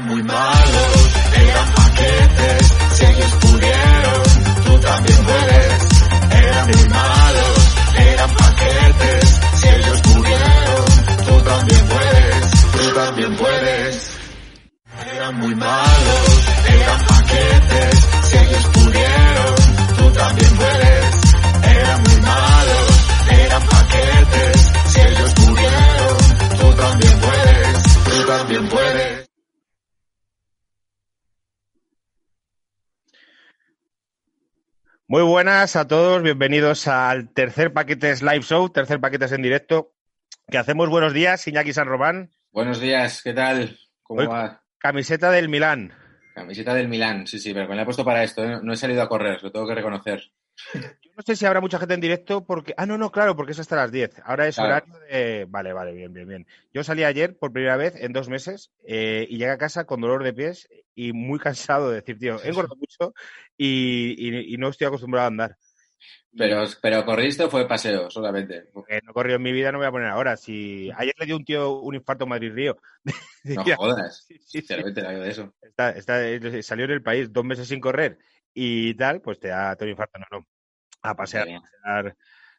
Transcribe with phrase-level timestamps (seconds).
[0.00, 3.37] Muy malos, eran paquetes, si ellos
[35.10, 39.94] Muy buenas a todos, bienvenidos al tercer Paquetes Live Show, tercer Paquetes en directo,
[40.48, 43.78] que hacemos buenos días, Iñaki San Román, Buenos días, ¿qué tal?
[44.02, 44.62] ¿Cómo Hoy- va?
[44.78, 45.92] camiseta del Milán.
[46.34, 48.58] Camiseta del Milán, sí, sí, pero me la he puesto para esto, ¿eh?
[48.62, 50.22] no he salido a correr, lo tengo que reconocer.
[50.74, 52.74] Yo no sé si habrá mucha gente en directo porque...
[52.76, 54.20] Ah, no, no, claro, porque es hasta las 10.
[54.24, 54.70] Ahora es Claro.
[54.86, 55.46] horario de...
[55.48, 56.46] Vale, vale, bien, bien, bien.
[56.72, 60.00] Yo salí ayer por primera vez en dos meses eh, y llegué a casa con
[60.00, 61.38] dolor de pies y muy
[61.78, 63.14] cansado de decir, tío, he engordado mucho
[63.56, 65.56] y, y- y no estoy acostumbrado a andar.
[66.36, 68.68] Pero, pero corriste o fue paseo solamente.
[68.88, 70.36] Eh, no he corrido en mi vida, no me voy a poner ahora.
[70.36, 70.90] Si...
[70.96, 72.76] Ayer le dio un tío un infarto en Madrid-Río.
[73.44, 74.24] No jodas.
[74.28, 74.58] Sí, sí, sí.
[74.60, 75.54] Sinceramente, la de eso.
[75.62, 78.18] Está, está- eh, salió en el país dos meses sin correr
[78.60, 80.18] y tal, pues te da todo el infarto.
[80.18, 80.46] No, no.
[81.02, 81.58] A pasear, Bien.
[81.58, 82.16] a pasear,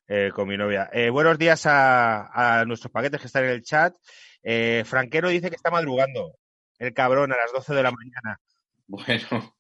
[0.08, 0.90] eh, con mi novia.
[0.94, 3.94] Eh, buenos días a, a nuestros paquetes que están en el chat.
[4.42, 6.38] Eh, Franquero dice que está madrugando.
[6.78, 8.40] El cabrón a las 12 de la mañana.
[8.92, 9.54] Bueno,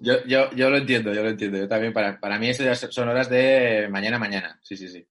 [0.00, 1.58] yo, yo, yo lo entiendo, yo lo entiendo.
[1.58, 4.58] Yo también, para, para mí, estas son horas de mañana, mañana.
[4.62, 5.06] Sí, sí, sí.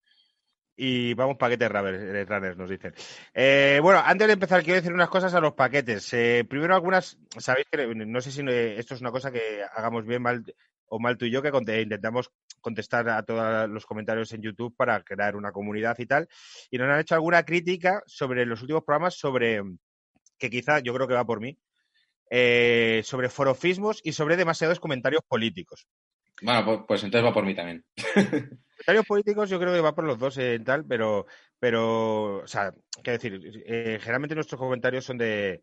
[0.75, 2.93] Y vamos paquetes runners, eh, runners, nos dicen.
[3.33, 6.11] Eh, bueno, antes de empezar, quiero decir unas cosas a los paquetes.
[6.13, 10.21] Eh, primero, algunas, sabéis que no sé si esto es una cosa que hagamos bien
[10.21, 10.43] mal
[10.87, 11.49] o mal tú y yo, que
[11.81, 16.27] intentamos contestar a todos los comentarios en YouTube para crear una comunidad y tal.
[16.69, 19.61] Y nos han hecho alguna crítica sobre los últimos programas, sobre
[20.37, 21.57] que quizá yo creo que va por mí,
[22.29, 25.87] eh, sobre forofismos y sobre demasiados comentarios políticos.
[26.43, 27.85] Bueno, pues, pues entonces va por mí también.
[28.85, 31.25] comentarios políticos yo creo que va por los dos en tal, pero,
[31.57, 35.61] pero, o sea, quiero decir, eh, generalmente nuestros comentarios son de,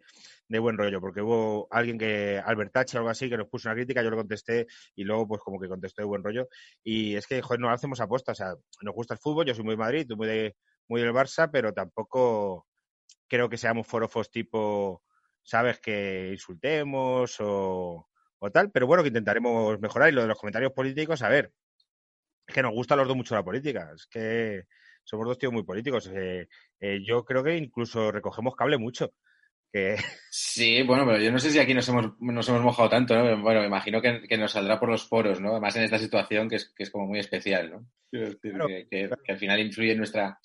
[0.48, 3.74] de buen rollo, porque hubo alguien que, Albertache o algo así, que nos puso una
[3.74, 6.48] crítica, yo le contesté y luego pues como que contestó de buen rollo.
[6.82, 9.64] Y es que, joder, no hacemos apuestas, o sea, nos gusta el fútbol, yo soy
[9.64, 10.56] muy Madrid, muy, de,
[10.88, 12.66] muy del Barça, pero tampoco
[13.28, 15.02] creo que seamos forofos tipo,
[15.42, 18.09] sabes, que insultemos o,
[18.40, 20.08] o tal, pero bueno, que intentaremos mejorar.
[20.10, 21.52] Y lo de los comentarios políticos, a ver,
[22.46, 23.92] es que nos gusta a los dos mucho la política.
[23.94, 24.64] Es que
[25.04, 26.10] somos dos tíos muy políticos.
[26.12, 26.48] Eh,
[26.80, 29.12] eh, yo creo que incluso recogemos cable mucho.
[29.72, 29.96] Que
[30.30, 33.40] Sí, bueno, pero yo no sé si aquí nos hemos, nos hemos mojado tanto, ¿no?
[33.40, 35.50] Bueno, me imagino que, que nos saldrá por los poros, ¿no?
[35.52, 37.86] Además en esta situación que es, que es como muy especial, ¿no?
[38.10, 39.22] Claro, que, que- claro.
[39.24, 40.40] que al final influye en nuestra,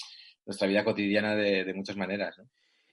[0.45, 2.47] nuestra vida cotidiana de, de muchas maneras, ¿no?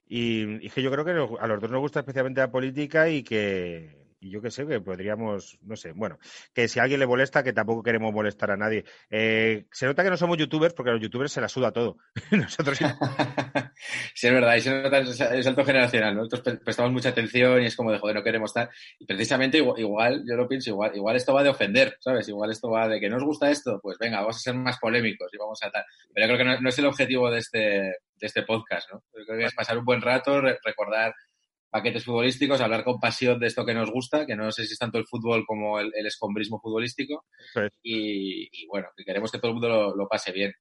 [0.07, 3.09] y, y es que yo creo que a los dos nos gusta especialmente la política
[3.11, 6.19] y que y yo qué sé, que podríamos, no sé, bueno,
[6.55, 8.85] que si a alguien le molesta, que tampoco queremos molestar a nadie.
[9.11, 11.99] Eh, se nota que no somos youtubers porque a los youtubers se la suda todo.
[12.31, 12.79] Nosotros
[14.15, 16.21] sí, es verdad, y se nota el salto generacional, ¿no?
[16.23, 18.71] Nosotros pre- prestamos mucha atención y es como de, joder, no queremos estar.
[18.99, 22.29] Y precisamente igual, igual, yo lo pienso, igual, igual esto va de ofender, ¿sabes?
[22.29, 24.79] Igual esto va de que no os gusta esto, pues venga, vamos a ser más
[24.79, 25.85] polémicos y vamos a tal.
[26.15, 29.03] Pero yo creo que no, es el objetivo de este, de este podcast, ¿no?
[29.19, 31.13] Yo creo que es pasar un buen rato, re- recordar
[31.73, 34.79] paquetes futbolísticos, hablar con pasión de esto que nos gusta, que no sé si es
[34.79, 37.25] tanto el fútbol como el, el escombrismo futbolístico.
[37.83, 40.53] Y, y bueno, que queremos que todo el mundo lo, lo pase bien.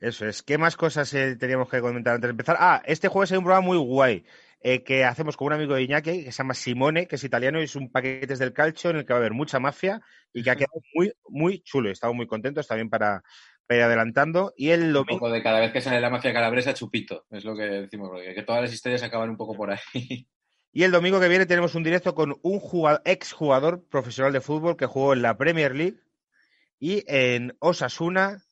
[0.00, 0.42] Eso es.
[0.42, 2.56] ¿Qué más cosas eh, teníamos que comentar antes de empezar?
[2.58, 4.24] Ah, este jueves hay un programa muy guay
[4.60, 7.60] eh, que hacemos con un amigo de Iñaki que se llama Simone, que es italiano
[7.60, 10.00] y es un paquetes del calcio en el que va a haber mucha mafia
[10.32, 11.90] y que ha quedado muy, muy chulo.
[11.90, 13.22] Estamos muy contentos también para,
[13.66, 14.52] para ir adelantando.
[14.56, 17.44] Y el Un domingo, poco de cada vez que sale la mafia calabresa, chupito, es
[17.44, 20.26] lo que decimos, porque que todas las historias acaban un poco por ahí.
[20.72, 24.40] Y el domingo que viene tenemos un directo con un jugador, ex jugador profesional de
[24.40, 26.00] fútbol que jugó en la Premier League
[26.78, 28.44] y en Osasuna.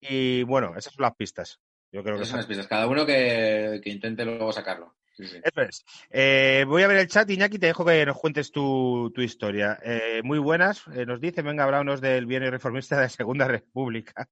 [0.00, 1.60] Y bueno, esas son las pistas.
[1.90, 2.66] Yo creo que Esas son las pistas.
[2.66, 4.94] Cada uno que, que intente luego sacarlo.
[5.16, 5.40] Sí, sí.
[5.42, 5.84] Eso es.
[6.10, 9.78] Eh, voy a ver el chat, Iñaki, te dejo que nos cuentes tu, tu historia.
[9.82, 14.28] Eh, muy buenas, eh, nos dice, venga, hablámonos del bienio reformista de la Segunda República.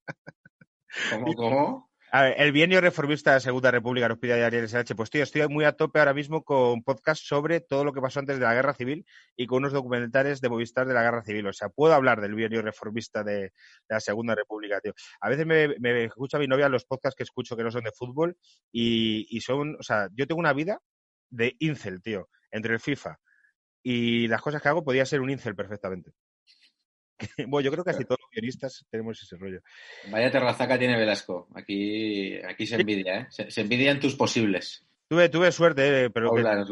[1.11, 1.91] ¿Cómo, cómo?
[2.13, 4.95] A ver, el bienio reformista de la Segunda República nos pide Ariel SH.
[4.95, 8.21] Pues tío, estoy muy a tope ahora mismo con podcast sobre todo lo que pasó
[8.21, 9.05] antes de la Guerra Civil
[9.37, 11.47] y con unos documentales de Movistar de la Guerra Civil.
[11.49, 13.53] O sea, puedo hablar del bienio reformista de,
[13.89, 14.95] la Segunda República, tío.
[15.21, 17.91] A veces me, me escucha mi novia los podcasts que escucho que no son de
[17.91, 18.37] fútbol
[18.71, 20.81] y, y son, o sea, yo tengo una vida
[21.29, 23.19] de incel, tío, entre el FIFA
[23.83, 26.13] y las cosas que hago podía ser un incel perfectamente.
[27.49, 29.61] bueno, yo creo que casi todos los guionistas tenemos ese rollo.
[30.11, 31.49] Vaya terrazaca tiene Velasco.
[31.55, 33.27] Aquí, aquí se envidia, ¿eh?
[33.31, 34.87] Se, se envidian tus posibles.
[35.09, 36.65] Tuve, tuve suerte, eh, pero Oh, que claro,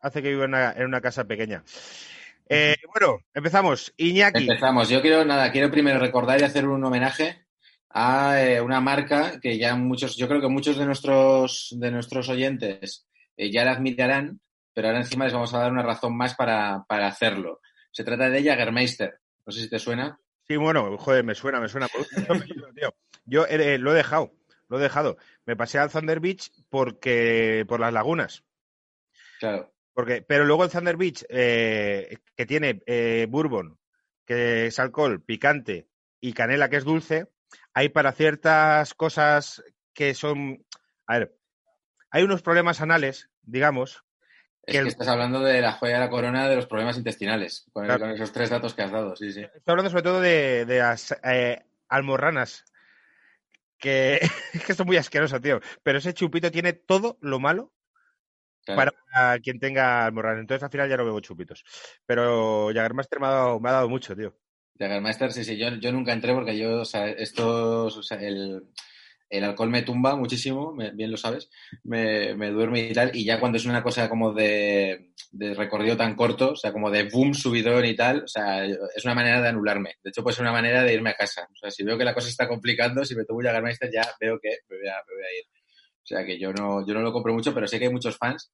[0.00, 1.64] hace que viva en una, en una casa pequeña.
[2.48, 3.92] Eh, bueno, empezamos.
[3.96, 4.42] Iñaki.
[4.42, 4.88] Empezamos.
[4.88, 7.46] Yo quiero, nada, quiero primero recordar y hacer un homenaje
[7.88, 12.28] a eh, una marca que ya muchos, yo creo que muchos de nuestros, de nuestros
[12.28, 13.06] oyentes
[13.36, 14.38] ya la admitirán,
[14.74, 17.60] pero ahora encima les vamos a dar una razón más para, para hacerlo.
[17.90, 19.18] Se trata de Jagermeister.
[19.50, 20.16] No sé si te suena.
[20.46, 21.88] Sí, bueno, joder, me suena, me suena.
[22.76, 22.94] Tío.
[23.24, 24.32] Yo eh, lo he dejado,
[24.68, 25.16] lo he dejado.
[25.44, 28.44] Me pasé al Thunder Beach porque por las lagunas.
[29.40, 29.74] Claro.
[29.92, 33.76] Porque, pero luego el Thunder Beach, eh, que tiene eh, bourbon,
[34.24, 35.88] que es alcohol, picante
[36.20, 37.26] y canela, que es dulce,
[37.74, 40.64] hay para ciertas cosas que son.
[41.08, 41.36] A ver,
[42.12, 44.04] hay unos problemas anales, digamos.
[44.66, 46.96] Es Que el- que estás hablando de la joya de la corona de los problemas
[46.96, 48.00] intestinales, con, el- Claro.
[48.02, 49.16] con esos tres datos que has dado.
[49.16, 49.40] Sí, sí.
[49.40, 52.64] Estoy hablando sobre todo de, de las eh, almorranas.
[53.78, 54.20] Que,
[54.52, 55.60] es que son muy asquerosas, tío.
[55.82, 57.72] Pero ese chupito tiene todo lo malo
[58.66, 58.92] Claro.
[59.12, 60.40] para quien tenga almorranas.
[60.40, 61.64] Entonces al final ya no bebo chupitos.
[62.06, 64.36] Pero Jagermaster me ha dado, me ha dado mucho, tío.
[64.78, 68.62] Jagermeister, sí, sí, yo, yo nunca entré porque yo, o sea, estos, o sea, el,
[69.30, 71.48] el alcohol me tumba muchísimo, bien lo sabes,
[71.84, 75.96] me, me duerme y tal, y ya cuando es una cosa como de, de recorrido
[75.96, 79.40] tan corto, o sea, como de boom, subidón y tal, o sea, es una manera
[79.40, 79.94] de anularme.
[80.02, 81.46] De hecho, puede ser una manera de irme a casa.
[81.52, 84.38] O sea, si veo que la cosa está complicando, si me tomo Jagermeister ya veo
[84.40, 85.44] que me voy a, me voy a ir.
[86.02, 88.16] O sea, que yo no, yo no lo compro mucho, pero sé que hay muchos
[88.16, 88.50] fans.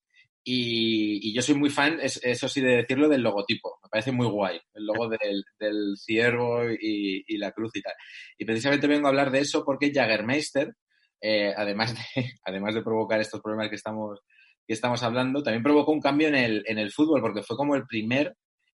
[0.48, 3.78] Y, y yo soy muy fan, es- eso sí, de decirlo, del logotipo.
[3.82, 4.60] Me parece muy guay.
[4.74, 7.94] El logo del, del ciervo y, y la cruz y tal.
[8.38, 10.72] Y precisamente vengo a hablar de eso porque Jagermeister,
[11.20, 12.00] eh, además, de,
[12.44, 14.20] además de provocar estos problemas que estamos,
[14.66, 17.74] que estamos hablando, también provocó un cambio en el, en el fútbol porque fue como
[17.74, 18.34] el primer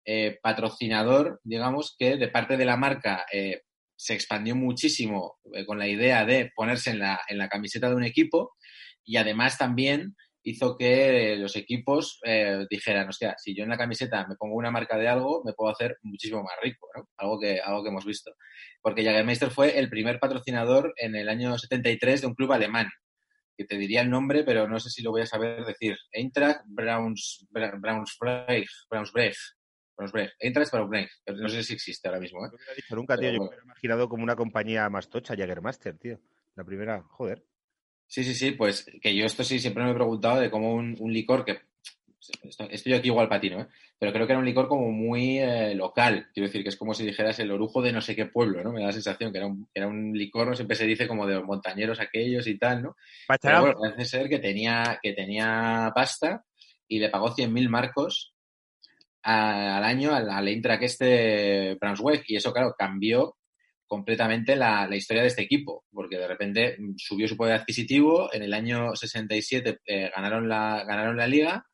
[0.05, 3.63] eh, patrocinador, digamos, que de parte de la marca eh,
[3.97, 8.05] se expandió muchísimo con la idea de ponerse en la, en la camiseta de un
[8.05, 8.53] equipo
[9.05, 10.15] y además también
[10.49, 14.71] hizo que los equipos eh, dijeran, hostia, si yo en la camiseta me pongo una
[14.71, 17.09] marca de algo, me puedo hacer muchísimo más rico, ¿no?
[17.17, 18.33] Algo que, algo que hemos visto.
[18.81, 22.89] Porque Jagermeister fue el primer patrocinador en el año 73 de un club alemán,
[23.57, 25.97] que te diría el nombre, pero no sé si lo voy a saber decir.
[26.13, 29.35] Eintracht Brauns, Bra- Braunschweig, Braunschweig,
[30.39, 31.09] Eintracht Braunschweig.
[31.37, 32.51] No sé si existe ahora mismo, ¿eh?
[32.53, 33.29] No lo he dicho nunca, tío.
[33.29, 33.51] Pero Yo bueno.
[33.51, 36.21] me he imaginado como una compañía más tocha, Jagermaster, tío.
[36.55, 37.45] La primera, joder.
[38.07, 40.97] Sí, sí, sí, pues que yo esto sí siempre me he preguntado de cómo un,
[41.01, 41.59] un licor que
[42.45, 43.67] esto- estoy aquí igual patino, ¿eh?
[43.99, 46.95] pero creo que era un licor como muy eh, local, quiero decir que es como
[46.95, 48.73] si dijeras el orujo de no sé qué pueblo, ¿no?
[48.73, 50.55] Me da la sensación que era un, era un licor, ¿no?
[50.55, 52.97] siempre se dice como de los montañeros aquellos y tal, ¿no?
[53.41, 56.45] Pero bueno, parece ser que tenía, que tenía pasta
[56.89, 58.35] y le pagó 100.000 marcos
[59.23, 63.37] a- al año al, al Eintracht este Braunschweig y eso, claro, cambió
[63.87, 68.55] completamente la, historia de este equipo, porque de repente subió su poder adquisitivo, en el
[68.55, 71.67] año 67 eh, ganaron, la, ganaron la liga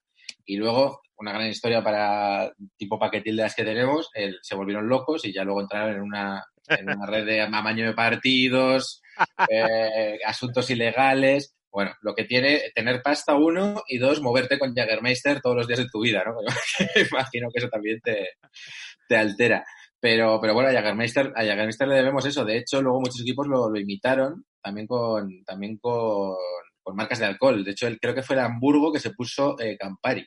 [0.44, 4.10] y luego, una gran historia para tipo paquetil de las que tenemos,
[4.42, 7.94] se volvieron locos y ya luego entraron en una, en una red de amaño de
[7.94, 9.02] partidos,
[9.48, 11.54] eh, asuntos ilegales.
[11.70, 15.78] Bueno, lo que tiene tener pasta uno y dos, moverte con Jagermeister todos los días
[15.78, 16.34] de tu vida, ¿no?
[17.10, 18.30] Imagino que eso también te,
[19.08, 19.64] te altera.
[20.02, 22.44] Pero, pero bueno, a Jagermeister, a Jagermeister le debemos eso.
[22.44, 26.34] De hecho, luego muchos equipos lo, lo imitaron también con, también con,
[26.82, 27.64] con marcas de alcohol.
[27.64, 30.26] De hecho, él, creo que fue el Hamburgo que se puso eh, Campari.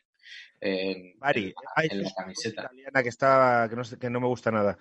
[0.61, 1.45] en- Campari.
[1.47, 2.61] en- Ay, en la camiseta.
[2.63, 4.77] italiana que está que no, que no me gusta nada.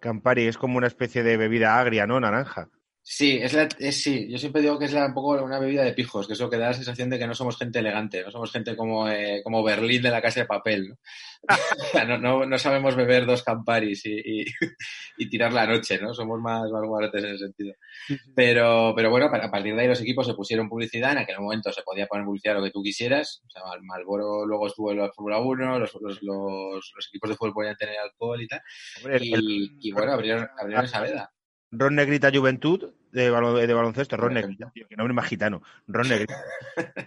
[0.00, 2.18] Campari es como una especie de bebida agria, ¿no?
[2.18, 2.68] Naranja.
[3.06, 5.84] Sí, es la, es, sí, yo siempre digo que es la, un poco una bebida
[5.84, 8.30] de pijos, que eso que da la sensación de que no somos gente elegante, no
[8.30, 10.96] somos gente como, eh, como Berlín de la casa de papel, ¿no?
[11.78, 14.44] O sea, no, no, no sabemos beber dos Camparis y, y,
[15.18, 16.14] y tirar la noche, ¿no?
[16.14, 17.74] Somos más, más en ese sentido.
[18.34, 21.70] Pero, pero bueno, a partir de ahí los equipos se pusieron publicidad, en aquel momento
[21.72, 24.98] se podía poner publicidad lo que tú quisieras, o sea, Mal- Malboro luego estuvo en
[25.00, 28.62] la Fórmula 1, los, los, los, los equipos de fútbol podían tener alcohol y tal,
[28.96, 31.30] Hombre, el- y, y bueno, abrieron, abrieron esa veda.
[31.76, 34.16] Ron Negrita Juventud de, de baloncesto.
[34.16, 35.62] Ron Negrita, tío, que nombre más gitano.
[35.86, 36.36] Ron Negrita.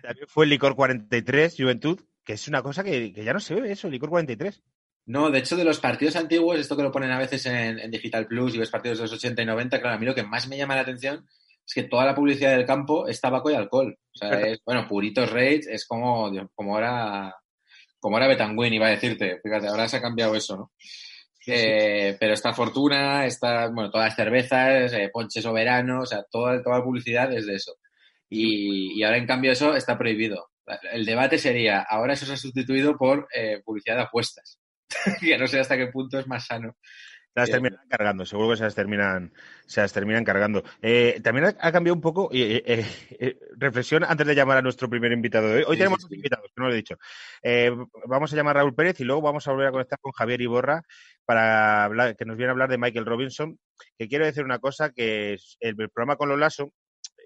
[0.02, 3.56] También fue el licor 43 Juventud, que es una cosa que, que ya no se
[3.56, 4.62] ve eso, licor 43.
[5.08, 7.92] No, de hecho, de los partidos antiguos, esto que lo ponen a veces en, en
[7.92, 10.24] Digital Plus y ves partidos de los 80 y 90, claro, a mí lo que
[10.24, 11.26] más me llama la atención
[11.66, 13.98] es que toda la publicidad del campo es tabaco y alcohol.
[14.14, 17.36] O sea, es, bueno, Puritos Rage es como, como ahora,
[18.00, 19.40] como ahora Betanguin, iba a decirte.
[19.42, 20.72] Fíjate, ahora se ha cambiado eso, ¿no?
[21.48, 26.62] Eh, pero está Fortuna, está, bueno, todas las cervezas, eh, Ponche Soberano, o sea, toda,
[26.62, 27.76] toda la publicidad es de eso.
[28.30, 30.50] Y, ahora, en cambio, eso está prohibido.
[30.92, 34.60] El debate sería, ahora eso se ha sustituido por eh, publicidad de apuestas.
[35.22, 36.76] que no sé hasta qué punto es más sano
[37.42, 39.34] las terminan cargando, seguro que se las terminan,
[39.66, 40.64] se las terminan cargando.
[40.82, 42.86] Eh, también ha, ha, cambiado un poco, eh, eh,
[43.20, 45.64] eh, reflexión antes de llamar a nuestro primer invitado de hoy.
[45.68, 46.98] Hoy sí, tenemos sí, dos invitados, que no lo he dicho.
[47.44, 47.72] Eh,
[48.08, 50.42] vamos a llamar a Raúl Pérez y luego vamos a volver a conectar con Javier
[50.42, 50.84] Iborra
[51.26, 53.60] para hablar, que nos viene a hablar de Michael Robinson,
[53.98, 56.72] que quiero decir una cosa, que el, el programa con los Lasso,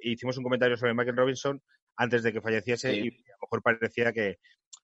[0.01, 1.61] hicimos un comentario sobre Michael Robinson
[1.95, 4.39] antes de que falleciese y a lo mejor parecía que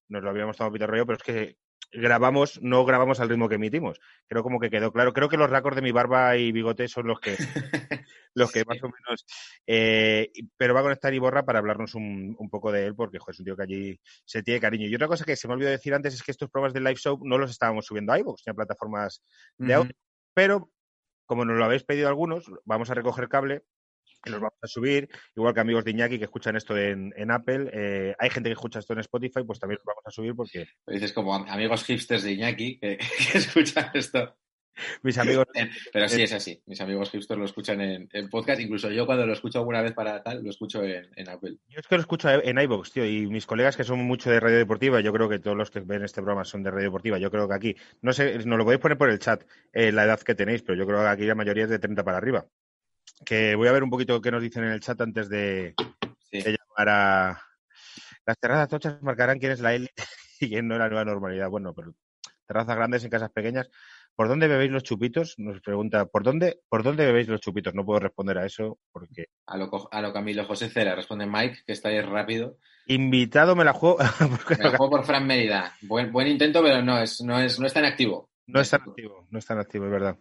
[0.10, 1.58] nos lo habíamos tomado pito rollo, pero es que
[1.92, 4.00] grabamos, no grabamos al ritmo que emitimos.
[4.28, 5.14] Creo como que quedó claro.
[5.14, 7.36] Creo que los récords de mi barba y bigote son los que,
[8.34, 9.26] los que más o menos.
[9.66, 13.34] Eh, pero va a conectar Iborra para hablarnos un, un poco de él, porque joder,
[13.34, 14.88] es un tío que allí se tiene cariño.
[14.88, 16.96] Y otra cosa que se me olvidó decir antes es que estos programas de live
[16.96, 19.22] show no los estábamos subiendo a iVoox, ni a plataformas
[19.58, 19.90] de audio.
[19.90, 19.98] Uh -huh.
[20.34, 20.72] Pero,
[21.26, 23.64] como nos lo habéis pedido algunos, vamos a recoger cable
[24.26, 27.32] y los vamos a subir, igual que amigos de Iñaki que escuchan esto en, en
[27.32, 27.70] Apple.
[27.74, 30.68] Eh, hay gente que escucha esto en Spotify, pues también los vamos a subir porque.
[30.88, 32.98] Dices como amigos hipsters de Iñaki que,
[33.32, 34.36] que escuchan esto.
[35.02, 35.46] Mis amigos.
[35.94, 36.62] Pero sí es así.
[36.66, 38.62] Mis amigos hipsters lo escuchan en, en, podcast.
[38.62, 41.58] Incluso yo cuando lo escucho alguna vez para tal, lo escucho en, en Apple.
[41.68, 43.06] Yo es que lo escucho en iVoox, tío.
[43.06, 45.80] Y mis colegas que son mucho de radio deportiva, yo creo que todos los que
[45.80, 47.18] ven este programa son de radio deportiva.
[47.18, 49.44] Yo creo que aquí, no sé, nos lo podéis poner por el chat,
[49.74, 52.04] eh, la edad que tenéis, pero yo creo que aquí la mayoría es de 30
[52.04, 52.46] para arriba
[53.26, 55.74] que voy a ver un poquito qué nos dicen en el chat antes de,
[56.32, 56.42] sí.
[56.42, 57.42] de llamar a...
[58.26, 60.04] Las terrazas tochas marcarán quién es la élite
[60.40, 61.50] y quién no es la nueva normalidad.
[61.50, 61.94] Bueno, pero
[62.46, 63.70] terrazas grandes en casas pequeñas.
[64.16, 65.36] ¿Por dónde bebéis los chupitos?
[65.38, 67.76] Nos pregunta, ¿por dónde, ¿por dónde bebéis los chupitos?
[67.76, 69.28] No puedo responder a eso porque...
[69.46, 72.58] A lo, a lo Camilo José Cera, responde Mike, que está ahí rápido.
[72.88, 73.98] Invitado me la juego...
[74.50, 75.72] me la juego por Fran Mérida.
[75.82, 78.32] Buen, buen intento, pero no es, no, es, no es tan activo.
[78.48, 80.18] No es tan activo, no es tan activo, es verdad.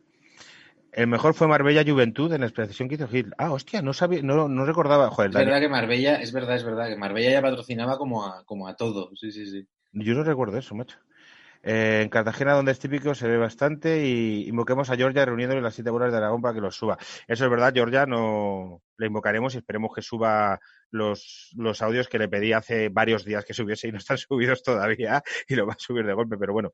[0.93, 3.35] El mejor fue Marbella Juventud en la expresión que hizo Gil.
[3.37, 5.11] Ah, hostia, no sabía, no, no recordaba.
[5.11, 8.45] Joder, es verdad que Marbella, es verdad, es verdad, que Marbella ya patrocinaba como a,
[8.45, 9.11] como a todo.
[9.15, 9.67] Sí, sí, sí.
[9.93, 10.99] Yo no recuerdo eso, macho.
[11.63, 15.75] Eh, en Cartagena, donde es típico, se ve bastante y invoquemos a Georgia reuniéndole las
[15.75, 16.97] siete bolas de Aragón para que los suba.
[17.27, 22.19] Eso es verdad, Georgia, no le invocaremos y esperemos que suba los, los audios que
[22.19, 25.73] le pedí hace varios días que subiese y no están subidos todavía y lo va
[25.73, 26.73] a subir de golpe, pero bueno,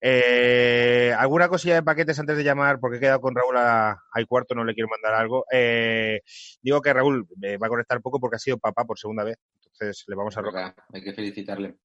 [0.00, 2.78] eh, ¿Alguna cosilla de paquetes antes de llamar?
[2.80, 5.44] Porque he quedado con Raúl al cuarto, no le quiero mandar algo.
[5.52, 6.20] Eh,
[6.62, 9.38] digo que Raúl eh, va a conectar poco porque ha sido papá por segunda vez.
[9.56, 10.74] Entonces le vamos a rogar.
[10.92, 11.76] Hay que felicitarle.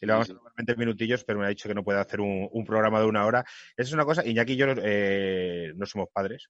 [0.00, 0.38] Y le vamos sí, sí.
[0.38, 3.00] a dar 20 minutillos, pero me ha dicho que no puede hacer un, un programa
[3.00, 3.44] de una hora.
[3.76, 4.26] Esa es una cosa.
[4.26, 6.48] Iñaki y yo eh, no somos padres.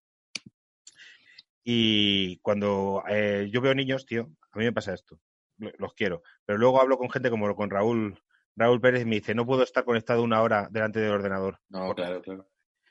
[1.68, 5.20] Y cuando eh, yo veo niños, tío, a mí me pasa esto.
[5.58, 6.22] Los quiero.
[6.44, 8.20] Pero luego hablo con gente como con Raúl
[8.56, 11.58] Raúl Pérez me dice, no puedo estar conectado una hora delante del ordenador.
[11.68, 12.48] No, claro, claro.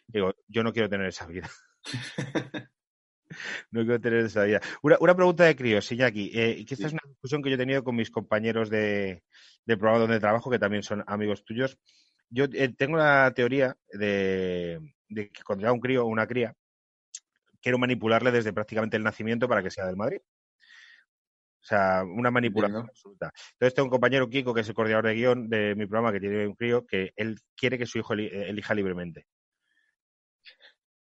[0.08, 1.50] Digo, yo no quiero tener esa vida.
[3.72, 4.62] no quiero tener esa vida.
[4.84, 6.88] Una, una pregunta de críos, Iñaki, eh, que esta sí.
[6.88, 9.24] es una discusión que yo he tenido con mis compañeros de,
[9.66, 11.80] de programa donde trabajo, que también son amigos tuyos.
[12.30, 14.80] Yo eh, tengo la teoría de,
[15.10, 16.56] de que cuando ya un crío o una cría,
[17.60, 20.20] quiero manipularle desde prácticamente el nacimiento para que sea del Madrid.
[21.66, 23.32] O sea, una manipulación absoluta.
[23.54, 26.20] Entonces tengo un compañero Kiko, que es el coordinador de guion de mi programa, que
[26.20, 29.26] tiene un crío, que él quiere que su hijo elija libremente.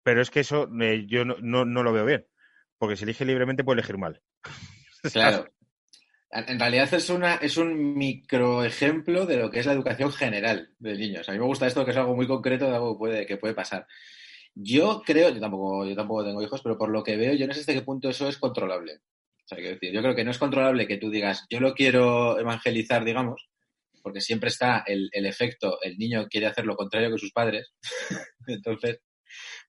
[0.05, 2.25] Pero es que eso eh, yo no, no, no, lo veo bien.
[2.79, 4.23] Porque si elige libremente puede elegir mal.
[5.13, 5.47] Claro.
[6.31, 10.97] En realidad es, una, es un microejemplo de lo que es la educación general de
[10.97, 11.29] niños.
[11.29, 13.37] A mí me gusta esto que es algo muy concreto de algo que puede, que
[13.37, 13.87] puede pasar.
[14.55, 17.53] Yo creo, yo tampoco, yo tampoco tengo hijos, pero por lo que veo, yo no
[17.53, 19.03] sé hasta qué punto eso es controlable.
[19.45, 22.39] O sea, decir, yo creo que no es controlable que tú digas, yo lo quiero
[22.39, 23.49] evangelizar, digamos,
[24.03, 27.73] porque siempre está el, el efecto, el niño quiere hacer lo contrario que sus padres.
[28.47, 29.01] Entonces,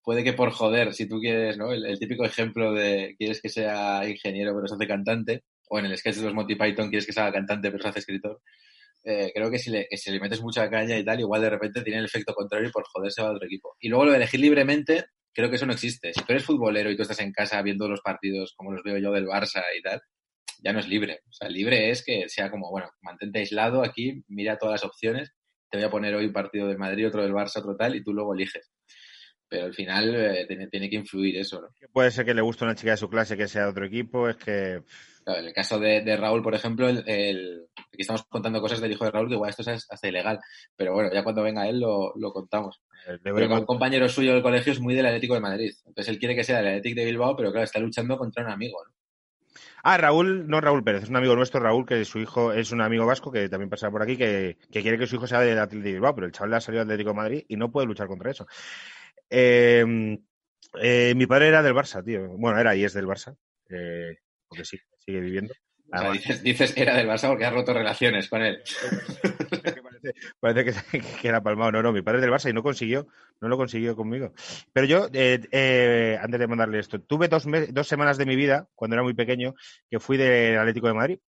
[0.03, 1.71] puede que por joder, si tú quieres, ¿no?
[1.71, 5.85] El, el, típico ejemplo de quieres que sea ingeniero pero se hace cantante, o en
[5.85, 8.41] el sketch de los Monty Python quieres que sea cantante pero se hace escritor.
[9.07, 11.51] Eh, creo que si, le, que si le metes mucha caña y tal, igual de
[11.51, 13.75] repente tiene el efecto contrario y por joder se va a otro equipo.
[13.79, 15.05] Y luego lo de elegir libremente,
[15.35, 16.13] creo que eso no existe.
[16.13, 18.97] Si tú eres futbolero y tú estás en casa viendo los partidos como los veo
[18.97, 20.01] yo del Barça y tal,
[20.63, 21.19] ya no es libre.
[21.29, 25.33] O sea, libre es que sea como, bueno, mantente aislado aquí, mira todas las opciones,
[25.69, 28.03] te voy a poner hoy un partido del Madrid, otro del Barça, otro tal, y
[28.03, 28.71] tú luego eliges.
[29.47, 31.67] Pero al final eh, tiene, tiene, que influir eso, ¿no?
[31.91, 33.85] Puede ser que le guste a una chica de su clase que sea de otro
[33.85, 34.81] equipo, es que...
[35.25, 38.79] Claro, en el caso de, de Raúl, por ejemplo, el, el, aquí estamos contando cosas
[38.79, 40.39] del hijo de Raúl que igual esto es hasta ilegal,
[40.75, 42.79] pero bueno, ya cuando venga él lo, lo contamos.
[43.23, 45.73] Pero un compañero suyo del colegio es muy del Atlético de Madrid.
[45.83, 48.51] Entonces él quiere que sea del Atlético de Bilbao, pero claro, está luchando contra un
[48.51, 48.77] amigo.
[48.85, 48.93] ¿no?
[49.81, 52.81] Ah, Raúl, no Raúl Pérez, es un amigo nuestro, Raúl, que su hijo es un
[52.81, 55.57] amigo vasco que también pasa por aquí, que, que quiere que su hijo sea del
[55.57, 57.71] Atlético de Bilbao, pero el chaval le ha salido del Atlético de Madrid y no
[57.71, 58.45] puede luchar contra eso.
[59.29, 60.17] Eh,
[60.81, 62.27] eh, mi padre era del Barça, tío.
[62.29, 63.35] Bueno, era y es del Barça,
[63.69, 64.17] eh,
[64.47, 65.53] porque sí, sigue viviendo.
[65.93, 68.61] O sea, dices, dices, era del Barça porque has roto relaciones con él.
[70.39, 71.71] Parece que, que era palmado.
[71.71, 73.07] No, no, mi padre es del Barça y no consiguió,
[73.41, 74.33] no lo consiguió conmigo.
[74.73, 78.67] Pero yo, eh, eh, antes de mandarle esto, tuve dos, dos semanas de mi vida,
[78.75, 79.53] cuando era muy pequeño,
[79.89, 81.19] que fui del Atlético de Madrid.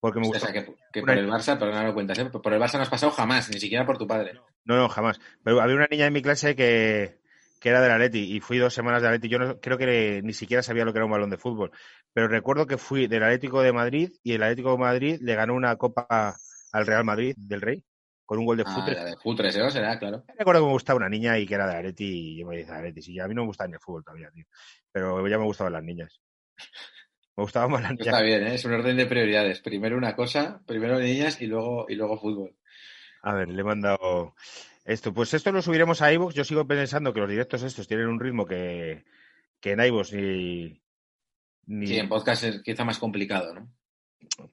[0.00, 0.46] Porque me O gustó.
[0.46, 2.26] sea, que, que por el Barça, pero no lo cuentas, ¿eh?
[2.26, 4.34] Por el Barça no has pasado jamás, ni siquiera por tu padre.
[4.64, 5.20] No, no, jamás.
[5.42, 7.17] Pero había una niña en mi clase que,
[7.60, 9.28] que era del Atleti y fui dos semanas del Atleti.
[9.28, 11.70] Yo no, creo que ni siquiera sabía lo que era un balón de fútbol.
[12.12, 15.54] Pero recuerdo que fui del Atlético de Madrid y el Atlético de Madrid le ganó
[15.54, 16.36] una copa
[16.72, 17.84] al Real Madrid del Rey
[18.24, 19.70] con un gol de Ah, la de Futres, ¿eh?
[19.70, 20.22] Será, claro.
[20.36, 22.76] Recuerdo que me gustaba una niña y que era de Atleti y yo me decía
[22.76, 23.00] Atleti.
[23.00, 24.44] Sí, a mí no me gustaba ni el fútbol todavía, tío.
[24.92, 26.20] Pero ya me gustaban las niñas.
[27.36, 28.06] Me gustaban más las niñas.
[28.08, 28.54] Está bien, ¿eh?
[28.54, 29.60] Es un orden de prioridades.
[29.60, 32.54] Primero una cosa, primero niñas y luego, y luego fútbol.
[33.22, 34.34] A ver, le he mandado
[34.88, 35.12] esto.
[35.12, 36.34] Pues esto lo subiremos a iVoox.
[36.34, 39.04] Yo sigo pensando que los directos estos tienen un ritmo que,
[39.60, 40.82] que en iVoox ni,
[41.66, 41.86] ni...
[41.86, 43.70] Sí, en podcast es quizá más complicado, ¿no?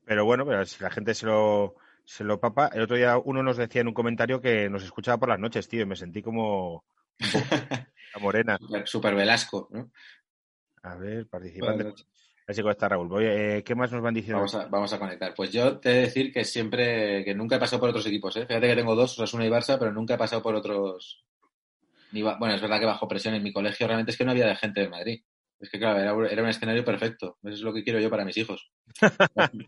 [0.03, 2.69] Pero bueno, pero si la gente se lo, se lo papa.
[2.73, 5.69] El otro día uno nos decía en un comentario que nos escuchaba por las noches,
[5.69, 6.83] tío, y me sentí como
[7.19, 8.57] la morena.
[8.57, 9.89] Super, super Velasco, ¿no?
[10.83, 11.93] A ver, participante.
[12.47, 13.09] Así que está Raúl.
[13.23, 14.37] Eh, ¿Qué más nos van diciendo?
[14.37, 15.33] Vamos a, vamos a conectar.
[15.33, 18.35] Pues yo te he de decir que siempre, que nunca he pasado por otros equipos,
[18.37, 18.45] ¿eh?
[18.45, 21.23] Fíjate que tengo dos, Osasuna y Barça, pero nunca he pasado por otros.
[22.11, 24.31] Ni ba- bueno, es verdad que bajo presión en mi colegio realmente es que no
[24.31, 25.21] había de gente de Madrid.
[25.59, 27.37] Es que claro, era, un- era un escenario perfecto.
[27.43, 28.71] Eso es lo que quiero yo para mis hijos.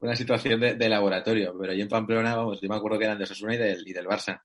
[0.00, 1.54] Una situación de, de laboratorio.
[1.58, 3.92] Pero allí en Pamplona, vamos, yo me acuerdo que eran de Osasuna y del, y
[3.92, 4.40] del Barça.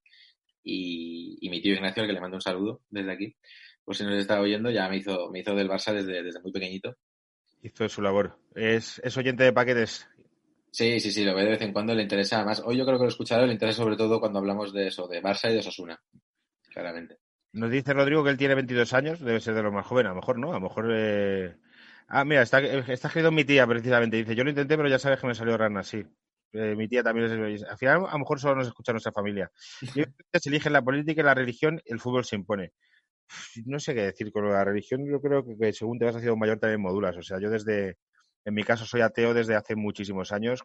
[0.64, 3.36] Y, y mi tío Ignacio, al que le mando un saludo desde aquí,
[3.86, 6.52] pues si nos está oyendo, ya me hizo, me hizo del Barça desde, desde muy
[6.52, 6.96] pequeñito.
[7.62, 8.38] Hizo su labor.
[8.54, 10.08] Es, es oyente de paquetes.
[10.72, 12.62] Sí, sí, sí, lo ve de vez en cuando, le interesa más.
[12.66, 15.22] Hoy yo creo que lo escucharé, le interesa sobre todo cuando hablamos de eso, de
[15.22, 15.98] Barça y de Osasuna,
[16.74, 17.18] claramente.
[17.54, 20.14] Nos dice Rodrigo que él tiene 22 años, debe ser de los más jóvenes, a
[20.14, 20.92] lo mejor no, a lo mejor...
[20.94, 21.56] eh,
[22.08, 25.20] Ah, mira, está, está escrito mi tía precisamente, dice, yo lo intenté, pero ya sabes
[25.20, 26.04] que me salió rana, sí.
[26.52, 27.64] Eh, mi tía también es...
[27.64, 29.52] Al final, a lo mejor solo nos escucha nuestra familia.
[30.34, 32.74] Se elige la política y la religión, el fútbol se impone.
[33.66, 36.38] No sé qué decir con la religión, yo creo que, que según te vas haciendo
[36.38, 37.98] mayor también modulas, o sea, yo desde...
[38.48, 40.64] En mi caso soy ateo desde hace muchísimos años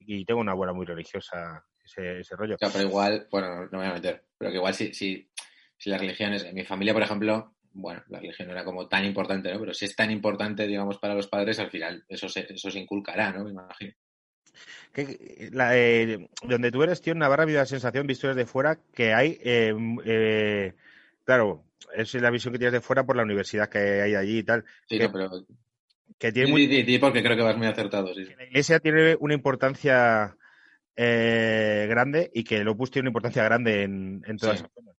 [0.00, 2.56] y tengo una abuela muy religiosa, ese, ese rollo.
[2.56, 5.30] O sea, pero igual, bueno, no me voy a meter, pero que igual si, si,
[5.76, 9.04] si las religiones, en mi familia, por ejemplo, bueno, la religión no era como tan
[9.04, 9.60] importante, ¿no?
[9.60, 12.78] Pero si es tan importante, digamos, para los padres, al final eso se, eso se
[12.80, 13.44] inculcará, ¿no?
[13.44, 13.92] Me imagino.
[14.92, 18.46] que, la, eh, donde tú eres, tío, en Navarra, ha habido la sensación, visto desde
[18.46, 20.74] fuera, que hay, eh, eh,
[21.28, 24.42] claro, es la visión que tienes de fuera por la universidad que hay allí y
[24.44, 25.30] tal, Sí, que, no, pero
[26.18, 28.24] que tiene muy- di, porque creo que vas muy acertado, sí.
[28.24, 28.32] sí.
[28.34, 30.34] la iglesia tiene una importancia
[30.96, 34.60] eh, grande y que el Opus tiene una importancia grande en, en toda Sí.
[34.64, 34.92] esa zona.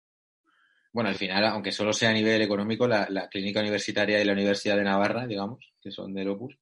[0.92, 4.32] Bueno, al final, aunque solo sea a nivel económico, la, la clínica universitaria y la
[4.32, 6.56] Universidad de Navarra, digamos, que son del Opus,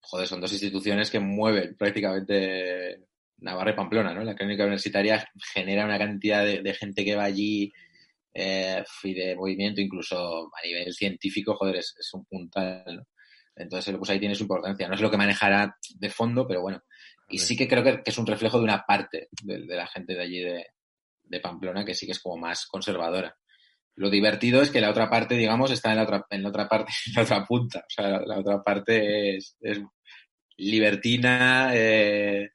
[0.00, 3.04] joder, son dos instituciones que mueven prácticamente
[3.38, 4.24] Navarra y Pamplona, ¿no?
[4.24, 7.72] La clínica universitaria genera una cantidad de, de gente que va allí
[8.40, 13.02] eh, y de movimiento, incluso a nivel científico, joder, es, es un puntal, ¿no?
[13.56, 14.86] Entonces, pues ahí tiene su importancia.
[14.86, 16.80] No es lo que manejará de fondo, pero bueno.
[17.28, 19.88] Y sí que creo que, que es un reflejo de una parte de, de la
[19.88, 20.66] gente de allí de,
[21.24, 23.36] de Pamplona que sí que es como más conservadora.
[23.96, 26.68] Lo divertido es que la otra parte, digamos, está en la otra, en la otra
[26.68, 27.80] parte, en la otra punta.
[27.80, 29.80] O sea, la, la otra parte es, es
[30.56, 32.50] libertina, eh,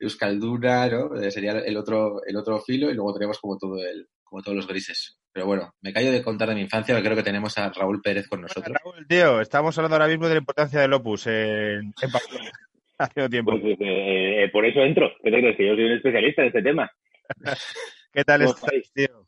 [0.00, 1.14] euskalduna, ¿no?
[1.20, 4.56] Eh, sería el otro, el otro filo y luego tenemos como todo el, como todos
[4.56, 5.19] los grises.
[5.32, 8.02] Pero bueno, me callo de contar de mi infancia, porque creo que tenemos a Raúl
[8.02, 8.76] Pérez con nosotros.
[8.82, 12.50] Raúl, tío, estamos hablando ahora mismo de la importancia del Opus en, en Pamplona.
[12.98, 13.52] Hace un tiempo.
[13.52, 15.10] Pues eh, eh, por eso entro.
[15.22, 15.56] ¿Qué te crees?
[15.56, 16.90] Que yo soy un especialista en este tema.
[18.12, 19.26] ¿Qué tal ¿Cómo estáis, tío?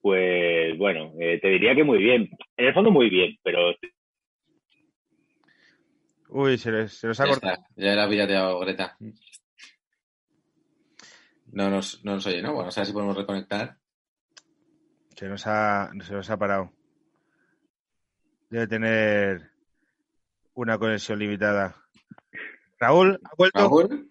[0.00, 2.30] Pues bueno, eh, te diría que muy bien.
[2.56, 3.74] En el fondo muy bien, pero
[6.28, 7.52] Uy, se les, se les ha Ya cortado.
[7.54, 8.96] está, ya la pirateado Greta.
[11.52, 12.52] No nos, no nos oye, ¿no?
[12.54, 13.76] Bueno, a ver si podemos reconectar.
[15.16, 16.72] Se nos ha, se nos ha parado.
[18.50, 19.50] Debe tener
[20.54, 21.76] una conexión limitada.
[22.78, 23.58] Raúl, ¿ha vuelto?
[23.58, 24.10] Raúl,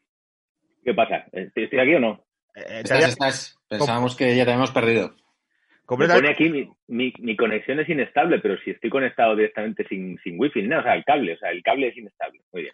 [0.84, 1.26] ¿qué pasa?
[1.32, 2.26] ¿Estoy aquí o no?
[2.56, 3.60] Eh, te estás, estás.
[3.68, 5.10] Pensábamos que ya te habíamos perdido.
[5.10, 9.86] Me completamente- pone aquí mi, mi, mi conexión es inestable, pero si estoy conectado directamente
[9.88, 12.42] sin, sin wifi, no, o sea, el cable, o sea, el cable es inestable.
[12.54, 12.74] Muy bien.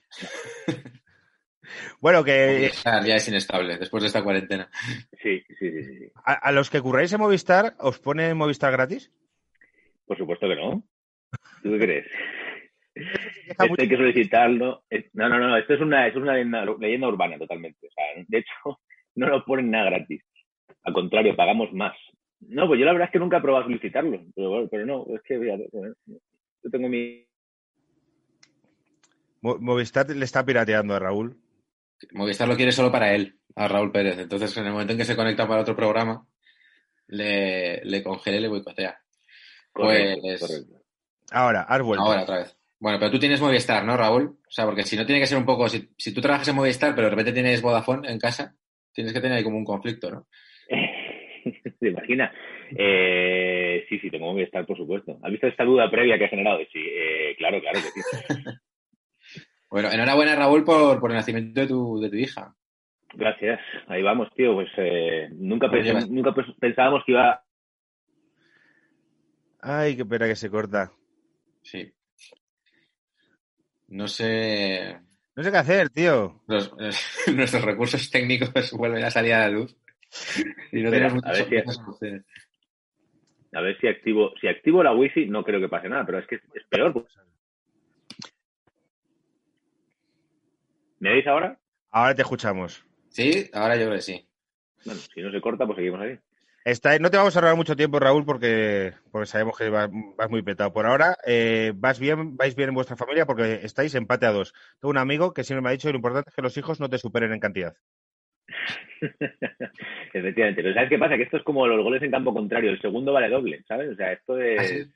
[2.00, 4.70] Bueno, que Ya, ya es inestable después de esta cuarentena.
[5.22, 9.12] Sí, sí, sí, sí, a, a los que curráis en Movistar, ¿os pone Movistar gratis?
[10.06, 10.84] Por supuesto que no.
[11.64, 12.08] ¿Tú qué crees?
[13.48, 14.84] Esto mucho- hay que solicitarlo.
[15.14, 17.88] No, no, no, esto es una, es una leyenda, leyenda urbana totalmente.
[17.88, 18.80] O sea, de hecho,
[19.16, 20.24] no nos ponen nada gratis.
[20.84, 21.96] Al contrario, pagamos más.
[22.42, 24.22] No, pues yo la verdad es que nunca he probado a solicitarlo.
[24.36, 27.26] Pero, bueno, pero no, es que fíjate, yo tengo mi.
[29.42, 31.38] Mo- Movistar le está pirateando a Raúl.
[32.12, 34.18] Movistar lo quiere solo para él, a Raúl Pérez.
[34.18, 36.26] Entonces, en el momento en que se conecta para otro programa,
[37.08, 39.00] le, le congela y le boicotea.
[39.74, 40.80] Pues- correcto.
[41.32, 42.04] Ahora, has vuelto.
[42.04, 42.58] Ahora otra vez.
[42.80, 44.40] Bueno, pero tú tienes Movistar, ¿no, Raúl?
[44.48, 46.56] O sea, porque si no tiene que ser un poco, si, si tú trabajas en
[46.56, 48.56] Movistar, pero de repente tienes Vodafone en casa,
[48.94, 50.28] tienes que tener ahí como un conflicto, ¿no?
[51.80, 52.34] ¿Te imaginas?
[52.76, 55.20] Eh, sí, sí, tengo que estar, por supuesto.
[55.22, 56.60] ¿Has visto esta duda previa que ha generado?
[56.72, 58.02] Sí, eh, claro, claro que sí.
[59.70, 62.56] Bueno, enhorabuena, Raúl, por, por el nacimiento de tu, de tu hija.
[63.14, 63.60] Gracias.
[63.88, 64.54] Ahí vamos, tío.
[64.54, 67.44] Pues eh, nunca, Oye, pensé- nunca pens- pensábamos que iba
[69.62, 70.92] Ay, qué pena que se corta.
[71.64, 71.92] Sí.
[73.90, 74.98] No sé.
[75.36, 76.42] No sé qué hacer, tío.
[76.48, 76.74] los-
[77.36, 79.76] nuestros recursos técnicos vuelven a salir a la luz.
[80.72, 81.48] Y no Espera, tenemos a ver
[82.00, 83.56] si-.
[83.58, 86.28] A ver si activo, si activo la wifi, no creo que pase nada, pero es
[86.28, 86.94] que es, es peor.
[86.94, 87.06] pues.
[91.00, 91.58] ¿Me veis ahora?
[91.92, 92.86] Ahora te escuchamos.
[93.10, 94.28] Sí, ahora yo creo que sí.
[94.86, 96.18] Bueno, si no se corta, pues seguimos ahí.
[96.66, 100.30] Está, no te vamos a ahorrar mucho tiempo, Raúl, porque, porque sabemos que vas, vas
[100.30, 100.72] muy petado.
[100.74, 104.54] Por ahora, eh, vas bien, vais bien en vuestra familia porque estáis empate a dos.
[104.80, 106.80] Tengo un amigo que siempre me ha dicho que lo importante es que los hijos
[106.80, 107.76] no te superen en cantidad.
[110.14, 110.62] Efectivamente.
[110.62, 111.16] Pero ¿sabes qué pasa?
[111.18, 112.72] Que esto es como los goles en campo contrario.
[112.72, 113.92] El segundo vale doble, ¿sabes?
[113.92, 114.92] O sea, esto ¿Ah, es, sí?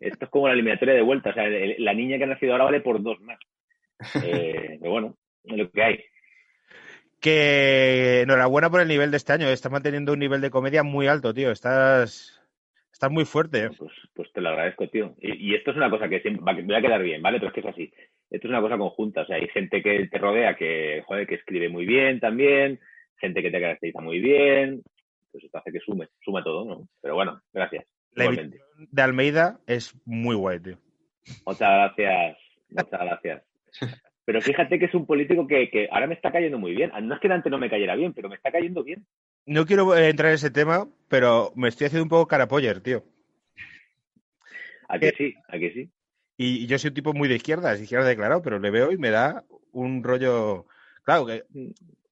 [0.00, 1.30] esto es como la eliminatoria de vuelta.
[1.30, 3.38] O sea, el- la niña que ha nacido ahora vale por dos más.
[4.22, 6.04] Eh, pero bueno, es lo que hay.
[7.20, 9.48] Que enhorabuena por el nivel de este año.
[9.48, 11.50] Estás manteniendo un nivel de comedia muy alto, tío.
[11.50, 12.40] Estás,
[12.92, 13.64] estás muy fuerte.
[13.64, 13.70] ¿eh?
[13.78, 15.14] Pues, pues te lo agradezco, tío.
[15.18, 17.38] Y, y esto es una cosa que siempre va, a- voy a quedar bien, ¿vale?
[17.38, 17.92] Pero es que es así.
[18.30, 19.22] Esto es una cosa conjunta.
[19.22, 22.78] O sea, hay gente que te rodea que, joder, que escribe muy bien también,
[23.18, 24.82] gente que te caracteriza muy bien.
[25.32, 26.88] Pues esto hace que sume, suma todo, ¿no?
[27.00, 27.86] Pero bueno, gracias.
[28.12, 28.24] La
[28.90, 30.78] de Almeida es muy guay, tío.
[31.46, 33.42] Muchas gracias, muchas gracias.
[34.24, 36.90] Pero fíjate que es un político que, que ahora me está cayendo muy bien.
[37.02, 39.06] No es que antes no me cayera bien, pero me está cayendo bien.
[39.44, 43.04] No quiero eh, entrar en ese tema, pero me estoy haciendo un poco carapoller, tío.
[44.88, 45.34] ¿A que sí?
[45.48, 45.90] ¿A que sí?
[46.36, 48.90] Y, y yo soy un tipo muy de izquierda, es izquierda declarado, pero le veo
[48.92, 50.66] y me da un rollo.
[51.02, 51.44] Claro que.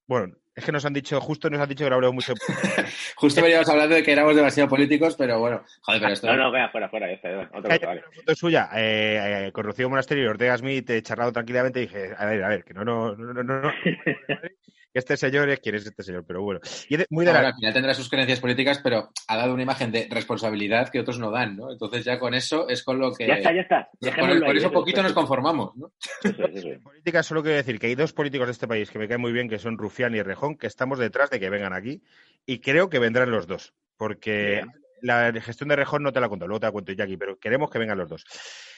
[0.05, 2.33] Bueno, es que nos han dicho, justo nos han dicho que no hablamos mucho.
[3.15, 6.27] Justo veníamos hablando de que éramos demasiado políticos, pero bueno, joder, pero esto.
[6.27, 7.29] No, no, vea, fuera, fuera, ya está.
[7.29, 8.01] Hay cosa, vale.
[8.01, 11.83] una foto suya eh, eh, con Rocío Monasterio y Ortega Smith eh, charlado tranquilamente y
[11.83, 13.71] dije, a ver, a ver, que no, no, no, no, no, no.
[13.83, 13.97] que
[14.93, 16.59] este señor es quién es este señor, pero bueno.
[16.89, 19.53] Y de- muy de Ahora, la, al final tendrá sus creencias políticas, pero ha dado
[19.53, 21.71] una imagen de responsabilidad que otros no dan, ¿no?
[21.71, 23.27] Entonces ya con eso es con lo que...
[23.27, 23.89] Ya está, ya está.
[23.99, 25.91] con, el- Dejémoslo con ahí, eso eso, poquito eso, nos conformamos, ¿no?
[26.23, 29.07] eso eso política solo quiero decir que hay dos políticos de este país que me
[29.07, 32.01] caen muy bien, que son Rufián y Rejón, que estamos detrás de que vengan aquí
[32.45, 34.71] y creo que vendrán los dos, porque Bien.
[35.01, 37.37] la gestión de Rejón no te la cuento, luego te la cuento yo aquí, pero
[37.39, 38.25] queremos que vengan los dos.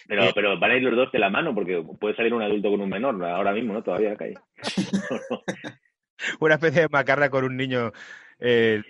[0.08, 2.44] Pero, Eh, pero van a ir los dos de la mano, porque puede salir un
[2.44, 3.82] adulto con un menor ahora mismo, ¿no?
[3.84, 4.26] Todavía acá.
[6.40, 7.92] Una especie de macarra con un niño.
[8.40, 8.82] eh,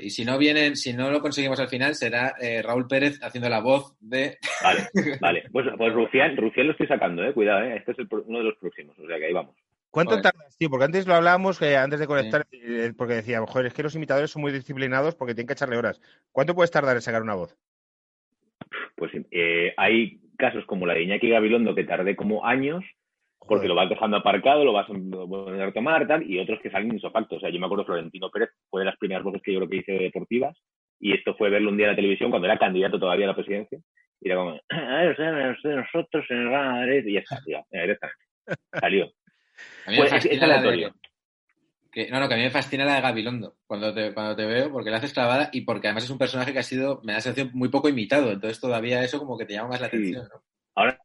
[0.00, 3.48] Y si no vienen, si no lo conseguimos al final, será eh, Raúl Pérez haciendo
[3.48, 4.38] la voz de...
[4.62, 4.88] Vale,
[5.20, 5.44] vale.
[5.52, 7.32] Pues, pues Rufián, Rufián lo estoy sacando, ¿eh?
[7.32, 7.76] Cuidado, ¿eh?
[7.76, 9.54] Este es el uno de los próximos, o sea que ahí vamos.
[9.90, 10.68] ¿Cuánto tardas, tío?
[10.68, 13.94] Porque antes lo hablábamos, que antes de conectar, eh, porque decía, joder, es que los
[13.94, 16.02] imitadores son muy disciplinados porque tienen que echarle horas.
[16.32, 17.56] ¿Cuánto puedes tardar en sacar una voz?
[18.94, 22.84] Pues eh, hay casos como la de Iñaki Gabilondo que tardé como años
[23.46, 23.68] porque Joder.
[23.68, 26.96] lo vas dejando aparcado, lo vas a volver a tomar, tal, y otros que salen
[26.96, 27.36] isofacto.
[27.36, 29.68] O sea, yo me acuerdo Florentino Pérez fue de las primeras voces que yo creo
[29.70, 30.56] que hice deportivas,
[30.98, 33.34] y esto fue verlo un día en la televisión cuando era candidato todavía a la
[33.36, 33.78] presidencia,
[34.20, 35.30] y era como, a ver, sea,
[35.76, 38.24] nosotros en el Real Madrid", y ya está, tío, ya, directamente.
[38.80, 39.04] Salió.
[39.86, 40.94] A Pues es, es la de- aleatorio.
[41.92, 44.44] que- no, no, que a mí me fascina la de Gabilondo cuando te, cuando te
[44.44, 47.12] veo, porque la haces clavada y porque además es un personaje que ha sido, me
[47.12, 48.32] da la sensación, muy poco imitado.
[48.32, 49.96] Entonces todavía eso como que te llama más la Sí.
[49.96, 50.42] atención, ¿no?
[50.74, 50.98] Ahora,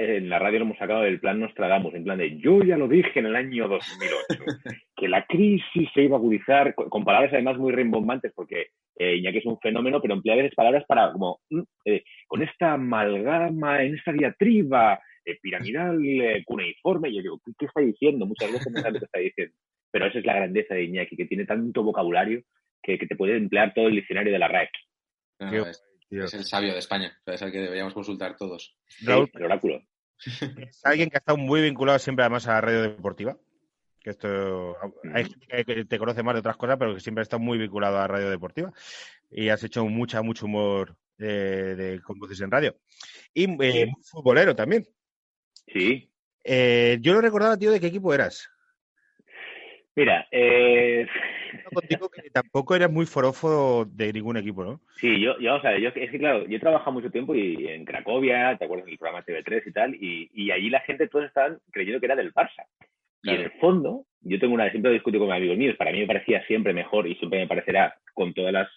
[0.00, 2.88] en la radio lo hemos sacado del plan Nostradamus, en plan de yo ya lo
[2.88, 4.44] dije en el año 2008,
[4.96, 9.38] que la crisis se iba a agudizar, con, palabras además muy rimbombantes, porque eh, Iñaki
[9.38, 13.82] es un fenómeno, pero emplea a veces palabras para como, mm, eh, con esta amalgama,
[13.82, 18.26] en esta diatriba eh, piramidal, eh, cuneiforme, y yo digo, ¿qué, qué está diciendo?
[18.26, 19.54] Muchas veces no sabe lo que está diciendo.
[19.92, 22.42] Pero esa es la grandeza de Iñaki, que tiene tanto vocabulario
[22.82, 24.70] que, que te puede emplear todo el diccionario de la RAE,
[25.40, 25.64] No,
[26.10, 26.24] Es, Tío.
[26.24, 28.76] es el sabio de España, o sea, es el que deberíamos consultar todos.
[29.02, 29.80] Raúl, Sí, el oráculo.
[30.26, 33.36] es alguien que ha estado muy vinculado siempre además a la radio deportiva.
[34.02, 34.76] Que esto
[35.14, 37.58] hay gente que te conoce más de otras cosas, pero que siempre ha estado muy
[37.58, 38.72] vinculado a la radio deportiva.
[39.30, 42.76] Y has hecho mucha, mucho humor eh, de, con voces en radio.
[43.34, 44.86] Y eh, muy futbolero también.
[45.66, 46.10] Sí,
[46.42, 48.48] Eh, yo lo recordaba, tío, de qué equipo eras.
[49.94, 51.06] Mira, eh,
[51.72, 54.80] Contigo que tampoco eras muy forofo de ningún equipo, ¿no?
[54.96, 57.66] sí, yo, yo, o sea, yo, es que claro, yo he trabajado mucho tiempo y
[57.68, 59.94] en Cracovia, ¿te acuerdas del programa TV3 y tal?
[59.94, 62.64] Y, y allí la gente todos estaban creyendo que era del Barça.
[63.22, 66.06] Y en el fondo, yo tengo una, siempre discuto con amigos míos, para mí me
[66.06, 68.68] parecía siempre mejor y siempre me parecerá, con todas las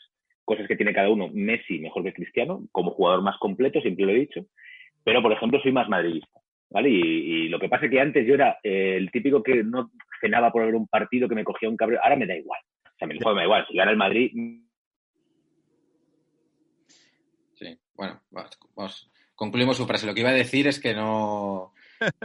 [0.45, 4.11] cosas que tiene cada uno, Messi mejor que Cristiano, como jugador más completo, siempre lo
[4.11, 4.45] he dicho.
[5.03, 6.39] Pero, por ejemplo, soy más madridista.
[6.69, 6.89] ¿Vale?
[6.89, 9.91] Y, y lo que pasa es que antes yo era eh, el típico que no
[10.23, 11.99] cenaba por ver un partido que me cogía un cabreo.
[12.01, 12.61] Ahora me da igual.
[12.85, 13.65] O sea, me, me da igual.
[13.69, 14.31] Si gana el Madrid,
[17.53, 19.11] Sí, bueno, vamos, vamos.
[19.35, 20.05] concluimos su frase.
[20.05, 21.73] Lo que iba a decir es que no,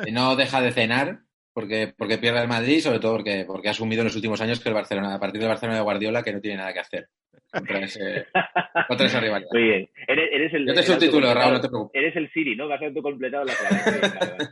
[0.05, 1.21] que no deja de cenar
[1.53, 4.61] porque, porque pierde el Madrid, sobre todo porque, porque ha asumido en los últimos años
[4.61, 7.09] que el Barcelona, a partir del Barcelona de Guardiola, que no tiene nada que hacer
[7.51, 8.27] contra, ese,
[8.89, 9.51] contra esa rivalidad.
[9.53, 9.91] Muy bien.
[10.07, 12.01] Eres, eres el, Yo te el subtitulo, Raúl, no te preocupes.
[12.01, 12.69] Eres el Siri, ¿no?
[12.69, 13.91] Que has autocompletado la frase.
[14.01, 14.45] Muy bien, vale, vale.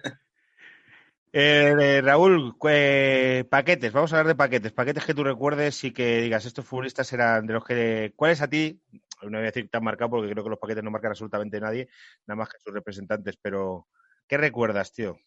[1.39, 4.73] Eh, Raúl, eh, paquetes, vamos a hablar de paquetes.
[4.73, 8.15] Paquetes que tú recuerdes y que digas, estos futbolistas eran de los que.
[8.17, 8.81] ¿Cuáles a ti?
[9.21, 11.89] No voy a decir tan marcado porque creo que los paquetes no marcan absolutamente nadie,
[12.27, 13.87] nada más que sus representantes, pero
[14.27, 15.19] ¿qué recuerdas, tío?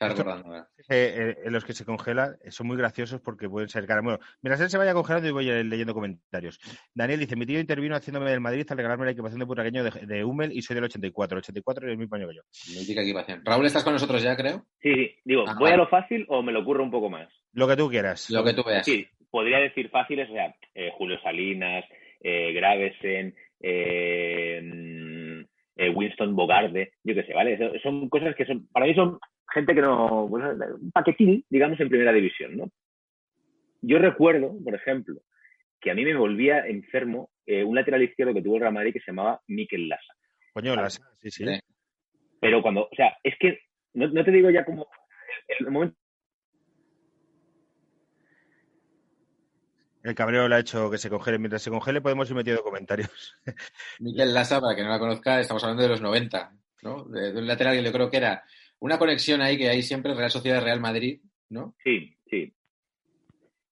[0.00, 0.68] ¿Verdad?
[0.88, 4.04] Eh, eh, en los que se congelan eh, son muy graciosos porque pueden ser caras.
[4.04, 6.58] Bueno, mientras él se vaya congelando y voy eh, leyendo comentarios.
[6.94, 9.90] Daniel dice, mi tío intervino haciéndome del Madrid al regalarme la equipación de puraqueño de,
[10.06, 11.36] de Hummel y soy del 84.
[11.36, 12.42] El 84 es el mismo año que yo.
[12.78, 13.42] Mítica equipación.
[13.44, 14.64] Raúl, ¿estás con nosotros ya, creo?
[14.80, 15.14] Sí, sí.
[15.24, 15.74] Digo, Ah, ¿voy vale.
[15.74, 17.28] a lo fácil o me lo ocurre un poco más?
[17.52, 18.28] Lo que tú quieras.
[18.30, 18.84] Lo que tú veas.
[18.84, 21.84] Sí, podría decir fáciles, o sea, eh, Julio Salinas,
[22.20, 25.40] eh, Gravesen, eh, mm,
[25.76, 27.58] eh, Winston Bogarde, yo qué sé, ¿vale?
[27.82, 29.18] Son cosas que son, para mí son
[29.52, 30.44] gente que no, pues,
[30.80, 32.70] un paquetín, digamos, en primera división, ¿no?
[33.82, 35.20] Yo recuerdo, por ejemplo,
[35.80, 38.92] que a mí me volvía enfermo eh, un lateral izquierdo que tuvo el Real Madrid
[38.92, 40.14] que se llamaba Mikel Lassa.
[40.52, 41.44] Coño, las- sí, sí.
[41.44, 41.60] Sí.
[42.40, 43.60] Pero cuando, o sea, es que,
[43.94, 44.86] no, no te digo ya como
[45.48, 45.96] el, el momento
[50.02, 51.38] El cabreo le ha hecho que se congele.
[51.38, 53.34] Mientras se congele podemos ir metiendo comentarios.
[53.98, 57.04] Miquel Lassa, para que no la conozca, estamos hablando de los 90, ¿no?
[57.04, 58.44] De, de un lateral que yo creo que era
[58.80, 61.74] una conexión ahí que hay siempre Real Sociedad Real Madrid, ¿no?
[61.82, 62.52] Sí, sí.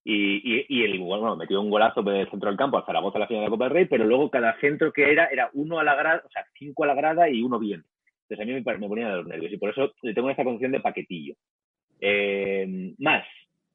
[0.03, 3.21] Y, y, y el bueno, metió un golazo del centro del campo a Zaragoza en
[3.21, 5.79] la final de la Copa del Rey, pero luego cada centro que era, era uno
[5.79, 7.83] a la grada, o sea, cinco a la grada y uno bien.
[8.21, 10.43] Entonces a mí me, me ponía de los nervios y por eso le tengo esta
[10.43, 11.35] condición de paquetillo.
[11.99, 13.25] Eh, más,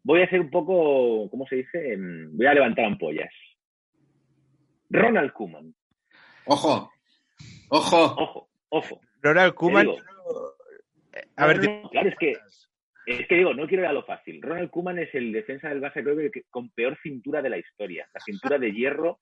[0.03, 1.95] voy a hacer un poco, ¿cómo se dice?
[1.95, 3.33] Em, Voy a levantar ampollas.
[4.89, 5.75] Ronald Koeman.
[6.47, 6.91] ¡Ojo!
[7.69, 8.05] ¡Ojo!
[8.05, 9.01] Ojo, ojo.
[9.23, 9.87] Ronald Koeman.
[11.37, 12.35] A ver, No, no, no, claro, es que
[13.07, 14.41] Es que digo, no quiero ir a lo fácil.
[14.43, 18.09] Ronald Koeman es el defensa del Barça, creo que, con peor cintura de la historia.
[18.15, 19.19] La cintura de hierro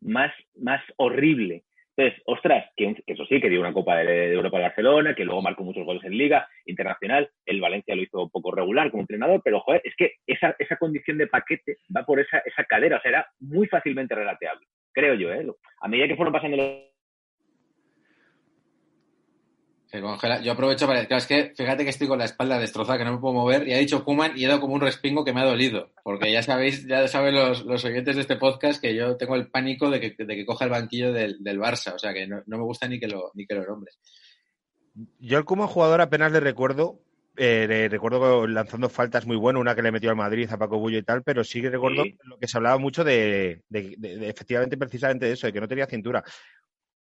[0.00, 1.64] más, más horrible.
[1.96, 5.24] Entonces, ostras, que eso sí, que dio una Copa de, de Europa al Barcelona, que
[5.24, 7.30] luego marcó muchos goles en Liga Internacional.
[7.44, 10.76] El Valencia lo hizo un poco regular como entrenador, pero joder, es que esa, esa
[10.76, 12.98] condición de paquete va por esa, esa cadera.
[12.98, 15.32] O sea, era muy fácilmente relateable, creo yo.
[15.32, 15.46] ¿eh?
[15.82, 16.89] A medida que fueron pasando los
[19.90, 20.40] Se congela.
[20.40, 21.04] Yo aprovecho para.
[21.06, 23.66] Claro, es que fíjate que estoy con la espalda destrozada, que no me puedo mover,
[23.66, 25.90] y ha dicho Kuman y he dado como un respingo que me ha dolido.
[26.04, 29.48] Porque ya sabéis, ya saben los, los oyentes de este podcast que yo tengo el
[29.50, 31.94] pánico de que, de que coja el banquillo del, del Barça.
[31.94, 33.98] O sea que no, no me gusta ni que lo, ni que lo nombres.
[35.18, 37.00] Yo al como jugador apenas le recuerdo,
[37.36, 40.78] eh, le recuerdo lanzando faltas muy buenas, una que le metió al Madrid a Paco
[40.78, 42.16] Bullo y tal, pero sí que recuerdo Sí.
[42.24, 45.60] lo que se hablaba mucho de, de- de- de efectivamente precisamente de eso, de que
[45.60, 46.22] no tenía cintura.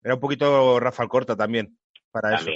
[0.03, 1.77] Era un poquito Rafa Corta también
[2.11, 2.49] para eso.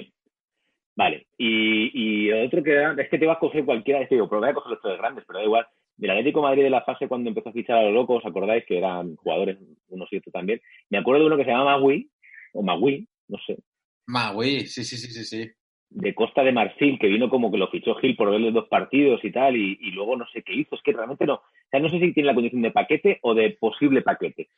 [0.95, 4.15] Vale, y, y otro que da- es que te vas a coger cualquiera, es que
[4.15, 5.67] digo, pero voy a coger los tres grandes, pero da igual.
[5.97, 8.29] Del Atlético de Madrid de la fase cuando empezó a fichar a los locos, ¿os
[8.29, 9.57] acordáis que eran jugadores,
[9.89, 10.61] unos y otros también?
[10.89, 12.09] Me acuerdo de uno que se llama Magui,
[12.53, 13.57] o Magui, no sé,
[14.05, 15.51] Magui, sí, sí, sí, sí, sí.
[15.89, 19.23] de Costa de Marfil, que vino como que lo fichó Gil por verle dos partidos
[19.23, 21.79] y tal, y, y luego no sé qué hizo, es que realmente no, o sea,
[21.79, 24.49] no sé si tiene la condición de paquete o de posible paquete.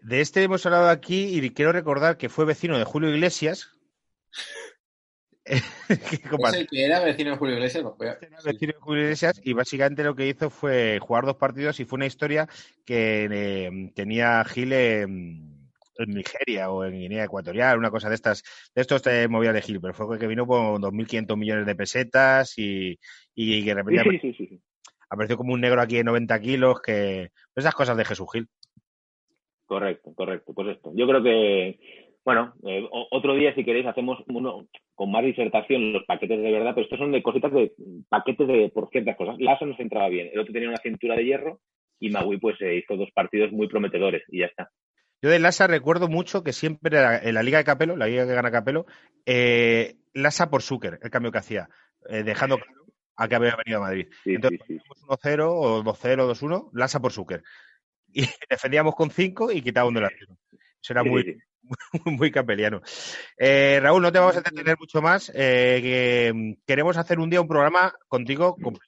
[0.00, 3.78] De este hemos hablado aquí y quiero recordar que fue vecino de Julio Iglesias.
[5.88, 7.84] ¿Es el que era vecino de Julio Iglesias?
[7.84, 11.36] Voy a- Era vecino de Julio Iglesias y básicamente lo que hizo fue jugar dos
[11.36, 12.46] partidos y fue una historia
[12.84, 18.42] que eh, tenía Gil en, en Nigeria o en Guinea Ecuatorial, una cosa de estas,
[18.74, 22.56] de estos te movía de Gil, pero fue que vino con 2.500 millones de pesetas
[22.58, 22.98] y,
[23.34, 24.60] y que de repente Sí, sí, sí, sí.
[25.10, 28.48] apareció como un negro aquí de 90 kilos, que esas cosas de Jesús Gil.
[29.66, 30.52] Correcto, correcto.
[30.52, 30.92] Pues esto.
[30.94, 31.78] Yo creo que,
[32.24, 36.72] bueno, eh, otro día, si queréis, hacemos uno con más disertación, los paquetes de verdad,
[36.74, 37.72] pero estos son de cositas de
[38.08, 39.36] paquetes de por ciertas cosas.
[39.38, 41.60] Lasso nos entraba bien, el otro tenía una cintura de hierro
[41.98, 44.70] y Magui pues eh, hizo dos partidos muy prometedores y ya está.
[45.20, 48.26] Yo de Lassa recuerdo mucho que siempre era en la Liga de Capelo, la Liga
[48.26, 48.86] que gana Capelo,
[49.24, 51.68] eh, Lassa por Zucker, el cambio que hacía,
[52.08, 52.82] eh, dejando claro
[53.16, 54.08] a que había venido a Madrid.
[54.24, 54.82] Sí, Entonces, sí, sí.
[54.88, 57.42] poníamos 1-0 o 2-0, 2-1, Lassa por Zucker.
[58.14, 60.36] Y defendíamos con 5 y quitaba un delantero.
[60.82, 61.38] Eso era muy.
[62.04, 62.80] muy capeliano.
[63.36, 65.30] Eh, Raúl, no te vamos a entretener mucho más.
[65.34, 68.86] Eh, que, mm, queremos hacer un día un programa contigo completo.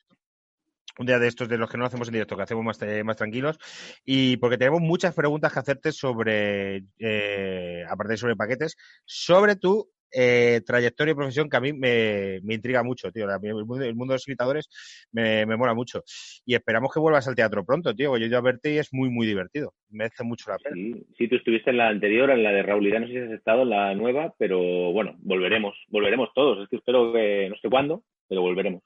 [0.96, 3.02] Un día de estos de los que no hacemos en directo, que hacemos más, eh,
[3.02, 3.58] más tranquilos.
[4.04, 9.90] Y porque tenemos muchas preguntas que hacerte sobre, eh, aparte de sobre paquetes, sobre tu
[10.14, 13.26] eh, trayectoria y profesión que a mí me, me intriga mucho, tío.
[13.26, 14.68] La- El mundo, el mundo de los imitadores
[15.12, 16.02] me, me mola mucho.
[16.46, 18.16] Y esperamos que vuelvas al teatro pronto, tío.
[18.16, 19.74] Yo he ido a verte y es muy, muy divertido.
[19.90, 20.76] Merece mucho la pena.
[20.76, 23.30] Sí, sí, tú estuviste en la anterior, en la de Raúl no sé si has
[23.32, 24.58] estado en la nueva, pero
[24.92, 26.62] bueno, volveremos, volveremos todos.
[26.62, 28.82] Es que espero que no sé cuándo, pero volveremos.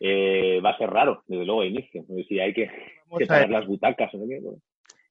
[0.00, 2.04] Eh, va a ser raro, desde luego, de inicio.
[2.28, 2.70] Si hay que,
[3.26, 4.26] pagar las butacas no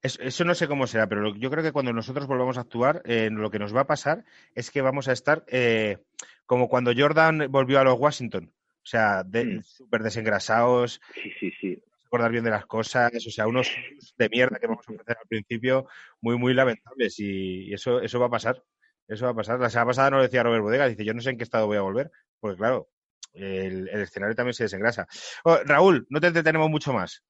[0.04, 3.30] Eso no sé cómo será, pero yo creo que cuando nosotros volvamos a actuar, eh,
[3.32, 6.00] lo que nos va a pasar es que vamos a estar eh,
[6.46, 8.52] como cuando Jordan volvió a los Washington.
[8.54, 9.64] O sea, de- Mm.
[9.64, 11.82] súper desengrasados, sí, sí, sí.
[12.06, 13.72] acordar bien de las cosas, o sea, unos
[14.18, 15.88] de mierda que vamos a ofrecer al principio,
[16.22, 17.18] muy, muy lamentables.
[17.20, 18.62] Y, y eso, eso va a pasar.
[19.08, 19.60] Eso va a pasar.
[19.60, 21.78] La semana pasada nos decía Robert Bodega, dice, yo no sé en qué estado voy
[21.78, 22.90] a volver, porque claro,
[23.34, 25.08] el, el escenario también se desengrasa.
[25.46, 27.24] Oh, Raúl, no te entretenemos mucho más.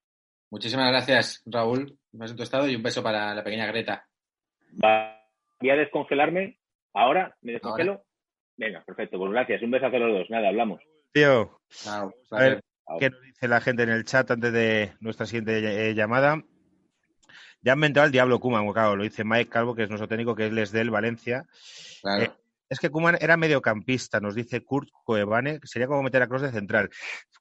[0.53, 1.97] Muchísimas gracias, Raúl.
[2.11, 4.07] Más en tu estado y un beso para la pequeña Greta.
[4.83, 5.19] Va-
[5.59, 6.59] Voy a descongelarme.
[6.93, 7.35] ¿Ahora?
[7.41, 8.05] ¿Me descongelo?
[8.55, 9.17] Venga, perfecto.
[9.17, 9.63] Pues gracias.
[9.63, 10.29] Un besazo a los dos.
[10.29, 10.79] Nada, hablamos.
[11.11, 12.13] Tío, Chao.
[12.29, 12.99] a ver, Chao.
[12.99, 16.43] ¿Qué nos dice la gente en el chat antes de nuestra siguiente eh, llamada?
[17.61, 20.35] Ya han inventado al Diablo Kuman, claro, lo dice Mike Calvo, que es nuestro técnico,
[20.35, 21.47] que es Les del Valencia.
[22.03, 22.25] Claro.
[22.25, 22.31] Eh,
[22.73, 26.41] Es que Kuman era mediocampista, nos dice Kurt Coevane, que sería como meter a Cross
[26.41, 26.89] de central.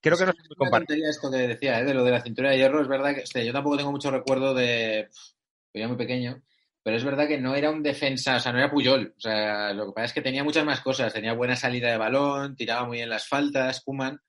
[0.03, 1.85] Creo que no es esto que decía, ¿eh?
[1.85, 2.83] de lo de la cintura de hierro.
[2.83, 5.09] Es verdad que yo tampoco tengo mucho recuerdo de.
[5.09, 5.35] pf,
[5.73, 6.43] Era muy pequeño.
[6.83, 9.15] Pero es verdad que no era un defensa, o sea, no era Puyol.
[9.17, 11.15] O sea, lo que pasa es que tenía muchas más cosas.
[11.15, 14.21] Tenía buena salida de balón, tiraba muy bien las faltas, Kuman.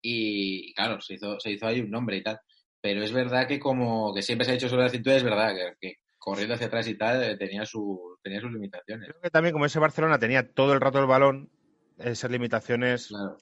[0.00, 2.40] Y claro, se hizo, se hizo ahí un nombre y tal.
[2.80, 5.54] Pero es verdad que como que siempre se ha dicho sobre la cintura, es verdad
[5.54, 9.08] que, que corriendo hacia atrás y tal eh, tenía, su, tenía sus limitaciones.
[9.08, 11.52] Creo que también, como ese Barcelona tenía todo el rato el balón,
[11.98, 13.06] esas limitaciones.
[13.06, 13.38] Claro.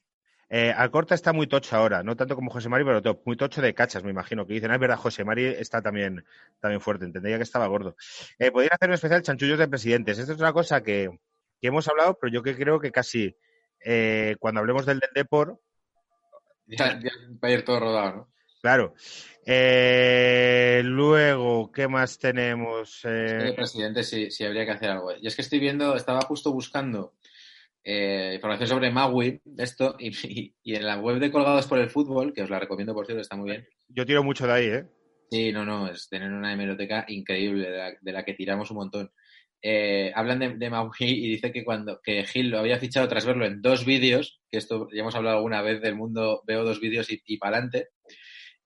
[0.51, 3.73] Eh, Alcorta está muy tocho ahora, no tanto como José Mari, pero muy tocho de
[3.73, 4.47] cachas, me imagino.
[4.47, 6.27] Que dicen, "Ah, es verdad, José Mari está también,
[6.61, 7.97] también fuerte, entendía que estaba gordo.
[8.39, 10.19] Eh, podrían hacer un especial chanchullos de presidentes.
[10.19, 11.09] Esta es una cosa que,
[11.59, 13.35] que hemos hablado, pero yo que creo que casi
[13.81, 15.59] eh, cuando hablemos del del Depor,
[16.67, 17.11] Ya, ya
[17.43, 18.34] va a ir todo rodado, ¿no?
[18.65, 18.95] Claro.
[19.45, 23.01] Eh, luego, ¿qué más tenemos?
[23.05, 25.13] Eh, presidente sí, sí habría que hacer algo.
[25.21, 27.13] Y es que estoy viendo, estaba justo buscando
[27.85, 31.91] eh, información sobre Maui, esto, y, y- y en la web de Colgados por el
[31.91, 33.69] Fútbol, que os la recomiendo por cierto, está muy bien.
[33.89, 34.87] yo tiro mucho de ahí, ¿eh?
[35.31, 38.79] Sí, no, no, es tener una hemeroteca increíble, de la, de la que tiramos un
[38.79, 39.13] montón.
[39.61, 43.27] Eh, hablan de, de Maui y dice que cuando que Gil lo había fichado tras
[43.27, 46.81] verlo en dos vídeos, que esto ya hemos hablado alguna vez del mundo, veo dos
[46.81, 47.89] vídeos y, y para adelante.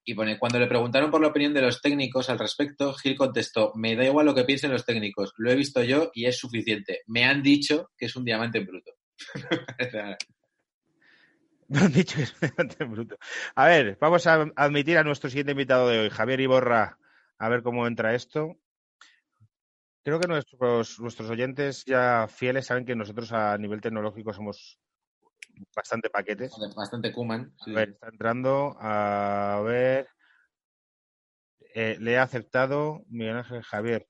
[0.08, 3.72] Y pone, cuando le preguntaron por la opinión de los técnicos al respecto, Gil contestó,
[3.74, 7.02] me da igual lo que piensen los técnicos, lo he visto yo y es suficiente.
[7.08, 8.92] Me han dicho que es un diamante bruto.
[11.68, 13.18] Me han dicho que es bastante bruto.
[13.54, 16.96] A ver, vamos a admitir a nuestro siguiente invitado de hoy, Javier Iborra,
[17.36, 18.56] a ver cómo entra esto.
[20.02, 24.80] Creo que nuestros oyentes ya fieles saben que nosotros a nivel tecnológico somos
[25.74, 26.52] bastante paquetes.
[26.76, 27.54] Bastante Kuman.
[27.60, 28.76] A ver, está entrando.
[28.78, 30.08] A ver.
[31.74, 34.08] Eh, le he aceptado Miguel Ángel Javier.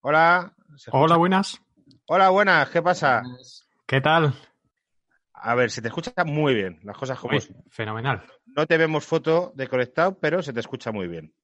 [0.00, 0.54] Hola.
[0.92, 1.60] Hola, buenas.
[2.06, 2.70] Hola, buenas.
[2.70, 3.22] ¿Qué pasa?
[3.86, 4.34] ¿Qué tal?
[5.32, 6.80] A ver, se te escucha muy bien.
[6.82, 8.22] Las cosas como Uy, fenomenal.
[8.46, 11.34] No te vemos foto de conectado, pero se te escucha muy bien.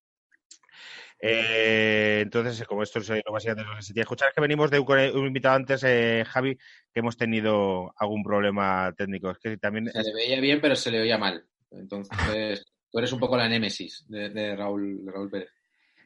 [1.24, 4.34] Eh, entonces, como esto es eh, lo básicamente lo que se tiene que escuchar, es
[4.34, 9.30] que venimos de un, invitado antes, eh, Javi, que hemos tenido algún problema técnico.
[9.30, 11.44] Es que también Se le veía bien, pero se le oía mal.
[11.70, 12.10] Entonces,
[12.90, 15.50] tú eres un poco la némesis de, de Raúl, de Raúl Pérez.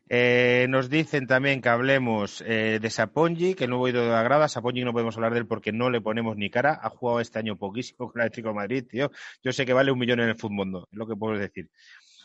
[0.09, 4.23] Eh, nos dicen también que hablemos eh, de Sapongi, que el nuevo ido de la
[4.23, 4.49] grada.
[4.49, 6.79] Sapongi no podemos hablar de él porque no le ponemos ni cara.
[6.83, 9.11] Ha jugado este año poquísimo con el Atlético de Madrid, tío.
[9.43, 11.71] Yo sé que vale un millón en el fútbol, es lo que puedo decir.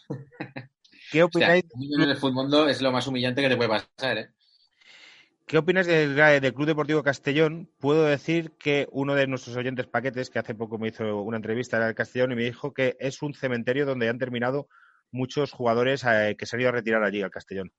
[1.12, 3.58] ¿Qué O sea, opináis, un millón en el fútbol es lo más humillante que te
[3.58, 4.30] puede pasar, ¿eh?
[5.46, 7.70] ¿qué opináis del, del Club Deportivo Castellón?
[7.82, 11.86] Puedo decir que uno de nuestros oyentes paquetes, que hace poco me hizo una entrevista
[11.86, 14.70] el Castellón y me dijo que es un cementerio donde han terminado
[15.12, 17.74] muchos jugadores eh, que se han ido a retirar allí al Castellón.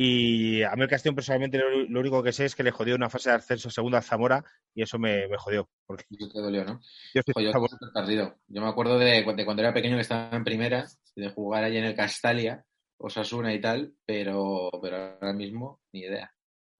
[0.00, 2.94] Y a mí el Castellón personalmente lo, lo único que sé es que le jodió
[2.94, 5.68] una fase de ascenso segunda a Zamora y eso me, me jodió.
[5.84, 6.80] Porque Y te dolió, ¿no?
[7.12, 8.36] yo estoy Ojo, yo perdido.
[8.46, 10.86] Yo me acuerdo de, de cuando era pequeño que estaba en primera,
[11.16, 12.64] y de jugar allí en el Castalia,
[12.96, 16.32] Osasuna y tal, pero, pero ahora mismo ni idea.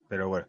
[0.09, 0.47] Pero bueno.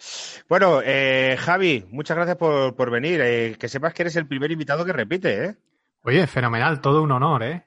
[0.47, 3.19] Bueno, eh, Javi, muchas gracias por, por venir.
[3.23, 5.55] Eh, que sepas que eres el primer invitado que repite, ¿eh?
[6.03, 7.63] Oye, fenomenal, todo un honor, ¿eh?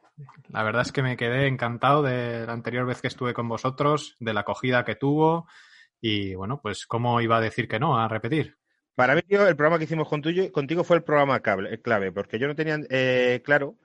[0.49, 4.17] La verdad es que me quedé encantado de la anterior vez que estuve con vosotros,
[4.21, 5.47] de la acogida que tuvo
[6.03, 8.59] Y bueno, pues ¿cómo iba a decir que no a repetir?
[8.97, 12.13] Para mí, tío, el programa que hicimos con tuyo, contigo fue el programa cable- clave,
[12.13, 13.79] porque yo no tenía eh, claro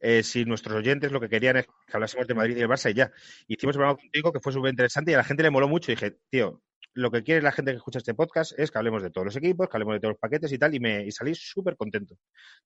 [0.00, 2.90] eh, si nuestros oyentes lo que querían es que hablásemos de Madrid y el Barça
[2.90, 3.12] y ya.
[3.48, 5.92] Hicimos el programa contigo que fue súper interesante y a la gente le moló mucho.
[5.92, 6.62] Y dije, tío,
[6.94, 9.36] lo que quiere la gente que escucha este podcast es que hablemos de todos los
[9.36, 12.16] equipos, que hablemos de todos los paquetes y tal, y me y salí súper contento.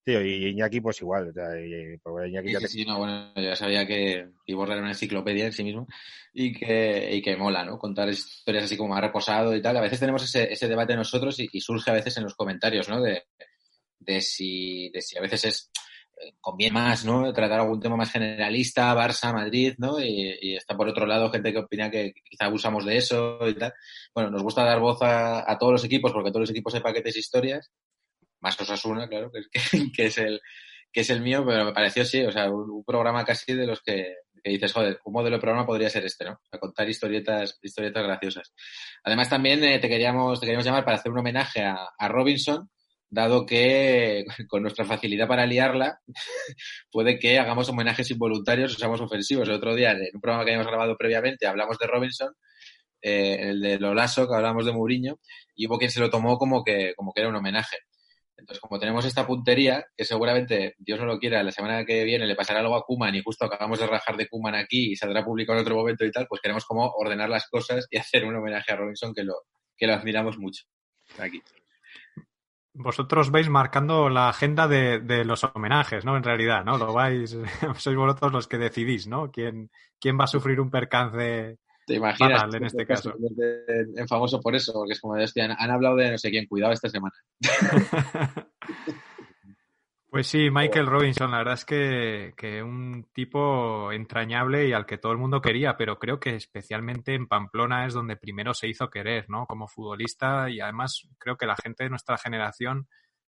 [0.04, 1.28] Tío, y Iñaki pues igual.
[1.28, 3.86] o sea, y- pues, Iñaki Sí, ya sí, te- sí, no, bueno, yo ya sabía
[3.86, 5.86] que Iborra era una enciclopedia en sí mismo
[6.32, 7.78] y que, y que mola, ¿no?
[7.78, 9.76] Contar historias así como más reposado y tal.
[9.76, 12.88] A veces tenemos ese, ese debate nosotros y, y surge a veces en los comentarios,
[12.88, 13.00] ¿no?
[13.00, 13.24] De,
[14.00, 15.70] de, si, de si a veces es
[16.40, 17.32] conviene más, ¿no?
[17.32, 20.00] Tratar algún tema más generalista, Barça, Madrid, ¿no?
[20.00, 23.72] Y, está por otro lado gente que opina que quizá abusamos de eso y tal.
[24.14, 27.16] Bueno, nos gusta dar voz a, todos los equipos porque todos los equipos hay paquetes
[27.16, 27.70] historias.
[28.40, 30.40] Más Osasuna, claro, que, que, que es el
[30.92, 33.82] que es el mío, pero me pareció sí, o sea, un, programa casi de los
[33.82, 36.32] que, que dices, joder, un modelo de programa podría ser este, ¿no?
[36.32, 38.54] O sea, contar historietas, historietas graciosas.
[39.04, 42.70] Además, también eh, te queríamos, te queríamos llamar para hacer un homenaje a Robinson,
[43.16, 46.00] dado que con nuestra facilidad para liarla,
[46.92, 49.48] puede que hagamos homenajes involuntarios o seamos ofensivos.
[49.48, 52.32] El otro día, en un programa que habíamos grabado previamente, hablamos de Robinson,
[53.02, 55.18] eh, el de Lolaso, que hablamos de Mourinho,
[55.56, 57.78] y hubo quien se lo tomó como que, como que era un homenaje.
[58.38, 62.26] Entonces, como tenemos esta puntería, que seguramente, Dios no lo quiera, la semana que viene
[62.26, 65.24] le pasará algo a Kuman y justo acabamos de rajar de Kuman aquí y saldrá
[65.24, 68.36] publicado en otro momento y tal, pues queremos como ordenar las cosas y hacer un
[68.36, 69.34] homenaje a Robinson que lo,
[69.76, 70.64] que lo admiramos mucho.
[71.18, 71.42] Aquí.
[72.78, 76.16] Vosotros vais marcando la agenda de, de los homenajes, ¿no?
[76.16, 76.76] En realidad, ¿no?
[76.76, 77.30] Lo vais,
[77.78, 79.30] sois vosotros los que decidís, ¿no?
[79.30, 82.42] ¿Quién, quién va a sufrir un percance ¿Te imaginas?
[82.42, 83.14] Fatal, en este caso.
[83.96, 86.30] En, famoso por eso, porque es como de, hostia, han, han hablado de no sé
[86.30, 87.14] quién, cuidado esta semana.
[90.16, 94.96] Pues sí, Michael Robinson, la verdad es que, que un tipo entrañable y al que
[94.96, 98.88] todo el mundo quería, pero creo que especialmente en Pamplona es donde primero se hizo
[98.88, 99.44] querer, ¿no?
[99.44, 102.88] Como futbolista y además creo que la gente de nuestra generación,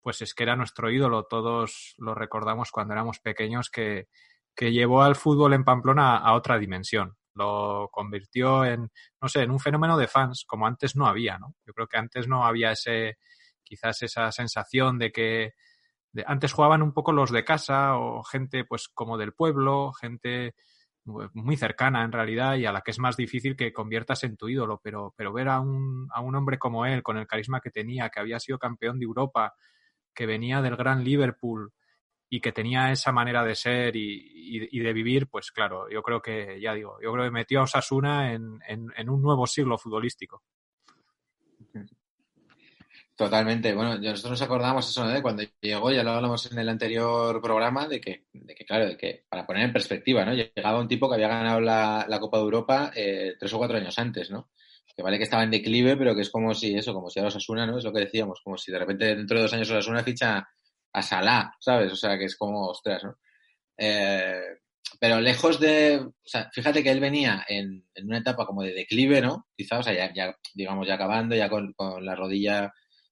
[0.04, 4.08] pues es que era nuestro ídolo, todos lo recordamos cuando éramos pequeños, que,
[4.56, 7.18] que llevó al fútbol en Pamplona a otra dimensión.
[7.34, 11.56] Lo convirtió en, no sé, en un fenómeno de fans, como antes no había, ¿no?
[11.66, 13.18] Yo creo que antes no había ese,
[13.64, 15.54] quizás esa sensación de que
[16.26, 20.56] antes jugaban un poco los de casa o gente pues como del pueblo, gente
[21.34, 24.50] muy cercana en realidad y a la que es más difícil que conviertas en tu
[24.50, 27.72] ídolo, pero, pero ver a un, a un hombre como él, con el carisma que
[27.72, 29.54] tenía, que había sido campeón de Europa,
[30.14, 31.72] que venía del gran Liverpool
[32.30, 36.60] y que tenía esa manera de ser y, de vivir, pues claro, yo creo que,
[36.60, 40.44] ya digo, yo creo que metió a Osasuna en, en un nuevo siglo futbolístico.
[43.18, 43.74] Totalmente.
[43.74, 45.10] Bueno, nosotros nos acordamos eso, ¿no?
[45.10, 48.86] De cuando llegó, ya lo hablamos en el anterior programa, de que, de que claro,
[48.86, 50.36] de que, para poner en perspectiva, ¿no?
[50.36, 53.78] Llegaba un tipo que había ganado la, la Copa de Europa eh, tres o cuatro
[53.78, 54.52] años antes, ¿no?
[54.96, 57.30] Que vale que estaba en declive, pero que es como si eso, como si ahora
[57.30, 57.80] Osasuna, ¿no?
[57.80, 60.48] Es lo que decíamos, como si de repente dentro de dos años Osasuna ficha
[60.94, 61.92] a Salah, ¿sabes?
[61.92, 63.18] O sea, que es como, ostras, ¿no?
[63.80, 64.42] Eh,
[65.00, 68.74] pero lejos de, o sea, fíjate que él venía en, en una etapa como de
[68.74, 69.48] declive, ¿no?
[69.56, 72.72] Quizá, o sea, ya, ya digamos, ya acabando, ya con, con la rodilla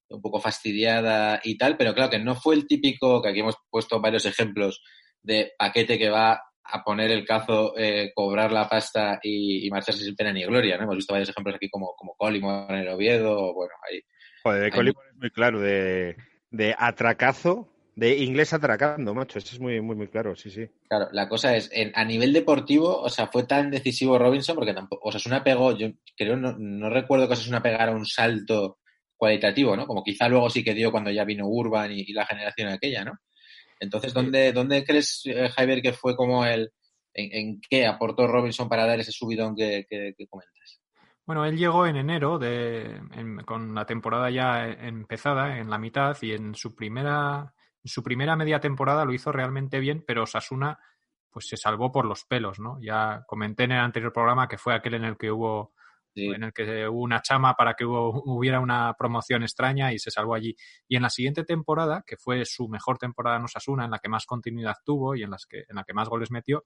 [0.09, 3.57] un poco fastidiada y tal, pero claro que no fue el típico, que aquí hemos
[3.69, 4.81] puesto varios ejemplos
[5.21, 10.03] de paquete que va a poner el cazo, eh, cobrar la pasta y, y, marcharse
[10.03, 10.83] sin pena ni gloria, ¿no?
[10.83, 14.01] Hemos visto varios ejemplos aquí como, como Colimor en el Oviedo, bueno, ahí.
[14.43, 16.15] Joder, de Colimor es muy claro, de,
[16.49, 20.67] de atracazo, de inglés atracando, macho, eso es muy, muy, muy claro, sí, sí.
[20.87, 24.73] Claro, la cosa es, en, a nivel deportivo, o sea, fue tan decisivo Robinson, porque
[24.73, 28.05] tampoco, o sea, es una pegó, yo creo, no, no recuerdo que Osasuna pegara un
[28.07, 28.79] salto
[29.17, 29.85] cualitativo, ¿no?
[29.87, 33.05] Como quizá luego sí que dio cuando ya vino Urban y, y la generación aquella,
[33.05, 33.13] ¿no?
[33.79, 36.71] Entonces, ¿dónde, ¿dónde crees, eh, Javier, que fue como el,
[37.13, 40.81] en, en, qué aportó Robinson para dar ese subidón que, que, que comentas?
[41.25, 46.15] Bueno, él llegó en enero de, en, con la temporada ya empezada, en la mitad,
[46.21, 47.53] y en su primera,
[47.83, 50.79] en su primera media temporada lo hizo realmente bien, pero Sasuna
[51.31, 52.77] pues se salvó por los pelos, ¿no?
[52.79, 55.73] Ya comenté en el anterior programa que fue aquel en el que hubo
[56.15, 60.11] En el que hubo una chama para que hubo, hubiera una promoción extraña y se
[60.11, 60.55] salvó allí.
[60.87, 64.09] Y en la siguiente temporada, que fue su mejor temporada en Osasuna, en la que
[64.09, 66.65] más continuidad tuvo y en, las que, en la que más goles metió,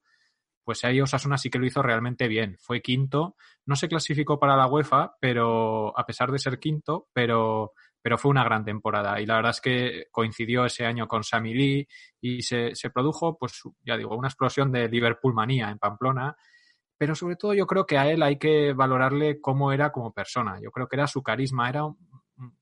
[0.64, 2.58] pues ahí Osasuna sí que lo hizo realmente bien.
[2.60, 3.36] Fue quinto,
[3.66, 7.74] no se clasificó para la UEFA, pero a pesar de ser quinto, pero,
[8.04, 9.20] pero fue una gran temporada.
[9.20, 11.88] Y la verdad es que coincidió ese año con Sami Lee
[12.22, 16.38] y se, se produjo, pues ya digo, una explosión de Liverpool manía en Pamplona
[17.00, 20.60] pero sobre todo yo creo que a él hay que valorarle cómo era como persona.
[20.62, 21.84] Yo creo que era su carisma, era,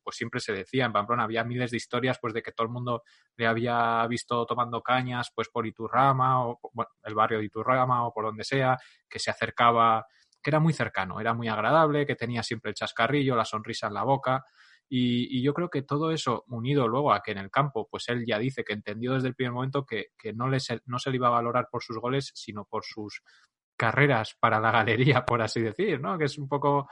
[0.04, 2.72] pues siempre se decía, en Pamplona había miles de historias pues de que todo el
[2.72, 3.02] mundo
[3.36, 6.60] le había visto tomando cañas pues por Iturrama o
[7.04, 8.78] el barrio de Iturrama o por donde sea,
[9.10, 10.06] que se acercaba
[10.40, 13.96] que era muy cercano, era muy agradable, que tenía siempre el chascarrillo, la sonrisa en
[13.96, 14.46] la boca.
[14.88, 18.24] Y, yo creo que todo eso, unido luego a que en el campo, pues él
[18.26, 21.16] ya dice que entendió desde el primer momento que, que no, le no se le
[21.16, 23.22] iba a valorar por sus goles, sino por sus
[23.78, 26.18] carreras para la galería, por así decir, ¿no?
[26.18, 26.90] Que es un poco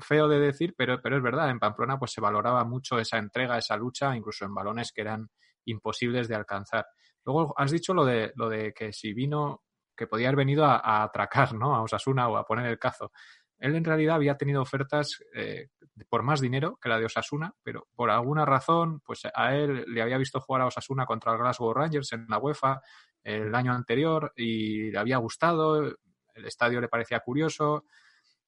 [0.00, 3.58] feo de decir, pero, pero es verdad, en Pamplona pues se valoraba mucho esa entrega,
[3.58, 5.28] esa lucha, incluso en balones que eran
[5.64, 6.86] imposibles de alcanzar.
[7.24, 9.62] Luego has dicho lo de, lo de que si vino,
[9.96, 11.74] que podía haber venido a, atracar, ¿no?
[11.74, 13.10] A Osasuna o a poner el cazo.
[13.58, 15.68] Él en realidad había tenido ofertas eh,
[16.10, 20.02] por más dinero que la de Osasuna, pero por alguna razón, pues a él le
[20.02, 22.82] había visto jugar a Osasuna contra el Glasgow Rangers en la UEFA
[23.22, 25.96] el año anterior y le había gustado,
[26.36, 27.84] el estadio le parecía curioso.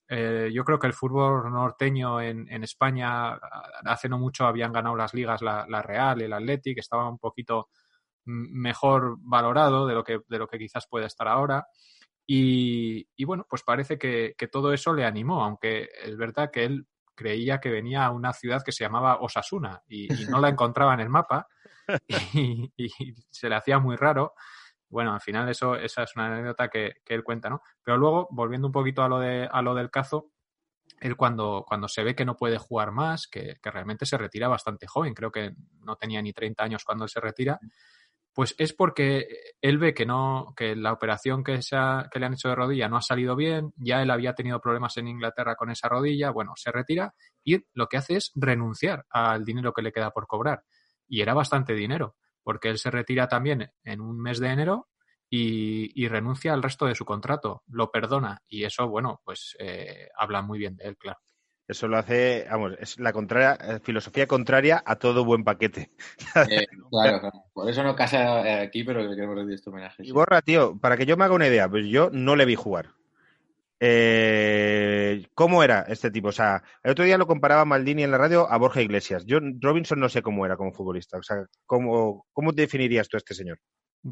[0.09, 3.39] Eh, yo creo que el fútbol norteño en, España
[3.84, 7.68] hace no mucho habían ganado las ligas la, la Real, el Athletic, estaba un poquito
[8.24, 11.66] mejor valorado de lo que, de lo que quizás puede estar ahora.
[12.30, 17.59] Y, bueno, pues parece que, todo eso le animó, aunque es verdad que él creía
[17.59, 21.09] que venía a una ciudad que se llamaba Osasuna y, no la encontraba en el
[21.09, 21.49] mapa
[22.34, 22.70] y,
[23.30, 24.34] se le hacía muy raro.
[24.89, 27.62] Bueno, al final eso, esa es una anécdota que, él cuenta, ¿no?
[27.82, 30.32] Pero luego, volviendo un poquito a lo, de, a lo del cazo,
[31.01, 34.86] él cuando, cuando se ve que no puede jugar más, que, realmente se retira bastante
[34.86, 37.61] joven, creo que no tenía ni 30 años cuando se retira,
[38.32, 39.26] pues es porque
[39.61, 41.76] él ve que no, que la operación que, se
[42.11, 44.97] que le han hecho de rodilla no ha salido bien, ya él había tenido problemas
[44.97, 47.14] en Inglaterra con esa rodilla, bueno, se retira
[47.45, 50.62] y lo que hace es renunciar al dinero que le queda por cobrar.
[51.09, 52.16] Y era bastante dinero,
[52.49, 54.88] porque él se retira también en un mes de enero
[55.28, 60.40] y, renuncia al resto de su contrato, lo perdona y eso, bueno, pues eh, habla
[60.40, 61.18] muy bien de él, claro.
[61.66, 65.90] Eso lo hace, vamos, es la contraria, eh, filosofía contraria a todo buen paquete.
[66.49, 70.03] Eh, claro, claro, por eso no casa aquí, pero queremos rendir este homenaje.
[70.07, 72.55] Y borra, tío, para que yo me haga una idea, pues yo no le vi
[72.55, 72.94] jugar.
[73.81, 76.29] ¿Cómo era este tipo?
[76.29, 79.24] O sea, el otro día lo comparaba Maldini en la radio a Borja Iglesias.
[79.26, 81.18] Yo, Robinson, no sé cómo era como futbolista.
[81.18, 83.59] O sea, ¿cómo, cómo definirías tú a este señor?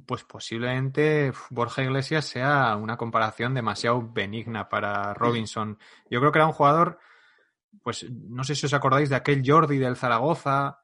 [0.07, 5.79] Pues posiblemente Borja Iglesias sea una comparación demasiado benigna para Robinson.
[6.11, 6.99] Yo creo que era un jugador
[7.83, 10.79] pues no sé si os acordáis de aquel Jordi del Zaragoza,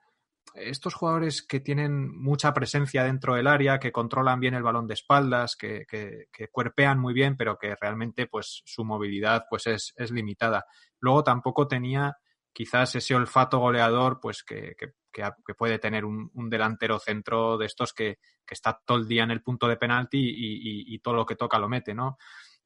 [0.54, 4.94] estos jugadores que tienen mucha presencia dentro del área, que controlan bien el balón de
[4.94, 10.10] espaldas, que, que, cuerpean muy bien, pero que realmente pues su movilidad pues es, es
[10.10, 10.66] limitada.
[11.00, 12.16] Luego tampoco tenía
[12.52, 18.18] quizás ese olfato goleador pues que, que, puede tener un, delantero centro de estos que,
[18.48, 21.58] está todo el día en el punto de penalti y, y, todo lo que toca
[21.58, 22.18] lo mete, ¿no?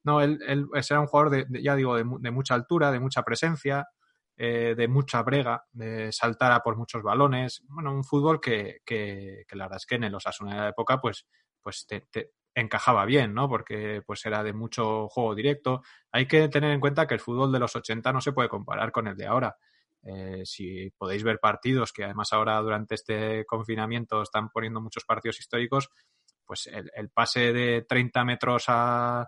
[0.03, 3.23] No, él, él era un jugador, de, ya digo, de, de, mucha altura, de mucha
[3.23, 3.87] presencia,
[4.39, 7.63] eh, de mucha brega, de saltar a por muchos balones.
[7.69, 11.01] Bueno, un fútbol que, que, la verdad es que en los Asuna de la época,
[11.01, 11.25] pues,
[11.59, 12.05] pues te,
[12.53, 13.49] encajaba bien, ¿no?
[13.49, 15.81] Porque pues era de mucho juego directo.
[16.11, 18.91] Hay que tener en cuenta que el fútbol de los 80 no se puede comparar
[18.91, 19.57] con el de ahora.
[20.03, 25.39] Eh, si podéis ver partidos, que además ahora durante este confinamiento están poniendo muchos partidos
[25.39, 25.89] históricos,
[26.45, 29.27] pues el, el pase de 30 metros a,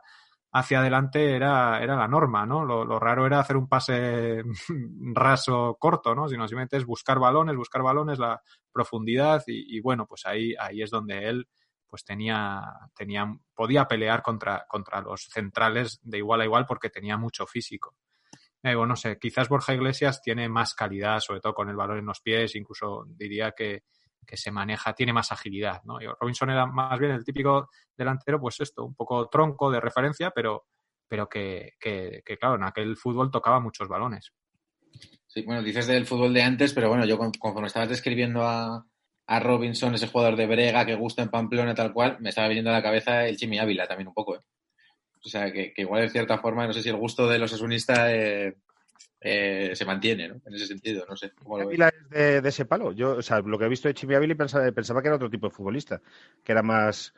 [0.52, 2.66] hacia adelante era, era la norma, ¿no?
[2.66, 4.44] Lo, raro era hacer un pase
[5.14, 6.28] raso corto, ¿no?
[6.28, 8.42] Sino simplemente es buscar balones, buscar balones, la
[8.72, 11.48] profundidad y, bueno, pues ahí, ahí es donde él
[11.88, 12.62] pues tenía,
[12.96, 13.26] tenía,
[13.56, 17.96] podía pelear contra, contra los centrales de igual a igual porque tenía mucho físico.
[18.62, 22.00] Eh, bueno, no sé, quizás Borja Iglesias tiene más calidad, sobre todo con el balón
[22.00, 23.84] en los pies, incluso diría que,
[24.26, 25.98] que se maneja, tiene más agilidad, ¿no?
[26.20, 30.68] Robinson era más bien el típico delantero, pues esto, un poco tronco de referencia, pero,
[31.08, 34.32] pero que, que, claro, en aquel fútbol tocaba muchos balones.
[35.28, 38.86] Sí, bueno, dices del fútbol de antes, pero bueno, yo conforme estabas describiendo a,
[39.28, 42.72] a Robinson, ese jugador de Brega que gusta en Pamplona, tal cual, me estaba viniendo
[42.72, 44.42] a la cabeza el Chimi Ávila también un poco, ¿eh?
[45.24, 48.10] O sea, que, igual en cierta forma, no sé si el gusto de los asunistas
[48.10, 48.56] eh,
[49.22, 50.42] eh, se mantiene, ¿no?
[50.46, 51.32] En ese sentido, no sé.
[51.32, 51.80] ¿cómo lo es
[52.10, 52.94] de, ese palo.
[52.94, 55.48] Yo, o sea, lo que he visto de Chimi pensaba, pensaba, que era otro tipo
[55.48, 56.02] de futbolista,
[56.44, 57.14] que era más,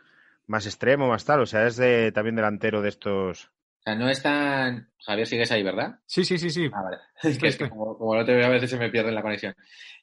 [0.48, 1.42] más extremo, más tal.
[1.42, 3.46] O sea, es de, también delantero de estos.
[3.46, 4.90] O sea, no es tan.
[5.00, 6.00] Javier, sigues ahí, ¿verdad?
[6.06, 6.70] Sí, sí, sí, sí.
[6.74, 6.98] Ah, vale.
[7.24, 9.56] Es que, como, como, no te veo, a veces se me pierde la conexión.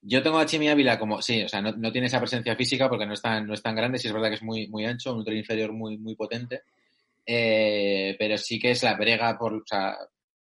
[0.02, 2.88] Yo tengo a Chimi Ávila como, sí, o sea, no, no, tiene esa presencia física
[2.88, 4.84] porque no es tan, no es tan grande, sí es verdad que es muy, muy
[4.86, 6.62] ancho, un tren inferior muy, muy potente.
[7.26, 9.96] Eh, pero sí que es la brega por, o sea,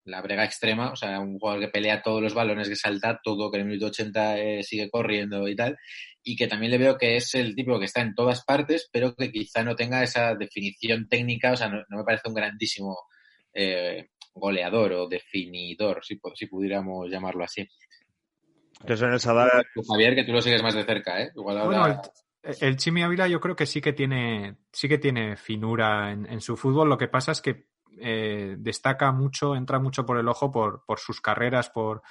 [0.07, 3.51] la brega extrema, o sea, un jugador que pelea todos los balones, que salta todo,
[3.51, 5.77] que en el minuto 80 eh, sigue corriendo y tal,
[6.23, 9.15] y que también le veo que es el tipo que está en todas partes, pero
[9.15, 12.97] que quizá no tenga esa definición técnica, o sea, no, me parece un grandísimo
[13.53, 17.69] eh, goleador o definidor, si, si pudiéramos llamarlo así.
[19.89, 21.33] Javier, que tú lo sigues más de cerca, ¿eh?
[21.35, 22.01] bueno,
[22.43, 26.41] el, Chimi Ávila yo creo que sí que tiene, sí que tiene finura en, en
[26.41, 27.67] su fútbol, lo que pasa es que
[28.01, 32.03] eh, destaca mucho, entra mucho por el ojo por, por sus carreras, por,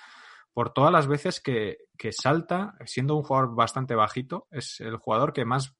[0.53, 5.33] por todas las veces que, que, salta, siendo un jugador bastante bajito, es el jugador
[5.33, 5.75] que más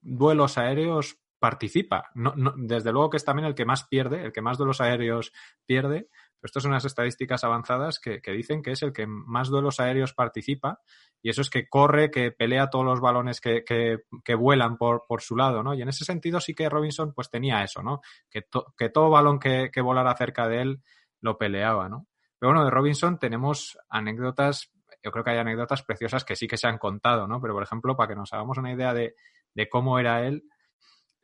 [0.00, 2.10] duelos aéreos participa.
[2.14, 5.32] No, desde luego que es también el que más pierde, el que más duelos aéreos
[5.66, 6.08] pierde.
[6.42, 10.80] Estas son unas estadísticas avanzadas que, dicen que es el que más duelos aéreos participa.
[11.20, 15.20] Y eso es que corre, que pelea todos los balones que, que, vuelan por, por,
[15.20, 15.74] su lado, ¿no?
[15.74, 18.00] Y en ese sentido sí que Robinson pues tenía eso, ¿no?
[18.30, 20.82] Que, to, que todo balón que, que volara cerca de él
[21.20, 22.06] lo peleaba, ¿no?
[22.38, 24.70] Pero bueno, de Robinson tenemos anécdotas,
[25.02, 27.40] yo creo que hay anécdotas preciosas que sí que se han contado, ¿no?
[27.40, 29.16] Pero por ejemplo, para que nos hagamos una idea de,
[29.54, 30.44] de cómo era él,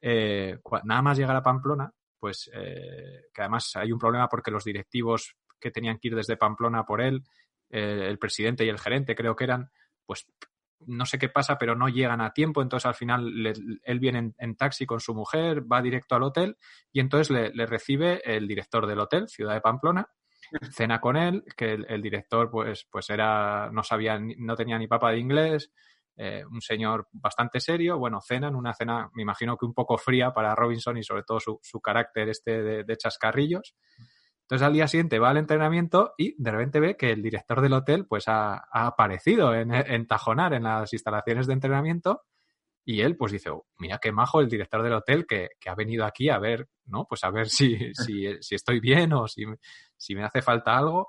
[0.00, 1.92] eh, nada más llegar a Pamplona,
[2.24, 6.38] pues eh, que además hay un problema porque los directivos que tenían que ir desde
[6.38, 7.22] Pamplona por él,
[7.68, 9.70] eh, el presidente y el gerente creo que eran,
[10.06, 10.26] pues
[10.86, 13.52] no sé qué pasa, pero no llegan a tiempo, entonces al final le,
[13.82, 16.56] él viene en, en, taxi con su mujer, va directo al hotel
[16.94, 20.08] y entonces le, le, recibe el director del hotel, Ciudad de Pamplona,
[20.72, 24.86] cena con él, que el, el director pues, pues era, no sabía, no tenía ni
[24.86, 25.70] papa de inglés,
[26.16, 30.32] eh, un señor bastante serio, bueno, cenan, una cena, me imagino que un poco fría
[30.32, 33.74] para Robinson y sobre todo su, su carácter este de, chascarrillos.
[34.42, 37.72] Entonces al día siguiente va al entrenamiento y de repente ve que el director del
[37.72, 42.22] hotel pues ha, ha aparecido en, en, Tajonar, en las instalaciones de entrenamiento
[42.84, 45.74] y él pues dice, oh, mira qué majo el director del hotel que, que, ha
[45.74, 47.06] venido aquí a ver, ¿no?
[47.08, 49.44] Pues a ver si, si, si estoy bien o si,
[49.96, 51.08] si me hace falta algo.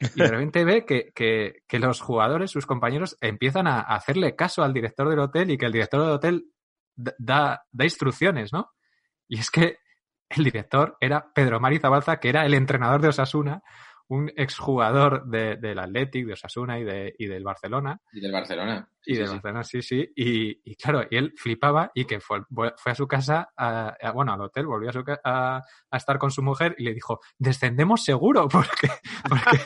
[0.00, 4.62] Y de repente ve que, que, que, los jugadores, sus compañeros, empiezan a hacerle caso
[4.62, 6.44] al director del hotel y que el director del hotel
[6.96, 8.70] da, da instrucciones, ¿no?
[9.28, 9.78] Y es que
[10.30, 13.62] el director era Pedro Mari Zabalza, que era el entrenador de Osasuna,
[14.10, 18.00] un exjugador de, del Athletic, de Osasuna y, de, y del Barcelona.
[18.12, 18.88] Y del Barcelona.
[19.00, 20.12] Sí, y del sí, Barcelona, sí, sí.
[20.16, 24.10] Y, y, claro, y él flipaba y que fue, fue a su casa, a, a,
[24.10, 27.20] bueno, al hotel, volvió a, su, a, a, estar con su mujer y le dijo,
[27.38, 28.88] descendemos seguro, porque,
[29.28, 29.58] porque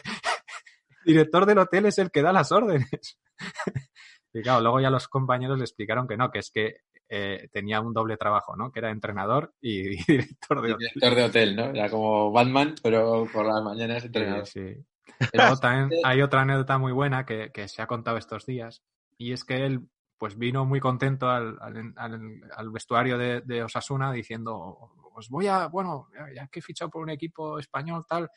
[1.04, 3.18] director del hotel es el que da las órdenes.
[4.32, 6.76] y claro, luego ya los compañeros le explicaron que no, que es que
[7.08, 8.72] eh, tenía un doble trabajo, ¿no?
[8.72, 10.88] Que era entrenador y, y director de hotel.
[10.94, 11.64] Director de hotel, ¿no?
[11.66, 14.46] Era como Batman, pero por las mañanas entrenador.
[14.46, 14.74] Sí,
[15.20, 15.28] sí.
[15.30, 18.82] Pero también hay otra anécdota muy buena que, que, se ha contado estos días
[19.16, 19.88] y es que él
[20.18, 22.20] pues vino muy contento al, al, al,
[22.56, 27.02] al vestuario de, de, Osasuna diciendo pues voy a, bueno, ya que he fichado por
[27.02, 28.28] un equipo español tal,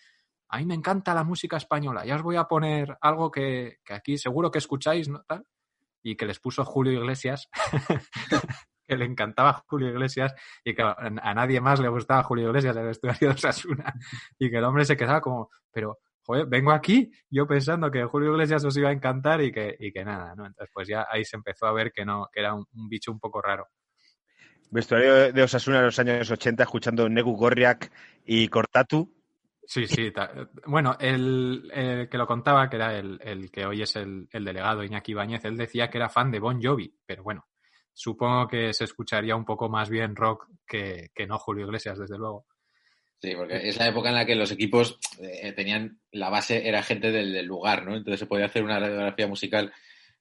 [0.49, 3.93] a mí me encanta la música española, ya os voy a poner algo que, que
[3.93, 5.23] aquí seguro que escucháis, ¿no?
[5.27, 5.45] Tal,
[6.03, 7.49] y que les puso Julio Iglesias,
[8.87, 10.33] que le encantaba Julio Iglesias
[10.63, 13.93] y que a nadie más le gustaba Julio Iglesias el vestuario de Osasuna
[14.39, 18.31] y que el hombre se quedaba como, pero joder, vengo aquí yo pensando que Julio
[18.31, 20.45] Iglesias os iba a encantar y que, y que nada, ¿no?
[20.45, 23.19] Entonces pues ya ahí se empezó a ver que no, que era un, bicho un
[23.19, 23.67] poco raro.
[24.69, 27.91] Vestuario de Osasuna en los años 80 escuchando Negu Gorriak
[28.25, 29.16] y Cortatu,
[29.67, 30.13] Sí, sí.
[30.65, 31.69] Bueno, el,
[32.09, 35.57] que lo contaba, que era el, que hoy es el, el, delegado Iñaki Ibáñez, él
[35.57, 37.47] decía que era fan de Bon Jovi, pero bueno,
[37.93, 42.17] supongo que se escucharía un poco más bien rock que, que no Julio Iglesias, desde
[42.17, 42.45] luego.
[43.19, 46.81] Sí, porque es la época en la que los equipos eh, tenían, la base era
[46.81, 47.97] gente del, del, lugar, ¿no?
[47.97, 49.73] Entonces se podía hacer una radiografía musical.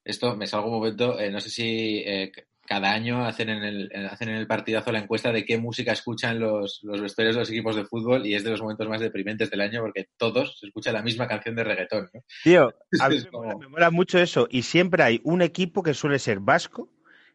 [0.02, 2.32] Esto me salgo un momento, eh, no sé si eh,
[2.66, 6.38] cada año hacen en, el, hacen en el partidazo la encuesta de qué música escuchan
[6.38, 9.50] los, los vestuarios de los equipos de fútbol y es de los momentos más deprimentes
[9.50, 12.10] del año porque todos se escucha la misma canción de reggaetón.
[12.12, 12.20] ¿no?
[12.44, 13.58] Tío, a mí como...
[13.58, 16.90] me mola mucho eso y siempre hay un equipo que suele ser vasco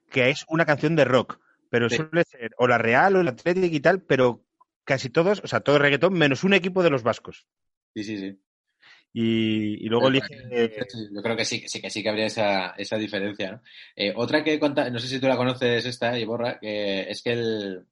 [0.09, 1.95] que es una canción de rock, pero sí.
[1.95, 4.45] suele ser o la Real o el Atlético y tal, pero
[4.83, 7.47] casi todos, o sea, todo reggaetón menos un equipo de los vascos.
[7.95, 8.39] Sí, sí, sí.
[9.13, 10.27] Y, y, luego elige...
[11.13, 13.61] Yo creo que sí, sí, que sí que habría esa, esa diferencia, ¿no?
[13.95, 17.33] Eh, otra que conta, no sé si tú la conoces esta, Iborra, que es que
[17.33, 17.85] el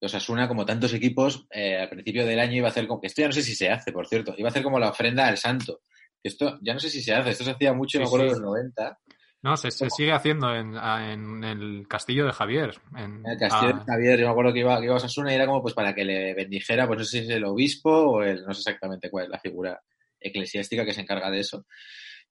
[0.00, 3.28] Osasuna, como tantos equipos, eh, al principio del año iba a hacer como, esto ya
[3.28, 5.80] no sé si se hace, por cierto, iba a hacer como la ofrenda al santo.
[6.22, 8.34] Esto ya no sé si se hace, esto se hacía mucho, sí, me acuerdo sí.
[8.34, 8.98] de los 90.
[9.40, 12.74] No, se, se, sigue haciendo en, en, el castillo de Javier.
[12.96, 15.30] En, el castillo ah, de Javier, yo me acuerdo que iba, que iba a Osasuna
[15.32, 17.90] y era como pues para que le bendijera, pues no sé si es el obispo
[17.90, 19.80] o el, no sé exactamente cuál es la figura
[20.20, 21.66] eclesiástica que se encarga de eso.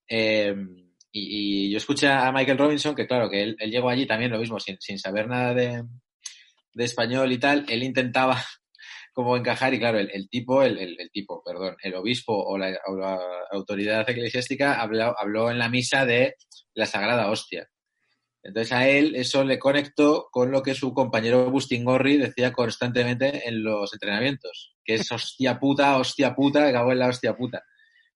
[0.07, 0.55] Eh,
[1.11, 4.59] y, yo escuché a Michael Robinson, que claro, que él, llegó allí también lo mismo,
[4.59, 5.83] sin, sin saber nada de,
[6.73, 8.41] de, español y tal, él intentaba
[9.13, 12.77] como encajar y claro, el, el tipo, el, el, tipo, perdón, el obispo o la,
[13.51, 16.35] autoridad eclesiástica habló, habló en la misa de
[16.73, 17.67] la Sagrada Hostia.
[18.43, 23.61] Entonces a él eso le conectó con lo que su compañero Bustingorri decía constantemente en
[23.61, 27.63] los entrenamientos, que es hostia puta, hostia puta, cago en la hostia puta.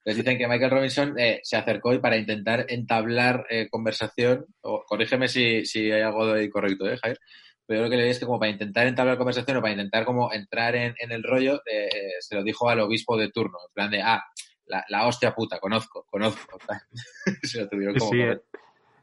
[0.04, 4.84] Entonces dicen que Michael Robinson eh, se acercó y para intentar entablar eh, conversación, o
[4.88, 7.18] corrígeme si, si hay algo de incorrecto, ¿eh, Jair?
[7.68, 9.74] pero yo lo que le di es que como para intentar entablar conversación o para
[9.74, 11.90] intentar como entrar en, en el rollo, eh,
[12.20, 14.22] se lo dijo al obispo de turno, en plan de, ah,
[14.66, 16.58] la, la hostia puta, conozco, conozco.
[17.44, 18.12] se lo tuvieron como...
[18.12, 18.40] Sí, eh,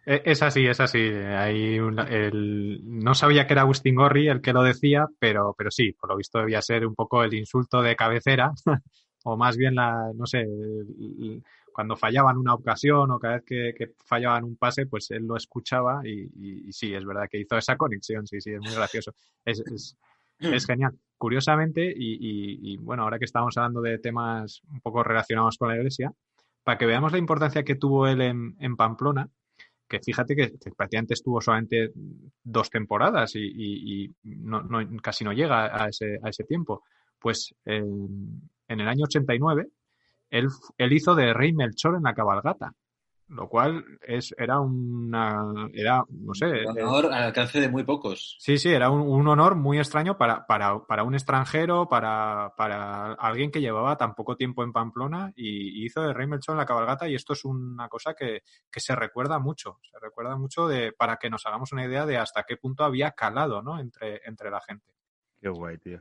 [0.06, 0.98] eh, es así, es así.
[0.98, 5.92] Hay el- no sabía que era Agustín Gorri el que lo decía, pero, pero sí,
[5.92, 8.52] por lo visto debía ser un poco el insulto de cabecera,
[9.24, 10.46] o más bien la, no sé,
[11.72, 15.36] cuando fallaban una ocasión o cada vez que, que fallaban un pase, pues él lo
[15.36, 18.74] escuchaba y, y- y sí, es verdad que hizo esa conexión, sí, sí, es muy
[18.74, 19.12] gracioso.
[19.44, 19.96] Es, es,
[20.40, 20.98] es genial.
[21.16, 26.12] Curiosamente, y, bueno, ahora que estamos hablando de temas un poco relacionados con la iglesia,
[26.62, 29.28] para que veamos la importancia que tuvo él en, en Pamplona,
[29.88, 31.92] que fíjate que, que prácticamente estuvo solamente
[32.44, 36.82] dos temporadas y, no, no- casi no llega a ese, a ese tiempo.
[37.18, 39.68] Pues en, en el año 89,
[40.30, 42.74] él, él hizo de rey Melchor en la cabalgata,
[43.28, 47.84] lo cual es, era una, era, no sé, eh, Un honor al alcance de muy
[47.84, 48.36] pocos.
[48.38, 53.12] Sí, sí, era un, un honor muy extraño para, para, para un extranjero, para, para
[53.14, 56.58] alguien que llevaba tan poco tiempo en Pamplona y, y hizo de Rey Melchor en
[56.58, 60.66] la cabalgata y esto es una cosa que, que se recuerda mucho, se recuerda mucho
[60.66, 63.78] de, para que nos hagamos una idea de hasta qué punto había calado, ¿no?
[63.78, 64.97] Entre, entre la gente.
[65.40, 66.00] Qué guay, tío.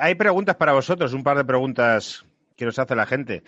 [0.00, 2.24] Hay preguntas para vosotros, un par de preguntas
[2.56, 3.44] que nos hace la gente.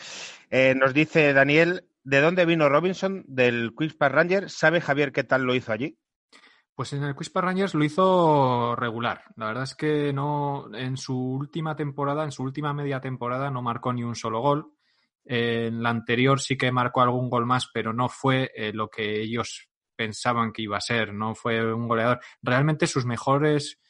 [0.50, 3.24] Eh, nos dice Daniel, ¿de dónde vino Robinson?
[3.26, 4.50] Del Quiz Park Ranger.
[4.50, 5.98] ¿Sabe Javier qué tal lo hizo allí?
[6.74, 9.24] Pues en el Quiz Park Rangers lo hizo regular.
[9.34, 13.62] La verdad es que no, en su última temporada, en su última media temporada, no
[13.62, 14.74] marcó ni un solo gol.
[15.24, 19.20] En la anterior sí que marcó algún gol más, pero no fue eh, lo que
[19.20, 21.12] ellos pensaban que iba a ser.
[21.12, 22.20] No fue un goleador.
[22.40, 23.80] Realmente sus mejores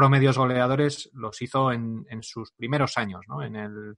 [0.00, 3.42] promedios goleadores los hizo en, en sus primeros años, ¿no?
[3.42, 3.96] En el,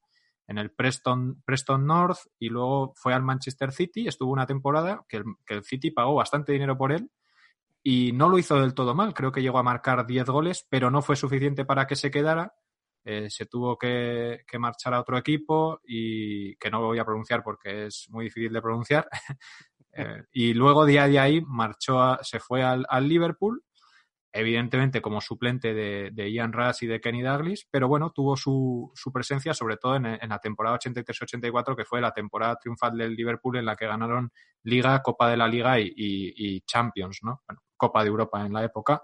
[0.48, 4.08] en el Preston, Preston North y luego fue al Manchester City.
[4.08, 7.08] Estuvo una temporada que el, que el City pagó bastante dinero por él
[7.84, 9.14] y no lo hizo del todo mal.
[9.14, 12.52] Creo que llegó a marcar 10 goles, pero no fue suficiente para que se quedara.
[13.04, 17.42] Eh, se tuvo que, que marchar a otro equipo y que no voy a pronunciar
[17.44, 19.08] porque es muy difícil de pronunciar.
[19.94, 23.62] Eh, y luego día de ahí marchó a- se fue al, al Liverpool,
[24.32, 29.52] evidentemente como suplente de, Ian Rush y de Kenny Douglas, pero bueno, tuvo su, presencia
[29.52, 33.76] sobre todo en, la temporada 83-84, que fue la temporada triunfal del Liverpool en la
[33.76, 34.32] que ganaron
[34.64, 37.42] Liga, Copa de la Liga y, Champions, ¿no?
[37.46, 39.02] Bueno, Copa de Europa en la época.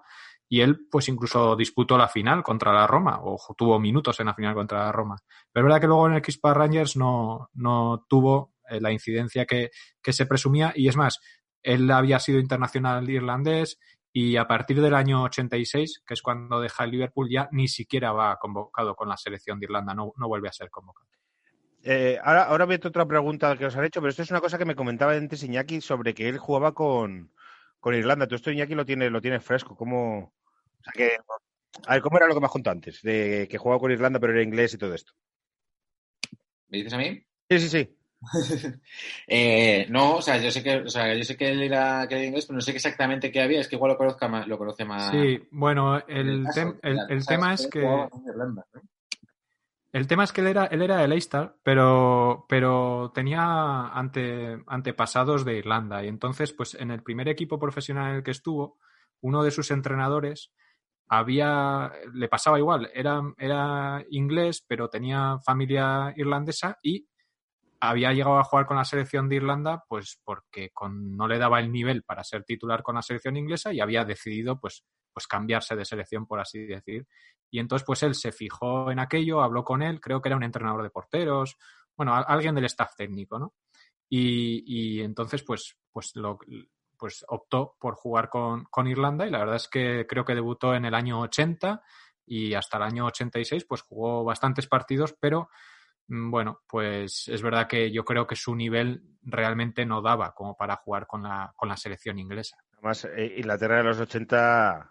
[0.50, 4.34] Y él, pues incluso disputó la final contra la Roma, o tuvo minutos en la
[4.34, 5.16] final contra la Roma.
[5.52, 9.44] Pero es verdad que luego en el Xpa Rangers no, no tuvo eh, la incidencia
[9.44, 9.70] que,
[10.02, 10.72] que se presumía.
[10.74, 11.20] Y es más,
[11.62, 13.78] él había sido internacional irlandés
[14.12, 18.12] y a partir del año 86, que es cuando deja el Liverpool, ya ni siquiera
[18.12, 21.08] va convocado con la selección de Irlanda, no, no vuelve a ser convocado.
[21.84, 24.58] Eh, ahora, ahora meto otra pregunta que os han hecho, pero esto es una cosa
[24.58, 27.32] que me comentaba antes Iñaki sobre que él jugaba con,
[27.80, 28.26] con Irlanda.
[28.26, 29.76] Tú esto Iñaki lo tiene, lo tiene fresco.
[29.76, 31.18] ¿Cómo, o sea que,
[31.86, 33.00] a ver, ¿cómo era lo que me has contado antes?
[33.02, 35.12] De que jugaba con Irlanda pero era inglés y todo esto.
[36.68, 37.24] ¿Me dices a mí?
[37.48, 37.97] Sí, sí, sí.
[39.26, 42.14] Eh, no, o sea, yo sé que, o sea, yo sé que él era, que
[42.14, 43.60] era inglés, pero no sé exactamente qué había.
[43.60, 45.10] Es que igual lo conozca más, lo conoce más.
[45.10, 48.08] Sí, bueno, el, tem- tema es que...
[49.90, 55.44] El tema es que él era, él era de Leicester, pero, pero tenía ante, antepasados
[55.46, 56.04] de Irlanda.
[56.04, 58.78] Y entonces, pues en el primer equipo profesional en el que estuvo,
[59.22, 60.52] uno de sus entrenadores
[61.08, 67.08] había, le pasaba igual, era, era inglés, pero tenía familia irlandesa y
[67.80, 71.60] había llegado a jugar con la selección de Irlanda, pues porque con, no le daba
[71.60, 75.76] el nivel para ser titular con la selección inglesa y había decidido, pues, pues cambiarse
[75.76, 77.06] de selección, por así decir.
[77.50, 80.42] Y entonces, pues él se fijó en aquello, habló con él, creo que era un
[80.44, 81.56] entrenador de porteros,
[81.96, 83.54] bueno, a- alguien del staff técnico, ¿no?
[84.08, 86.38] Y, y entonces, pues, pues lo
[86.98, 90.74] pues optó por jugar con, con Irlanda y la verdad es que creo que debutó
[90.74, 91.82] en el año 80
[92.26, 95.48] y hasta el año 86 pues jugó bastantes partidos, pero
[96.08, 100.76] bueno, pues es verdad que yo creo que su nivel realmente no daba como para
[100.76, 102.56] jugar con la, con la selección inglesa.
[102.74, 104.90] Además, eh, Inglaterra de los 80,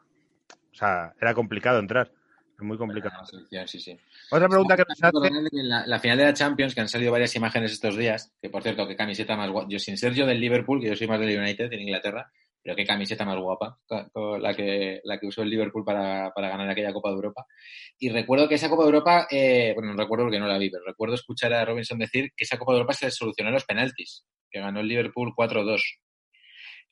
[0.52, 2.12] o sea, era complicado entrar.
[2.58, 3.24] Es muy complicado.
[3.68, 4.00] Sí, sí.
[4.32, 5.30] Otra pregunta que nos hace.
[5.30, 8.34] Que en la, la final de la Champions, que han salido varias imágenes estos días,
[8.42, 9.68] que por cierto, qué camiseta más guapa.
[9.70, 12.32] Yo, sin ser yo del Liverpool, que yo soy más del United en Inglaterra,
[12.68, 13.80] pero qué camiseta más guapa
[14.42, 17.46] la que, la que usó el Liverpool para, para ganar aquella Copa de Europa.
[17.98, 20.70] Y recuerdo que esa Copa de Europa, eh, bueno, no recuerdo porque no la vi,
[20.70, 23.64] pero recuerdo escuchar a Robinson decir que esa Copa de Europa se solucionó en los
[23.64, 25.82] penaltis, que ganó el Liverpool 4-2.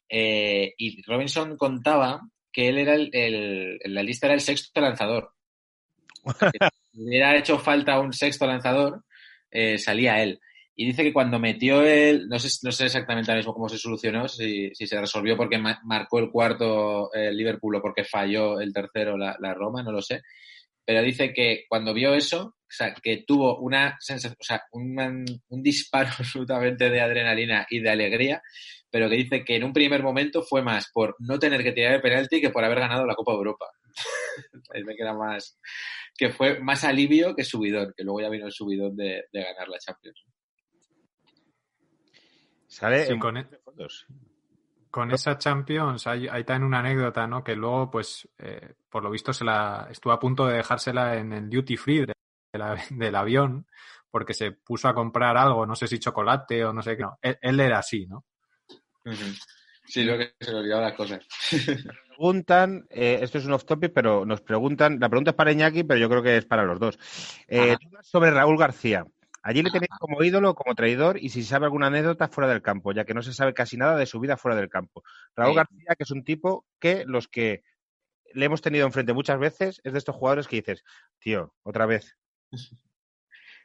[0.09, 2.21] Eh, y Robinson contaba
[2.53, 5.33] que él era el, el- en la lista era el sexto lanzador.
[6.93, 9.03] Si hubiera hecho falta un sexto lanzador,
[9.51, 10.39] eh, salía él.
[10.75, 13.77] Y dice que cuando metió el, no sé, no sé exactamente ahora mismo cómo se
[13.77, 18.59] solucionó, si, si se resolvió porque ma- marcó el cuarto el Liverpool o porque falló
[18.59, 20.21] el tercero la, Roma, no lo sé.
[20.85, 25.25] Pero dice que cuando vio eso, o sea, que tuvo una sensación, o sea, un,
[25.49, 28.41] un disparo absolutamente de adrenalina y de alegría,
[28.89, 31.93] pero que dice que en un primer momento fue más por no tener que tirar
[31.95, 33.65] el penalti que por haber ganado la Copa de Europa.
[34.67, 35.57] Parece que era más,
[36.17, 39.67] que fue más alivio que subidón, que luego ya vino el subidón de, de ganar
[39.69, 40.23] la Champions.
[42.75, 44.05] Sale Sí, en con e- muchas fotos.
[44.91, 47.41] Con esa Champions hay, hay también una anécdota, ¿no?
[47.41, 51.31] Que luego, pues, eh, por lo visto, se la estuvo a punto de dejársela en
[51.31, 52.13] el duty free de-
[52.53, 53.65] de la- del avión
[54.11, 57.03] porque se puso a comprar algo, no sé si chocolate o no sé qué.
[57.03, 58.25] No, él, él era así, ¿no?
[59.85, 61.25] Sí, lo que se le olvidaba las cosas.
[62.07, 65.83] Preguntan, eh, esto es un off topic, pero nos preguntan, la pregunta es para Iñaki,
[65.83, 66.97] pero yo creo que es para los dos.
[67.47, 69.05] Eh, sobre Raúl García.
[69.47, 72.63] Allí le tenéis como ídolo, o como traidor, y si sabe alguna anécdota fuera del
[72.63, 75.03] campo, ya que no se sabe casi nada de su vida fuera del campo.
[75.35, 75.57] Raúl Sí.
[75.57, 77.61] García, que es un tipo que los que
[78.33, 80.83] le hemos tenido enfrente muchas veces, es de estos jugadores que dices,
[81.19, 82.17] tío, otra vez.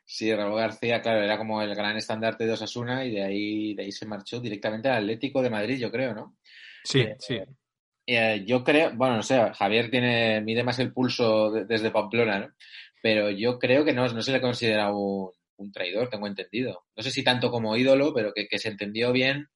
[0.05, 3.85] Sí, Raúl García, claro, era como el gran estandarte de Osasuna y de ahí, de
[3.85, 6.37] ahí se marchó directamente al Atlético de Madrid, yo creo, ¿no?
[6.85, 7.41] Sí, Eh, sí.
[8.07, 12.41] Eh, yo creo, bueno, no sé, Javier tiene, mide más el pulso de- desde Pamplona,
[12.41, 12.49] ¿no?
[13.03, 15.31] Pero yo creo que no, no se le considera un,
[15.61, 16.85] un traidor, tengo entendido.
[16.97, 19.47] No sé si tanto como ídolo, pero que, que se entendió bien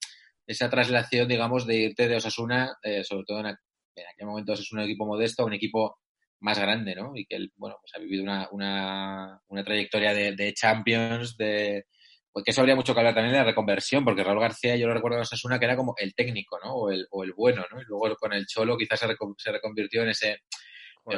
[0.46, 3.58] esa traslación, digamos, de irte de Osasuna, eh, sobre todo en, aqu-
[3.96, 5.98] en aquel momento Osasuna un equipo modesto, a un equipo
[6.40, 7.12] más grande, ¿no?
[7.16, 11.84] Y que él, bueno, pues ha vivido una, una, una trayectoria de, de Champions, de,
[12.32, 14.86] pues que eso habría mucho que hablar también de la reconversión, porque Raúl García yo
[14.86, 16.74] lo recuerdo en Osasuna que era como el técnico, ¿no?
[16.74, 17.80] O el, o el bueno, ¿no?
[17.80, 20.38] Y luego con el Cholo quizás se, recon- se reconvirtió en ese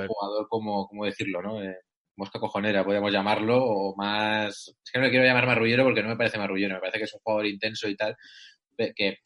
[0.07, 1.63] jugador, como, ¿cómo decirlo, no?
[1.63, 1.75] Eh,
[2.17, 4.75] mosca cojonera, podríamos llamarlo, o más...
[4.85, 7.05] Es que no le quiero llamar marrullero porque no me parece marrullero, me parece que
[7.05, 8.17] es un jugador intenso y tal,
[8.77, 9.17] que, que,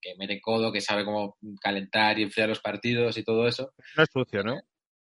[0.00, 3.72] que mete codo, que sabe cómo calentar y enfriar los partidos y todo eso.
[3.96, 4.60] No es sucio, ¿no?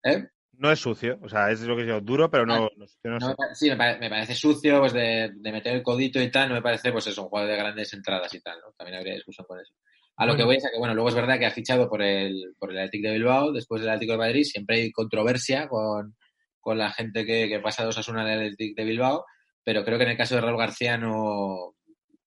[0.04, 0.26] ¿Eh?
[0.58, 3.20] No es sucio, o sea, es lo que digo, duro, pero no, no, sucio, no
[3.20, 3.36] No sé.
[3.56, 6.56] sí, me, pare- me parece sucio, pues de, de meter el codito y tal, no
[6.56, 8.72] me parece, pues eso, un jugador de grandes entradas y tal, ¿no?
[8.78, 9.74] También habría discusión con eso.
[10.18, 10.38] A lo Bueno.
[10.38, 12.72] que voy es a que, bueno, luego es verdad que ha fichado por el, por
[12.72, 16.16] el Atlético de Bilbao, después del Atlético de Madrid, siempre hay controversia con,
[16.66, 19.26] con la gente que, que pasa de Osasuna al Atlético de Bilbao,
[19.64, 21.76] pero creo que en el caso de Raúl García no,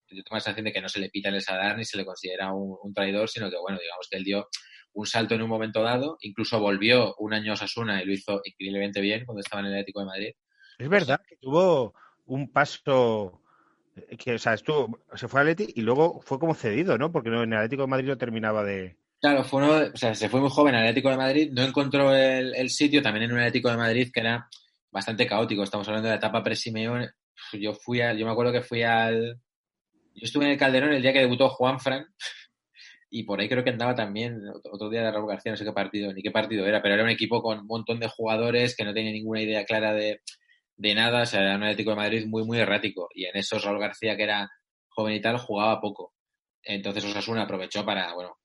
[0.06, 2.04] yo tengo la sensación de que no se le pita el Sadar ni se le
[2.04, 4.48] considera un, un traidor, sino que, bueno, digamos que él dio
[4.92, 8.40] un salto en un momento dado, incluso volvió un año a Osasuna y lo hizo
[8.44, 10.30] increíblemente bien cuando estaba en el Atlético de Madrid.
[10.78, 11.94] Es verdad que tuvo
[12.26, 13.42] un paso
[13.96, 17.10] eh, que, o sea, estuvo, se fue a Atleti y luego fue como cedido, ¿no?
[17.10, 18.96] Porque en el Atlético de Madrid no terminaba de.
[19.20, 22.14] Claro, fue uno, o sea, se fue muy joven al Atlético de Madrid, no encontró
[22.14, 24.48] el, el sitio, también en un Atlético de Madrid que era
[24.90, 25.62] bastante caótico.
[25.62, 27.10] Estamos hablando de la etapa pre-Simeone.
[27.54, 29.40] Yo fui al, yo me acuerdo que fui al,
[30.18, 32.06] yo estuve en el Calderón el día que debutó Juan Fran
[33.10, 34.40] y por ahí creo que andaba también
[34.72, 37.04] otro, día de Raúl García, no sé qué partido, ni qué partido era, pero era
[37.04, 40.20] un equipo con un montón de jugadores que no tenía ninguna idea clara de,
[40.76, 43.64] de nada, o sea, era un Atlético de Madrid muy, muy errático y en esos
[43.64, 44.50] Raúl García, que era
[44.88, 46.14] joven y tal, jugaba poco.
[46.62, 48.36] Entonces Osasuna aprovechó para, bueno,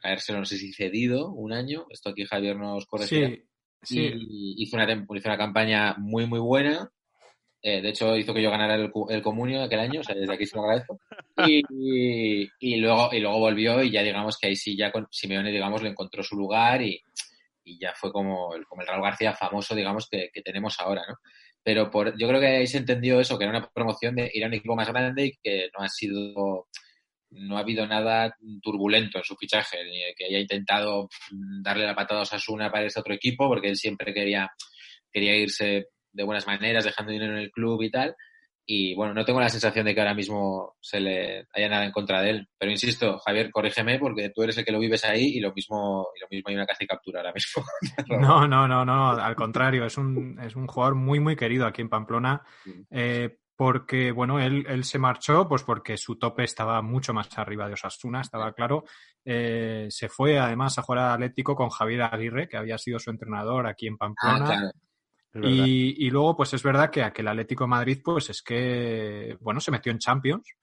[0.00, 3.42] traérselo, no sé si cedido un año, esto aquí Javier nos corregirá, Sí,
[3.82, 4.12] sí.
[4.14, 6.90] y hizo una, hizo una campaña muy, muy buena.
[7.60, 10.32] Eh, de hecho, hizo que yo ganara el, el comunio aquel año, o sea, desde
[10.32, 11.00] aquí se lo agradezco.
[11.46, 15.06] Y, y, y luego, y luego volvió y ya digamos que ahí sí, ya con
[15.10, 17.00] Simeone, digamos, le encontró su lugar y,
[17.64, 21.02] y ya fue como el, como el Raúl García famoso, digamos, que, que tenemos ahora,
[21.08, 21.16] ¿no?
[21.62, 24.44] Pero por, yo creo que ahí se entendió eso, que era una promoción de ir
[24.44, 26.68] a un equipo más grande y que no ha sido,
[27.30, 31.94] no ha habido nada turbulento en su fichaje, ni que haya intentado mm, darle la
[31.94, 34.50] patada a Osasuna para ese otro equipo, porque él siempre quería,
[35.12, 38.16] quería irse de buenas maneras, dejando dinero en el club y tal.
[38.70, 41.90] Y bueno, no tengo la sensación de que ahora mismo se le haya nada en
[41.90, 42.48] contra de él.
[42.58, 46.08] Pero insisto, Javier, corrígeme porque tú eres el que lo vives ahí y lo mismo,
[46.14, 47.64] y lo mismo hay una y captura ahora mismo.
[48.20, 51.80] No, no, no, no, al contrario, es un, es un jugador muy, muy querido aquí
[51.80, 52.42] en Pamplona,
[52.90, 57.66] eh, porque, bueno, él, él se marchó pues porque su tope estaba mucho más arriba
[57.66, 58.84] de Osasuna, estaba claro.
[59.24, 63.10] Eh, se fue además a jugar al Atlético con Javier Aguirre, que había sido su
[63.10, 64.46] entrenador aquí en Ah, Pamplona.
[64.46, 65.48] claro.
[65.50, 69.58] Y, y luego, pues es verdad que aquel Atlético de Madrid, pues es que, bueno,
[69.58, 70.54] se metió en Champions.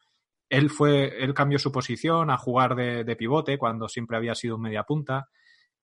[0.50, 4.56] Él fue, él cambió su posición a jugar de, de pivote cuando siempre había sido
[4.56, 5.28] un media punta.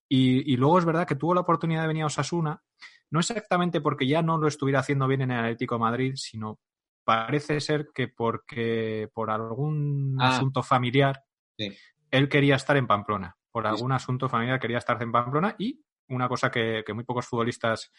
[0.08, 2.62] Y, y luego es verdad que tuvo la oportunidad de venir a Osasuna,
[3.10, 6.58] no exactamente porque ya no lo estuviera haciendo bien en el Atlético de Madrid, sino
[7.04, 10.28] parece ser que porque por algún Ah.
[10.36, 11.24] asunto familiar,
[11.58, 11.76] Sí.
[12.10, 13.36] él quería estar en Pamplona.
[13.50, 13.68] Por sí.
[13.68, 17.90] algún asunto familiar quería estar en Pamplona y una cosa que, que muy pocos futbolistas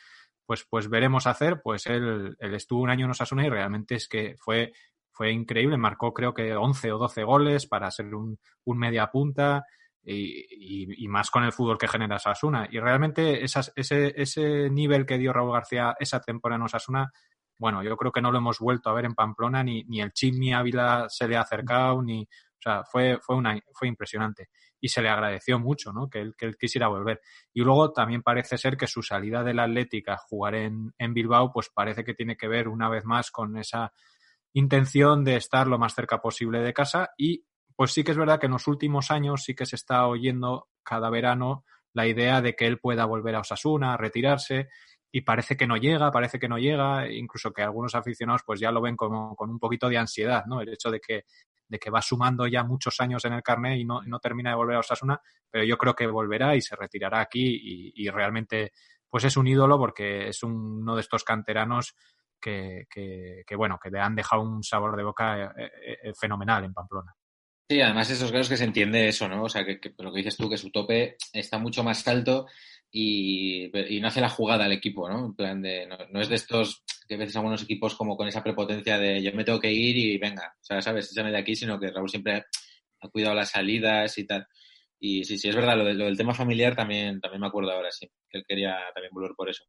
[0.46, 4.08] pues, pues veremos hacer, pues él, él estuvo un año en Osasuna y realmente es
[4.08, 4.74] que fue
[5.16, 9.64] fue increíble, marcó creo que 11 o 12 goles para ser un, un media punta
[10.04, 12.68] y, y, más con el fútbol que genera Osasuna.
[12.70, 17.12] Y realmente esas, ese, ese nivel que dio Raúl García esa temporada en Osasuna,
[17.64, 20.12] bueno, yo creo que no lo hemos vuelto a ver en Pamplona, ni, ni el
[20.12, 24.50] Chimi Ávila se le ha acercado, ni, o sea, fue, fue, una, fue impresionante.
[24.82, 26.10] Y se le agradeció mucho, ¿no?
[26.10, 27.22] Que él, que él quisiera volver.
[27.54, 31.14] Y luego también parece ser que su salida de la Atlética a jugar en, en
[31.14, 33.94] Bilbao, pues parece que tiene que ver una vez más con esa
[34.52, 37.46] intención de estar lo más cerca posible de casa y
[37.78, 40.68] pues sí que es verdad que en los últimos años sí que se está oyendo
[40.84, 44.68] cada verano la idea de que él pueda volver a Osasuna, retirarse,
[45.16, 48.72] y parece que no llega, parece que no llega, incluso que algunos aficionados pues ya
[48.72, 50.60] lo ven como con un poquito de ansiedad, ¿no?
[50.60, 51.26] El hecho de que,
[51.68, 54.56] de que va sumando ya muchos años en el carnet y no, no termina de
[54.56, 58.72] volver a Osasuna, pero yo creo que volverá y se retirará aquí y, y realmente
[59.08, 61.96] pues es un ídolo porque es uno de estos canteranos
[62.42, 65.72] que, que, que, bueno, que le han dejado un sabor de boca eh,
[66.06, 67.14] eh, fenomenal en Pamplona.
[67.70, 69.44] Sí, además esos casos que se entiende eso, ¿no?
[69.44, 72.48] O sea, que, que, lo que dices tú, que su tope está mucho más alto
[72.96, 75.26] y, y, no hace la jugada al equipo, ¿no?
[75.26, 78.44] En plan de, no, es de estos que a veces algunos equipos como con esa
[78.44, 81.12] prepotencia de yo me tengo que ir y venga, o sea, ¿sabes?
[81.12, 82.46] Échame de aquí, sino que Raúl siempre
[83.02, 84.48] ha cuidado las salidas y tal.
[85.00, 87.72] Y sí, sí, es verdad, lo, de, lo del tema familiar también, también me acuerdo
[87.72, 89.66] ahora, sí, que él quería también volver por eso.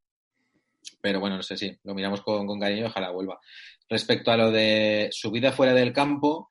[1.00, 3.40] Pero bueno, no sé sí, lo miramos con, cariño, ojalá vuelva.
[3.88, 6.50] Respecto a lo de su vida fuera del campo,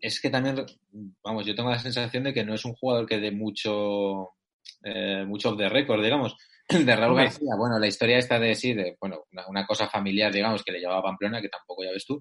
[0.00, 0.66] es que también,
[1.22, 4.30] vamos, yo tengo la sensación de que no es un jugador que dé mucho,
[4.84, 6.36] eh, mucho off the record, digamos.
[6.68, 7.16] De Raúl.
[7.16, 10.72] García, bueno, la historia esta de sí, de, bueno, una, una, cosa familiar, digamos, que
[10.72, 12.20] le llevaba a Pamplona, que tampoco ya ves tú.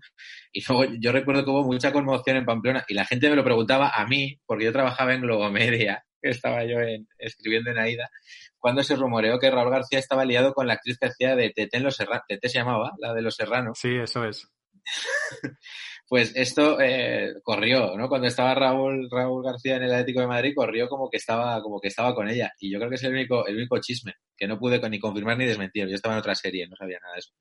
[0.52, 3.44] Y luego yo recuerdo que hubo mucha conmoción en Pamplona y la gente me lo
[3.44, 8.10] preguntaba a mí, porque yo trabajaba en Globomedia, que estaba yo en, escribiendo en AIDA,
[8.60, 11.78] cuando se rumoreó que Raúl García estaba liado con la actriz que hacía de Tete
[11.78, 13.78] en Los Serranos, Tete se llamaba, la de Los Serranos.
[13.80, 14.48] Sí, eso es.
[16.12, 18.10] pues esto eh, corrió, ¿no?
[18.10, 21.80] Cuando estaba Raúl, Raúl García en el Atlético de Madrid, corrió como que estaba, como
[21.80, 22.52] que estaba con ella.
[22.60, 25.38] Y yo creo que es el único, el único chisme que no pude ni confirmar
[25.38, 25.88] ni desmentir.
[25.88, 27.32] Yo estaba en otra serie, no sabía nada de eso.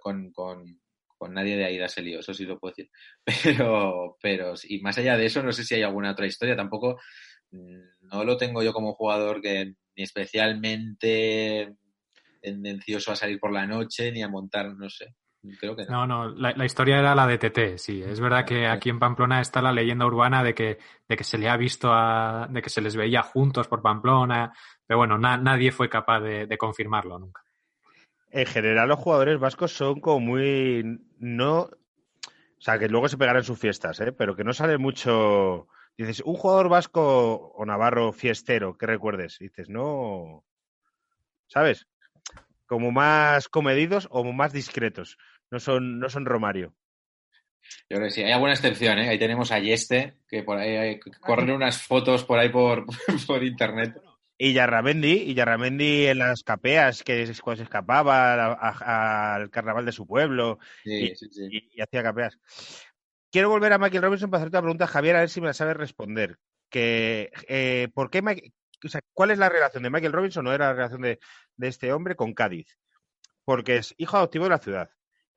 [0.00, 0.82] Con, con,
[1.16, 2.90] con nadie de Aida se lió, eso sí lo puedo decir.
[3.42, 6.54] Pero, pero, y más allá de eso, no sé si hay alguna otra historia.
[6.56, 6.98] Tampoco,
[7.52, 11.74] mm, no lo tengo yo como jugador que ni especialmente
[12.42, 15.06] tendencioso a salir por la noche ni a montar, no sé.
[15.58, 16.06] Creo que no.
[16.06, 18.02] No, no, la, la, historia era la de TT, sí.
[18.02, 20.78] Es verdad que aquí en Pamplona está la leyenda urbana de que,
[21.08, 24.52] de que se le ha visto a, de que se les veía juntos por Pamplona,
[24.86, 27.42] pero bueno, na, nadie fue capaz de, de, confirmarlo nunca.
[28.30, 33.44] En general los jugadores vascos son como muy, no, o sea, que luego se pegarán
[33.44, 34.12] sus fiestas, ¿eh?
[34.12, 39.68] pero que no sale mucho, dices, un jugador vasco o navarro fiestero, que recuerdes, dices,
[39.70, 40.44] no,
[41.46, 41.86] ¿sabes?
[42.68, 45.16] como más comedidos o más discretos.
[45.50, 46.74] No son, no son Romario.
[47.88, 49.08] Yo creo que sí, hay alguna excepción, ¿eh?
[49.08, 52.86] Ahí tenemos a Yeste, que por ahí hay, corren unas fotos por ahí por,
[53.26, 54.00] por internet.
[54.40, 59.92] Y Yarramendi, y Yarramendi en las capeas, que es cuando se escapaba al carnaval de
[59.92, 61.48] su pueblo sí, y, sí, sí.
[61.50, 62.38] Y, y, hacía capeas.
[63.32, 65.54] Quiero volver a Michael Robinson para hacerte una pregunta, Javier, a ver si me la
[65.54, 66.38] sabes responder.
[66.70, 68.52] Que, eh, ¿por qué Mike,
[68.84, 71.18] o sea, ¿cuál es la relación de Michael Robinson o era la relación de,
[71.56, 72.78] de, este hombre con Cádiz?
[73.44, 74.90] Porque es hijo adoptivo de la ciudad.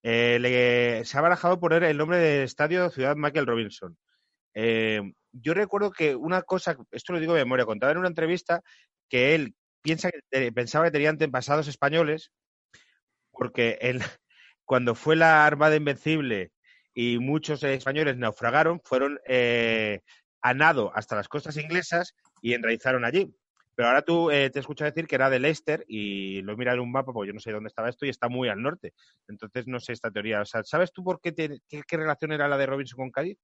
[0.03, 3.97] Eh, le, se ha barajado poner el nombre del estadio Ciudad Michael Robinson.
[4.53, 8.61] Eh, yo recuerdo que una cosa, esto lo digo de memoria, contaba en una entrevista
[9.09, 12.31] que él piensa que, pensaba que tenía antepasados españoles,
[13.31, 13.99] porque él,
[14.65, 16.51] cuando fue la Armada Invencible
[16.93, 20.01] y muchos españoles naufragaron, fueron eh,
[20.41, 23.33] a nado hasta las costas inglesas y enraizaron allí.
[23.75, 26.79] Pero ahora tú eh, te escucho decir que era de Leicester y lo mira en
[26.79, 28.93] un mapa porque yo no sé dónde estaba esto y está muy al norte.
[29.27, 30.41] Entonces no sé esta teoría.
[30.41, 33.11] O sea, ¿sabes tú por qué, te, qué, qué relación era la de Robinson con
[33.11, 33.37] Cádiz?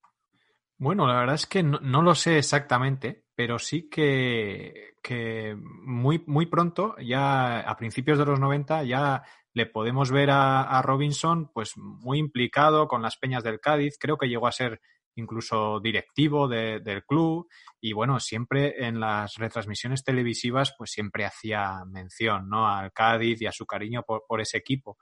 [0.79, 6.23] Bueno, la verdad es que no, no, lo sé exactamente, pero sí que, que muy,
[6.27, 9.23] muy pronto, ya a principios de los 90, ya
[9.53, 13.97] le podemos ver a, a, Robinson pues muy implicado con las peñas del Cádiz.
[13.99, 14.79] Creo que llegó a ser
[15.17, 17.47] incluso directivo de, del club
[17.81, 22.67] y bueno, siempre en las retransmisiones televisivas pues siempre hacía mención ¿no?
[22.67, 24.97] al Cádiz y a su cariño por, por ese equipo.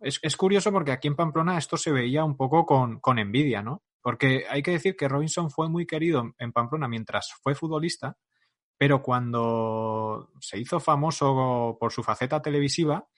[0.00, 3.62] Es, es, curioso porque aquí en Pamplona esto se veía un poco con, con envidia,
[3.62, 3.82] ¿no?
[4.02, 8.18] Porque hay que decir que Robinson fue muy querido en Pamplona mientras fue futbolista,
[8.76, 13.08] pero cuando se hizo famoso por su faceta televisiva,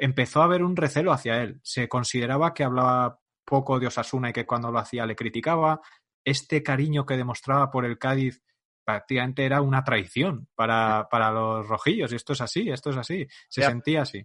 [0.00, 1.60] empezó a haber un recelo hacia él.
[1.62, 5.80] Se consideraba que hablaba poco de Osasuna y que cuando lo hacía le criticaba.
[6.24, 8.42] Este cariño que demostraba por el Cádiz
[8.84, 12.12] prácticamente era una traición para, para los rojillos.
[12.12, 13.26] Y esto es así, esto es así.
[13.48, 13.70] Se yeah.
[13.70, 14.24] sentía así.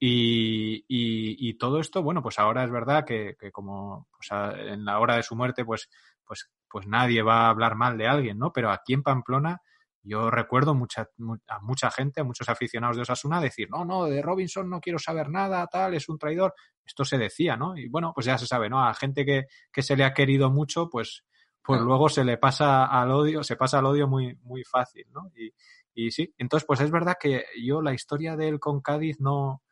[0.00, 5.00] Y, y, y, todo esto, bueno, pues ahora es verdad que, como pues en la
[5.00, 5.88] hora de su muerte, pues,
[6.24, 8.52] pues, pues nadie va a hablar mal de alguien, ¿no?
[8.52, 9.60] Pero aquí en Pamplona
[10.02, 11.08] yo recuerdo mucha,
[11.48, 14.98] a mucha gente, a muchos aficionados de Osasuna decir, no, no, de Robinson no quiero
[14.98, 16.54] saber nada, tal, es un traidor.
[16.84, 17.76] Esto se decía, ¿no?
[17.76, 18.82] Y bueno, pues ya se sabe, ¿no?
[18.84, 21.24] A gente que, que se le ha querido mucho, pues,
[21.62, 25.30] pues luego se le pasa al odio, se pasa al odio muy, muy fácil, ¿no?
[25.36, 25.52] Y,
[25.94, 29.62] y sí, entonces pues es verdad que yo la historia de él con Cádiz no,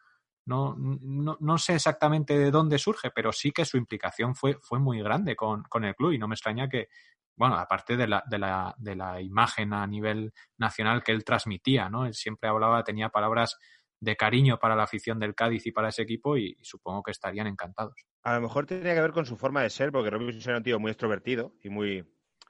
[0.47, 4.79] no, no, no, sé exactamente de dónde surge, pero sí que su implicación fue, fue
[4.79, 6.89] muy grande con, con el club y no me extraña que,
[7.37, 11.89] bueno, aparte de la, de, la, de la imagen a nivel nacional que él transmitía,
[11.91, 12.07] ¿no?
[12.07, 13.59] Él siempre hablaba, tenía palabras
[14.01, 17.47] de cariño para la afición del Cádiz y para ese equipo y, supongo que estarían
[17.47, 17.95] encantados.
[18.23, 20.65] A lo mejor tenía que ver con su forma de ser, porque Robinson era un
[20.65, 22.05] tío muy extrovertido y muy,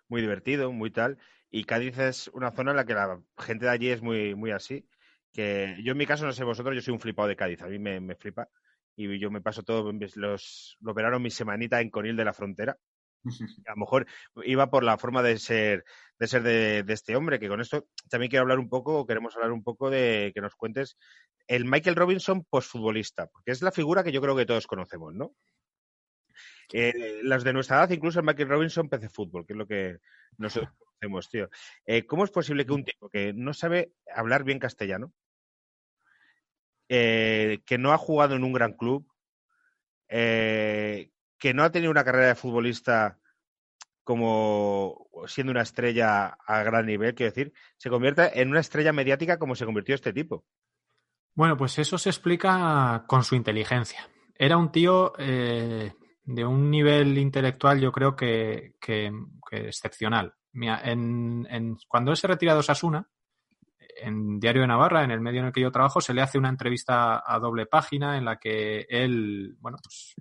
[0.09, 1.19] muy divertido, muy tal,
[1.51, 4.51] y Cádiz es una zona en la que la gente de allí es muy, muy
[4.51, 4.89] así.
[5.37, 7.67] Que yo en mi caso, no sé vosotros, yo soy un flipado de Cádiz, a
[7.67, 8.49] mí me, flipa.
[8.97, 12.79] Y yo me paso todo los, los veranos mi semanita en Conil de la Frontera.
[13.67, 14.07] A lo mejor
[14.45, 15.85] iba por la forma de ser
[16.19, 19.53] de ser de, este hombre, que con esto también quiero hablar un poco, queremos hablar
[19.53, 20.97] un poco de que nos cuentes
[21.47, 25.35] el Michael Robinson postfutbolista, porque es la figura que yo creo que todos conocemos, ¿no?
[26.73, 29.99] Eh, las de nuestra edad, incluso el Michael Robinson PC Fútbol, que es lo que
[30.39, 31.49] nosotros conocemos, tío.
[31.85, 35.13] Eh, ¿Cómo es posible que un tipo que no sabe hablar bien castellano,
[36.89, 39.07] eh, que no ha jugado en un gran club,
[40.09, 43.19] que no ha tenido una carrera de futbolista
[44.05, 49.37] como siendo una estrella a gran nivel, quiero decir, se convierta en una estrella mediática
[49.37, 50.45] como se convirtió este tipo.
[51.35, 54.09] Bueno, pues eso se explica con su inteligencia.
[54.39, 58.77] Era un tío eh, de un nivel intelectual, yo creo que,
[59.51, 60.35] excepcional.
[60.55, 63.09] en, cuando él se retira de Osasuna,
[63.97, 66.39] en Diario de Navarra, en el medio en el que yo trabajo, se le hace
[66.39, 70.15] una entrevista a doble página en la que él, bueno, pues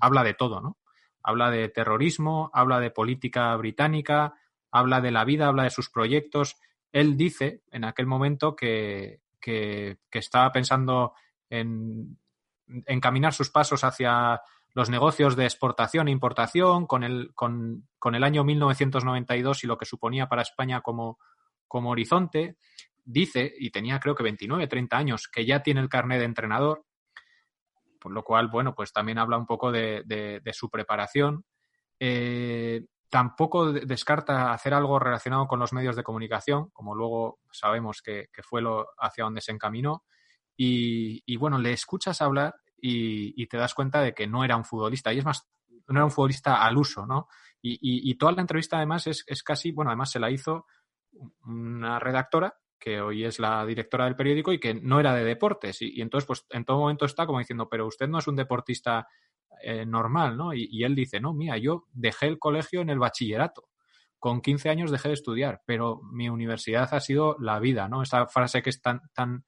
[0.00, 0.78] habla de todo, ¿no?
[1.22, 4.34] Habla de terrorismo, habla de política británica,
[4.70, 6.56] habla de la vida, habla de sus proyectos.
[6.92, 11.14] Él dice en aquel momento que, que, estaba pensando
[11.50, 12.18] en
[12.86, 14.40] encaminar sus pasos hacia
[14.74, 19.78] los negocios de exportación e importación con el, con, con el año 1992 y lo
[19.78, 21.18] que suponía para España como,
[21.66, 22.56] como horizonte.
[23.10, 26.84] Dice, y tenía creo que 29, 30 años, que ya tiene el carnet de entrenador,
[27.98, 31.42] por lo cual, bueno, pues también habla un poco de, su preparación.
[31.98, 38.28] Eh, tampoco descarta hacer algo relacionado con los medios de comunicación, como luego sabemos que,
[38.42, 40.04] fue lo hacia donde se encaminó.
[40.54, 45.14] Y, bueno, le escuchas hablar y, te das cuenta de que no era un futbolista.
[45.14, 45.48] Y es más,
[45.86, 47.26] no era un futbolista al uso, ¿no?
[47.62, 50.66] Y, toda la entrevista además es, es, casi, bueno, además se la hizo
[51.46, 55.82] una redactora que hoy es la directora del periódico y que no era de deportes.
[55.82, 59.08] Y, entonces, pues en todo momento está como diciendo, pero usted no es un deportista
[59.62, 60.54] eh, normal, ¿no?
[60.54, 63.68] Y, él dice, no, mira, yo dejé el colegio en el bachillerato.
[64.18, 68.02] Con 15 años dejé de estudiar, pero mi universidad ha sido la vida, ¿no?
[68.02, 69.44] Esta frase que es tan, tan,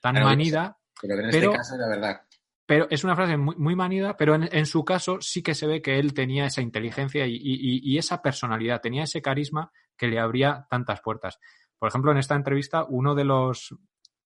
[0.00, 0.78] tan manida.
[1.00, 2.22] Pero en este caso la verdad.
[2.64, 5.66] Pero es una frase muy, muy manida, pero en, en, su caso sí que se
[5.66, 10.20] ve que él tenía esa inteligencia y, y, esa personalidad, tenía ese carisma que le
[10.20, 11.38] abría tantas puertas.
[11.82, 13.74] Por ejemplo, en esta entrevista, uno de los,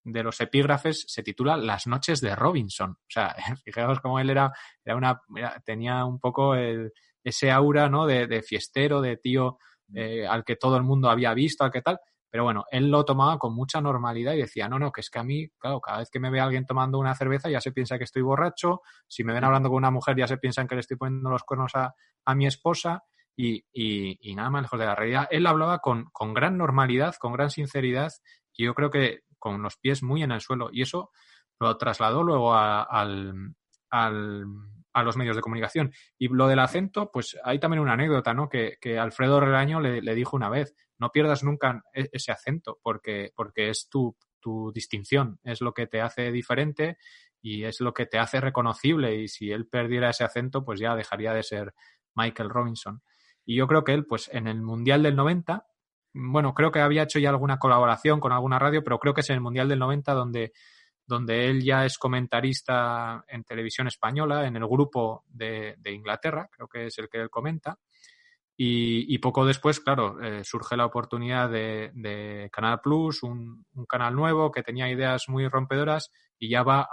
[0.05, 2.91] de los epígrafes se titula Las noches de Robinson.
[2.91, 3.35] O sea,
[3.65, 4.53] fijaos cómo él era,
[4.85, 5.23] era una,
[5.65, 8.05] tenía un poco ese aura, ¿no?
[8.05, 9.57] De, fiestero, de tío
[9.95, 11.99] eh, al que todo el mundo había visto, al que tal.
[12.29, 15.21] Pero bueno, él lo tomaba con mucha normalidad y decía, no, no, que es que
[15.21, 17.97] a mí, claro, cada vez que me ve alguien tomando una cerveza ya se piensa
[17.97, 20.83] que estoy borracho, si me ven hablando con una mujer ya se piensan que le
[20.83, 21.95] estoy poniendo los cuernos a,
[22.27, 23.03] a mi esposa
[23.37, 25.29] y, nada más lejos de la realidad.
[25.31, 28.13] Él hablaba con, gran normalidad, con gran sinceridad
[28.55, 30.71] y yo creo que con los pies muy en el suelo.
[30.73, 31.11] Y eso
[31.61, 33.55] lo trasladó luego a, al,
[33.91, 35.93] a los medios de comunicación.
[36.19, 38.49] Y lo del acento, pues hay también una anécdota, ¿no?
[38.49, 43.33] Que, Alfredo Relaño le, le, dijo una vez, no pierdas nunca e, ese acento porque,
[43.37, 46.99] porque es tu, tu distinción, es lo que te hace diferente
[47.43, 49.15] y es lo que te hace reconocible.
[49.17, 51.75] Y si él perdiera ese acento, pues ya dejaría de ser
[52.15, 53.03] Michael Robinson.
[53.47, 55.67] Y yo creo que él, pues en el Mundial del 90,
[56.13, 59.31] bueno, creo que había hecho ya alguna colaboración con alguna radio, pero creo que es
[59.31, 60.53] en el Mundial del 90 donde,
[61.07, 66.87] donde él ya es comentarista en televisión española, en el grupo de, Inglaterra, creo que
[66.87, 67.79] es el que él comenta.
[68.59, 74.63] Y, poco después, claro, eh, surge la oportunidad de, Canal Plus, un, canal nuevo que
[74.63, 76.89] tenía ideas muy rompedoras y ya va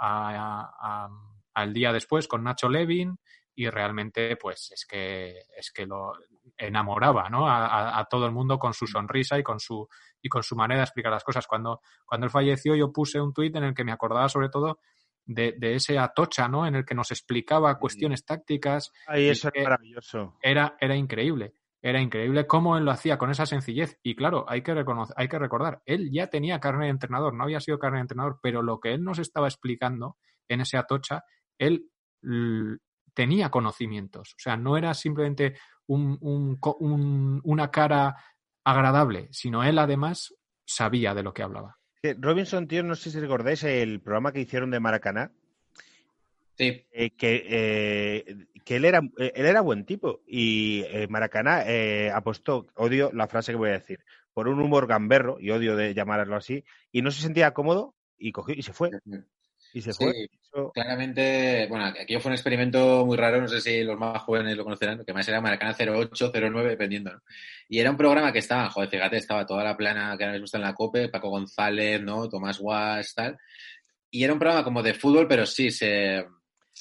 [1.54, 3.18] al día después con Nacho Levin
[3.54, 6.12] y realmente pues es que es que lo
[6.56, 7.48] enamoraba ¿no?
[7.48, 9.88] a, todo el mundo con su sonrisa y con su
[10.22, 13.32] y con su manera de explicar las cosas cuando cuando él falleció yo puse un
[13.32, 14.78] tuit en el que me acordaba sobre todo
[15.26, 16.66] de, de ese atocha, ¿no?
[16.66, 18.92] En el que nos explicaba cuestiones tácticas.
[19.06, 20.36] Ay, eso es maravilloso.
[20.42, 21.54] Era, era increíble.
[21.80, 23.98] Era increíble cómo él lo hacía con esa sencillez.
[24.02, 27.44] Y claro, hay que, reconocer, hay que recordar, él ya tenía carne de entrenador, no
[27.44, 30.16] había sido carne de entrenador, pero lo que él nos estaba explicando
[30.48, 31.24] en ese atocha,
[31.58, 31.90] él
[33.12, 34.32] tenía conocimientos.
[34.32, 38.16] O sea, no era simplemente un- un co- un- una cara
[38.64, 40.34] agradable, sino él además
[40.64, 41.78] sabía de lo que hablaba.
[42.02, 45.30] Que Robinson, tío, no sé si recordáis el programa que hicieron de Maracaná,
[46.56, 51.64] Sí, eh, que, eh, que él, era, eh, él era buen tipo y eh, Maracaná
[51.66, 53.98] eh, apostó, odio la frase que voy a decir,
[54.32, 58.30] por un humor gamberro, y odio de llamarlo así, y no se sentía cómodo y
[58.30, 58.90] cogió y se fue.
[59.74, 60.28] Y se Sí, fue.
[60.40, 64.56] Eso- claramente, bueno, aquello fue un experimento muy raro, no sé si los más jóvenes
[64.56, 67.20] lo conocerán, que más era Maracana 08, 09, dependiendo, ¿no?
[67.68, 70.44] Y era un programa que estaba, joder, fíjate, estaba toda la plana que ahora mismo
[70.44, 72.28] está en la COPE, Paco González, ¿no?
[72.28, 73.36] Tomás Guas, tal.
[74.10, 76.24] Y era un programa como de fútbol, pero sí, se...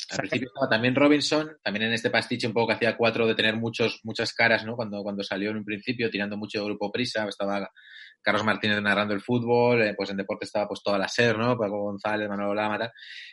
[0.10, 3.36] Al principio estaba también Robinson, también en este pastiche un poco que hacía cuatro de
[3.36, 4.76] tener muchos, muchas caras, ¿no?
[4.76, 7.70] Cuando, cuando salió en un principio, tirando mucho de Grupo Prisa, estaba
[8.22, 11.58] Carlos Martínez narrando el fútbol, eh, pues en deporte estaba pues toda la SER, ¿no?
[11.58, 12.92] Paco González, Manolo Lama, tal.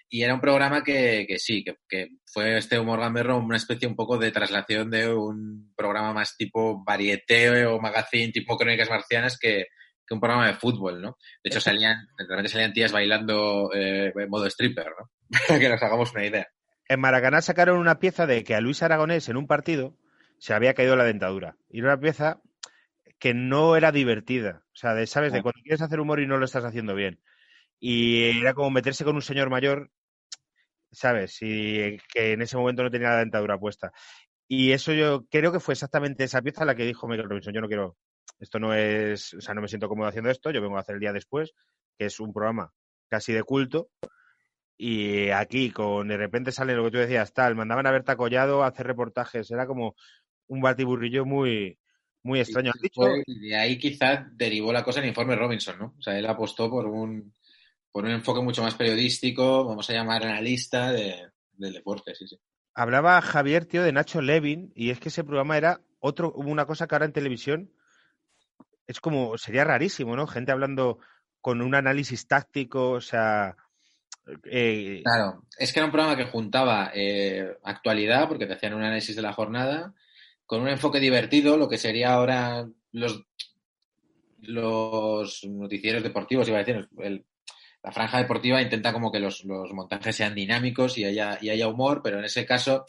[0.08, 3.88] Y era un programa que, que sí, que, que fue este humor gamberro una especie
[3.88, 9.38] un poco de traslación de un programa más tipo varieté o magazine, tipo crónicas marcianas
[9.38, 9.66] que,
[10.10, 11.16] que un programa de fútbol, ¿no?
[11.42, 15.10] De hecho salían, de repente salían tías bailando eh, en modo stripper, ¿no?
[15.48, 16.48] Para que nos hagamos una idea.
[16.88, 19.96] En Maracaná sacaron una pieza de que a Luis Aragonés en un partido
[20.38, 21.56] se había caído la dentadura.
[21.70, 22.40] Y era una pieza
[23.20, 24.64] que no era divertida.
[24.72, 25.32] O sea, de, ¿sabes?
[25.32, 25.42] De Ah.
[25.42, 27.20] cuando quieres hacer humor y no lo estás haciendo bien.
[27.78, 29.90] Y era como meterse con un señor mayor,
[30.90, 31.38] ¿sabes?
[31.40, 33.92] Y que en ese momento no tenía la dentadura puesta.
[34.48, 37.54] Y eso yo creo que fue exactamente esa pieza la que dijo Michael Robinson.
[37.54, 37.96] Yo no quiero,
[38.40, 40.94] esto no es, o sea, no me siento cómodo haciendo esto, yo vengo a hacer
[40.94, 41.52] el día después,
[41.98, 42.72] que es un programa
[43.08, 43.90] casi de culto.
[44.76, 48.62] Y aquí, con de repente sale lo que tú decías, tal, mandaban a Berta Collado
[48.62, 49.94] a hacer reportajes, era como
[50.48, 51.78] un batiburrillo muy,
[52.22, 52.72] muy extraño.
[52.74, 53.02] ¿Has dicho?
[53.02, 55.94] Fue- y de ahí quizás derivó la cosa en informe Robinson, ¿no?
[55.98, 57.34] O sea, él apostó por un,
[57.92, 62.40] por un enfoque mucho más periodístico, vamos a llamar analista de, del deporte, sí, sí.
[62.72, 66.86] Hablaba Javier, tío, de Nacho Levin, y es que ese programa era otro, una cosa
[66.86, 67.70] que ahora en televisión
[68.90, 70.26] es como, sería rarísimo, ¿no?
[70.26, 70.98] Gente hablando
[71.40, 73.56] con un análisis táctico, o sea.
[74.44, 78.82] eh, Claro, es que era un programa que juntaba eh, actualidad, porque te hacían un
[78.82, 79.94] análisis de la jornada,
[80.44, 83.24] con un enfoque divertido, lo que sería ahora los,
[84.40, 87.24] los noticieros deportivos, iba a decir, el-
[87.82, 91.66] la franja deportiva intenta como que los, los montajes sean dinámicos y haya, y haya
[91.68, 92.84] humor, pero en ese caso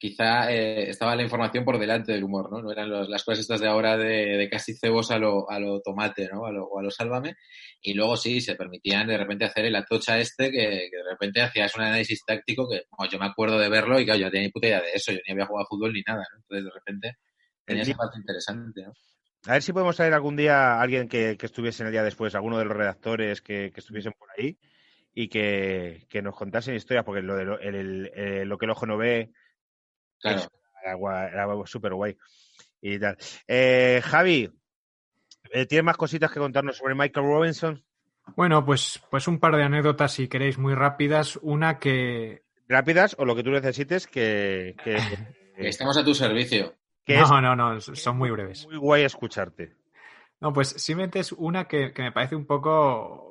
[0.00, 2.62] quizá eh, estaba la información por delante del humor, ¿no?
[2.62, 5.60] No eran los- las cosas estas de ahora de, de casi cebos a lo, a
[5.60, 6.46] lo tomate, ¿no?
[6.46, 7.36] A lo, o a lo sálvame.
[7.82, 11.42] Y luego sí, se permitían de repente hacer el atocha este, que, que de repente
[11.42, 14.30] hacías un análisis táctico que bueno, yo me acuerdo de verlo y claro, yo no
[14.32, 16.38] tenía ni puta idea de eso, yo ni había jugado a fútbol ni nada, ¿no?
[16.40, 17.12] Entonces de repente
[17.64, 18.92] tenía esa parte interesante, ¿no?
[19.46, 22.02] a ver si podemos traer algún día a alguien que, que estuviese en el día
[22.02, 24.58] después, alguno de los redactores que, que estuviesen por ahí
[25.14, 28.66] y que, que nos contasen historias, porque lo, de lo, el- el- eh, lo que
[28.66, 29.30] el ojo no ve
[30.20, 30.42] Claro.
[30.84, 32.16] Era, era súper guay.
[32.80, 33.16] Y tal.
[33.46, 34.50] Eh, Javi,
[35.52, 37.84] eh, ¿tienes más cositas que contarnos sobre Michael Robinson?
[38.36, 41.38] Bueno, pues, pues un par de anécdotas, si queréis, muy rápidas.
[41.42, 42.42] Una que.
[42.68, 44.96] Rápidas o lo que tú necesites, que, que,
[45.56, 46.74] Que Estamos a tu servicio.
[47.04, 48.66] que es No, no, no, son muy breves.
[48.66, 49.76] muy guay escucharte.
[50.40, 53.29] No, pues simplemente es una que, que me parece un poco.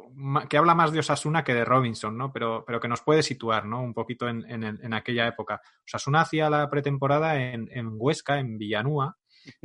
[0.50, 2.32] Que habla más de Osasuna que de Robinson, ¿no?
[2.32, 3.82] Pero, pero que nos puede situar, ¿no?
[3.82, 5.62] Un poquito en, en- en aquella época.
[5.86, 9.18] Osasuna hacía la pretemporada en, en Huesca, en Villanúa,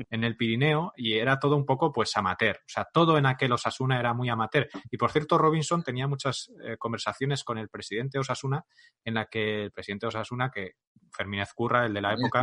[0.09, 2.57] en el Pirineo, y era todo un poco, pues, amateur.
[2.57, 4.69] O sea, todo en aquel Osasuna era muy amateur.
[4.91, 8.65] Y por cierto, Robinson tenía muchas eh, conversaciones con el presidente de Osasuna,
[9.05, 10.75] en la que el presidente de Osasuna, que
[11.13, 12.43] Fermínez Curra, el de la época,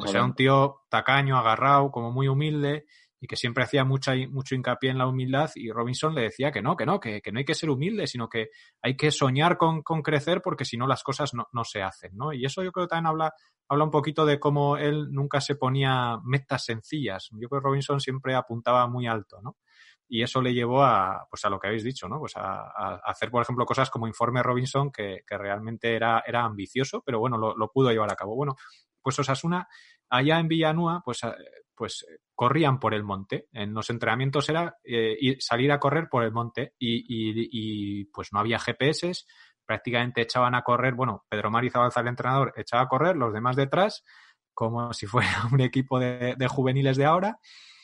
[0.00, 2.86] pues era un tío tacaño, agarrado, como muy humilde
[3.20, 6.62] y que siempre hacía mucha, mucho hincapié en la humildad y Robinson le decía que
[6.62, 8.48] no, que no, que, que no hay que ser humilde, sino que
[8.82, 12.16] hay que soñar con, con crecer porque si no las cosas no, no se hacen,
[12.16, 12.32] ¿no?
[12.32, 13.34] Y eso yo creo que también habla,
[13.68, 17.28] habla un poquito de cómo él nunca se ponía metas sencillas.
[17.32, 19.58] Yo creo que Robinson siempre apuntaba muy alto, ¿no?
[20.12, 22.18] Y eso le llevó a, pues a lo que habéis dicho, ¿no?
[22.18, 27.00] Pues a, hacer, por ejemplo, cosas como Informe Robinson, que, que realmente era, era ambicioso,
[27.06, 28.34] pero bueno, lo, pudo llevar a cabo.
[28.34, 28.56] Bueno,
[29.00, 29.68] pues Osasuna,
[30.08, 31.32] allá en Villanúa, pues, eh,
[31.80, 33.46] pues eh, corrían por el monte.
[33.52, 38.04] En los entrenamientos era eh, ir- salir a correr por el monte y, y- y,
[38.12, 39.12] pues no había GPS,
[39.64, 43.56] prácticamente echaban a correr, bueno, Pedro Mari Zabalza, el entrenador, echaba a correr, los demás
[43.56, 44.04] detrás,
[44.52, 47.38] como si fuera un equipo de, de juveniles de ahora.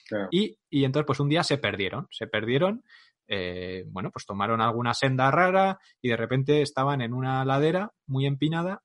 [0.06, 0.28] Claro.
[0.30, 2.84] Y, y entonces, pues un día se perdieron, se perdieron
[3.28, 8.26] eh, bueno, pues tomaron alguna senda rara y de repente estaban en una ladera muy
[8.26, 8.82] empinada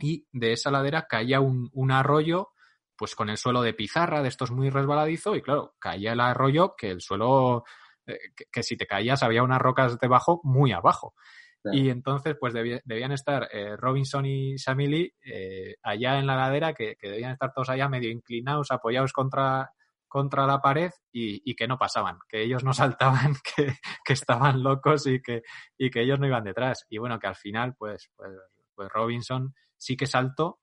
[0.00, 2.48] y de esa ladera caía un, un arroyo
[2.96, 6.74] pues con el suelo de pizarra, de estos muy resbaladizo, y claro, caía el arroyo
[6.76, 7.64] que el suelo,
[8.06, 11.14] eh, que, que si te caías había unas rocas debajo muy abajo.
[11.62, 11.78] Claro.
[11.78, 16.74] Y entonces, pues debi- debían estar eh, Robinson y Samili eh, allá en la ladera,
[16.74, 19.70] que, que debían estar todos allá medio inclinados, apoyados contra,
[20.06, 24.62] contra la pared y, y que no pasaban, que ellos no saltaban, que, que estaban
[24.62, 25.42] locos y que,
[25.78, 26.84] y que ellos no iban detrás.
[26.90, 28.30] Y bueno, que al final, pues, pues,
[28.74, 30.60] pues Robinson sí que saltó,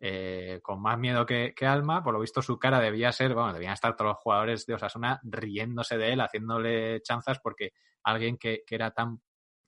[0.00, 2.02] eh, con más miedo que, que alma.
[2.02, 5.20] Por lo visto, su cara debía ser, bueno, debían estar todos los jugadores de Osasuna
[5.22, 7.72] riéndose de él, haciéndole chanzas, porque
[8.02, 9.20] alguien que, que era tan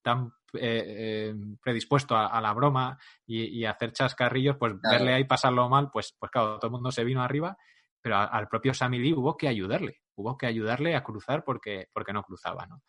[0.03, 4.97] tan eh, eh, predispuesto a, a, la broma y, hacer chascarrillos, pues Claro.
[4.97, 7.57] verle ahí pasarlo mal, pues, pues claro, todo el mundo se vino arriba,
[8.01, 11.89] pero a- al propio Sammy Lee hubo que ayudarle, hubo que ayudarle a cruzar porque,
[11.93, 12.83] porque no cruzaba, ¿no?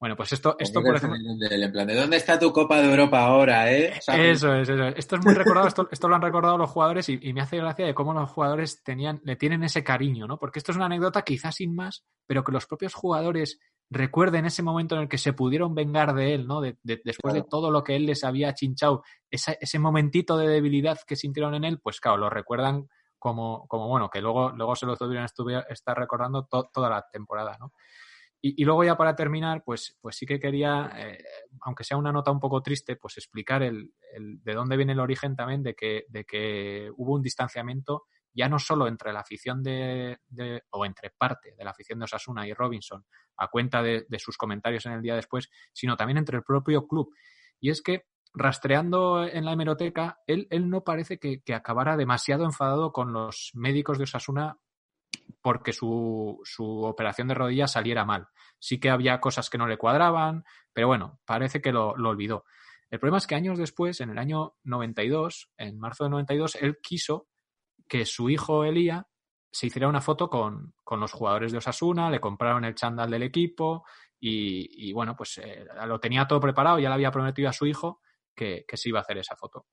[0.00, 1.18] Bueno, pues esto, esto por ejemplo,
[1.48, 3.92] Del- en plan, ¿de dónde está tu Copa de Europa ahora, eh?
[3.98, 4.12] Eso
[4.62, 4.94] es, eso es.
[4.96, 7.58] Esto es muy recordado, esto, esto lo han recordado los jugadores y, y me hace
[7.58, 10.38] gracia de cómo los jugadores tenían, le tienen ese cariño, ¿no?
[10.38, 13.58] Porque esto es una anécdota quizás sin más, pero que los propios jugadores
[13.90, 16.60] recuerden ese momento en el que se pudieron vengar de él, ¿no?
[16.62, 20.48] De- de- después de todo lo que él les había chinchado, esa- ese momentito de
[20.48, 24.74] debilidad que sintieron en él, pues claro, lo recuerdan como, como bueno, que luego, luego
[24.76, 25.26] se lo tuvieron
[25.68, 27.72] estar recordando to- toda la temporada, ¿no?
[28.42, 31.22] Y, luego ya para terminar, pues, pues sí que quería, eh,
[31.60, 35.00] aunque sea una nota un poco triste, pues explicar el, el- de dónde viene el
[35.00, 39.62] origen también de que, de que hubo un distanciamiento ya no solo entre la afición
[39.62, 43.04] de, de- o entre parte de la afición de Osasuna y Robinson
[43.36, 46.86] a cuenta de, de sus comentarios en el día después, sino también entre el propio
[46.86, 47.12] club.
[47.60, 52.44] Y es que rastreando en la hemeroteca, él, él no parece que, que acabara demasiado
[52.44, 54.56] enfadado con los médicos de Osasuna
[55.40, 58.28] porque su, su operación de rodilla saliera mal.
[58.58, 62.44] Sí que había cosas que no le cuadraban, pero bueno, parece que lo, lo olvidó.
[62.90, 66.78] El problema es que años después, en el año 92, en marzo de 92, él
[66.82, 67.28] quiso
[67.88, 69.06] que su hijo Elía
[69.52, 73.24] se hiciera una foto con, con los jugadores de Osasuna, le compraron el chándal del
[73.24, 73.84] equipo
[74.18, 77.66] y, y bueno, pues eh, lo tenía todo preparado, ya le había prometido a su
[77.66, 78.00] hijo
[78.34, 79.66] que, que se iba a hacer esa foto.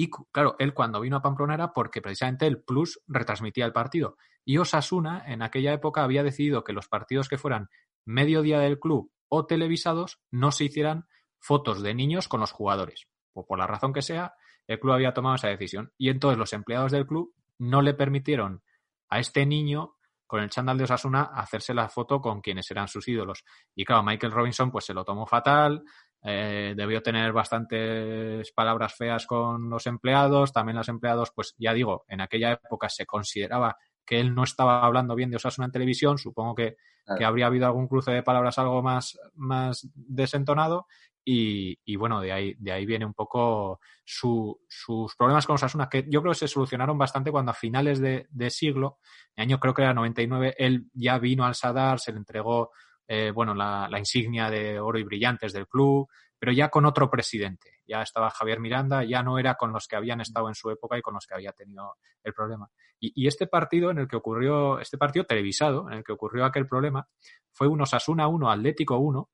[0.00, 4.16] Y claro, él cuando vino a Pamplona era porque precisamente el Plus retransmitía el partido.
[4.44, 7.68] Y Osasuna en aquella época había decidido que los partidos que fueran
[8.04, 11.08] mediodía del club o televisados no se hicieran
[11.40, 13.08] fotos de niños con los jugadores.
[13.32, 14.34] O por la razón que sea,
[14.68, 15.92] el club había tomado esa decisión.
[15.98, 18.62] Y entonces los empleados del club no le permitieron
[19.08, 19.96] a este niño
[20.28, 23.44] con el chándal de Osasuna hacerse la foto con quienes eran sus ídolos.
[23.74, 25.82] Y claro, Michael Robinson pues se lo tomó fatal,
[26.22, 32.04] eh, debió tener bastantes palabras feas con los empleados, también los empleados, pues ya digo,
[32.08, 36.18] en aquella época se consideraba que él no estaba hablando bien de Osasuna en televisión,
[36.18, 37.18] supongo que, Claro.
[37.18, 40.86] que habría habido algún cruce de palabras algo más, más desentonado.
[41.24, 45.88] Y, y bueno, de ahí, de ahí viene un poco su- sus problemas con Osasuna,
[45.90, 48.98] que yo creo que se solucionaron bastante cuando a finales de, de siglo,
[49.36, 52.70] el año creo que era 99, él ya vino al Sadar, se le entregó
[53.08, 56.08] eh, bueno, la, la insignia de oro y brillantes del club,
[56.38, 57.80] pero ya con otro presidente.
[57.86, 60.96] Ya estaba Javier Miranda, ya no era con los que habían estado en su época
[60.98, 62.70] y con los que había tenido el problema.
[63.00, 66.44] Y, y este partido en el que ocurrió, este partido televisado, en el que ocurrió
[66.44, 67.08] aquel problema,
[67.50, 69.28] fue un Osasuna 1, Atlético 1,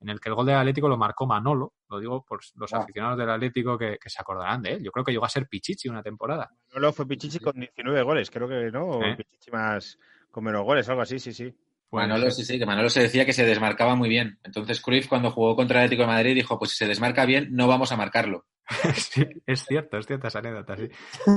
[0.00, 3.16] en el que el gol del Atlético lo marcó Manolo, lo digo por los aficionados
[3.16, 4.82] del Atlético que, que se acordarán de él.
[4.82, 6.50] Yo creo que llegó a ser Pichichi una temporada.
[6.68, 9.00] Manolo fue Pichichi con 19 goles, creo que no, o.
[9.16, 9.98] Pichichi más
[10.30, 11.56] con menos goles, algo así, sí, sí.
[11.94, 14.38] Manolo, sí, sí, que Manolo se decía que se desmarcaba muy bien.
[14.44, 17.48] Entonces Cruyff, cuando jugó contra el Atlético de Madrid, dijo, pues si se desmarca bien,
[17.52, 18.46] no vamos a marcarlo.
[18.94, 20.88] Sí, es cierto, es cierta esa anécdota, sí.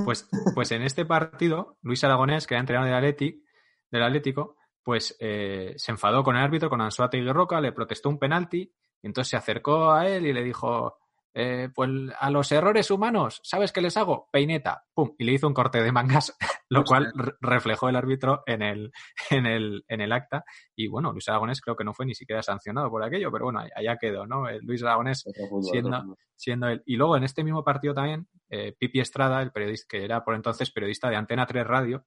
[0.06, 3.44] Pues, pues en este partido, Luis Aragonés, que era entrenador del, Atleti,
[3.92, 8.10] del Atlético, pues eh, se enfadó con el árbitro, con Ansuate y Roca, le protestó
[8.10, 10.98] un penalti, y entonces se acercó a él y le dijo,
[11.40, 11.88] eh, pues
[12.20, 14.28] a los errores humanos, ¿sabes qué les hago?
[14.32, 16.36] Peineta, pum, y le hizo un corte de mangas,
[16.70, 18.92] lo cual re- reflejó el árbitro en el,
[19.30, 20.44] en el, en el acta,
[20.76, 23.60] y bueno, Luis Aragonés creo que no fue ni siquiera sancionado por aquello, pero bueno,
[23.76, 24.50] allá quedó, ¿no?
[24.50, 25.24] El Luis Aragonés
[25.72, 25.90] Siendo-
[26.36, 26.82] siendo él.
[26.86, 30.34] Y luego en este mismo partido también, eh, Pipi Estrada, el periodista, que era por
[30.36, 32.06] entonces periodista de Antena 3 Radio,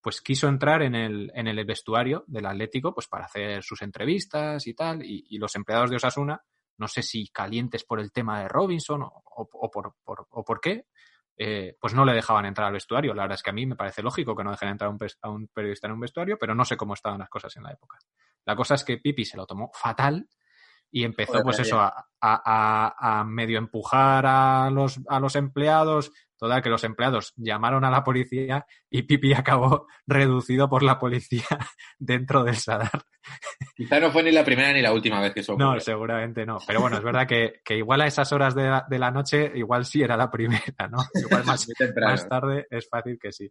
[0.00, 4.66] pues quiso entrar en el, en el vestuario del Atlético pues para hacer sus entrevistas
[4.66, 6.42] y tal, y, y los empleados de Osasuna,
[6.78, 10.44] no sé si calientes por el tema de Robinson o, o- o por, por- o
[10.44, 10.86] por qué,
[11.36, 13.14] eh, pues no le dejaban entrar al vestuario.
[13.14, 14.98] La verdad es que a mí me parece lógico que no dejen entrar a un,
[15.22, 17.72] a un periodista en un vestuario, pero no sé cómo estaban las cosas en la
[17.72, 17.98] época.
[18.44, 20.28] La cosa es que Pipi se lo tomó fatal
[20.90, 21.88] y empezó, Joder, pues eso, a,
[22.20, 22.42] a-
[23.00, 26.12] a- a medio empujar a los, a los empleados.
[26.42, 31.44] Toda que los empleados llamaron a la policía y Pipi acabó reducido por la policía
[32.00, 33.04] dentro del Sadar.
[33.76, 35.82] Quizá no fue ni la primera ni la última vez que eso No, ocurre.
[35.82, 36.58] seguramente no.
[36.66, 39.52] Pero bueno, es verdad que, que igual a esas horas de la, de la noche,
[39.54, 40.98] igual sí era la primera, ¿no?
[41.14, 41.64] Igual más,
[42.28, 43.48] tarde es fácil que sí.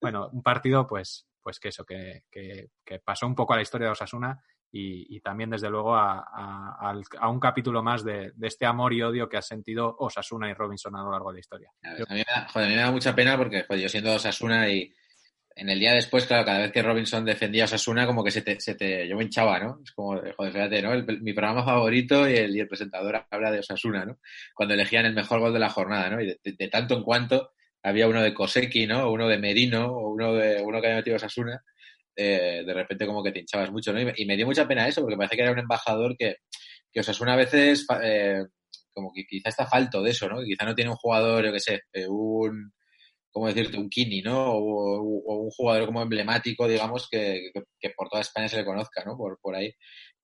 [0.00, 3.62] Bueno, un partido, pues, pues que eso, que, que, que pasó un poco a la
[3.62, 4.42] historia de Osasuna
[4.72, 9.36] y, también, desde luego, a, a- un capítulo más de, este amor y odio que
[9.36, 11.70] ha sentido Osasuna y Robinson a lo largo de la historia.
[11.82, 14.92] A, mí me da, joder, mucha pena porque joder, yo siendo Osasuna y
[15.56, 18.42] en el día después, claro, cada vez que Robinson defendía a Osasuna, como que se
[18.42, 19.80] te, se te, yo me hinchaba, ¿no?
[19.84, 20.92] Es como, joder, fíjate, ¿no?
[20.92, 24.18] El- mi programa favorito y el, presentador habla de Osasuna, ¿no?
[24.54, 26.20] Cuando elegían el mejor gol de la jornada, ¿no?
[26.20, 27.52] Y de, tanto en cuanto
[27.82, 29.10] había uno de Koseki, ¿no?
[29.10, 31.62] Uno de Merino, o uno de uno que había metido Osasuna,
[32.16, 34.00] eh, de repente como que te hinchabas mucho, ¿no?
[34.00, 36.36] Y me, dio mucha pena eso, porque parece que era un embajador que,
[36.92, 38.44] que Osasuna a veces, eh,
[38.92, 40.40] como que quizá está falto de eso, ¿no?
[40.40, 42.72] Que quizá no tiene un jugador, yo qué sé, eh, un,
[43.30, 43.78] ¿cómo decirte?
[43.78, 44.52] Un Kini, ¿no?
[44.54, 45.00] O,
[45.44, 49.16] un jugador como emblemático, digamos, que, que, que por toda España se le conozca, ¿no?
[49.16, 49.72] Por, por ahí.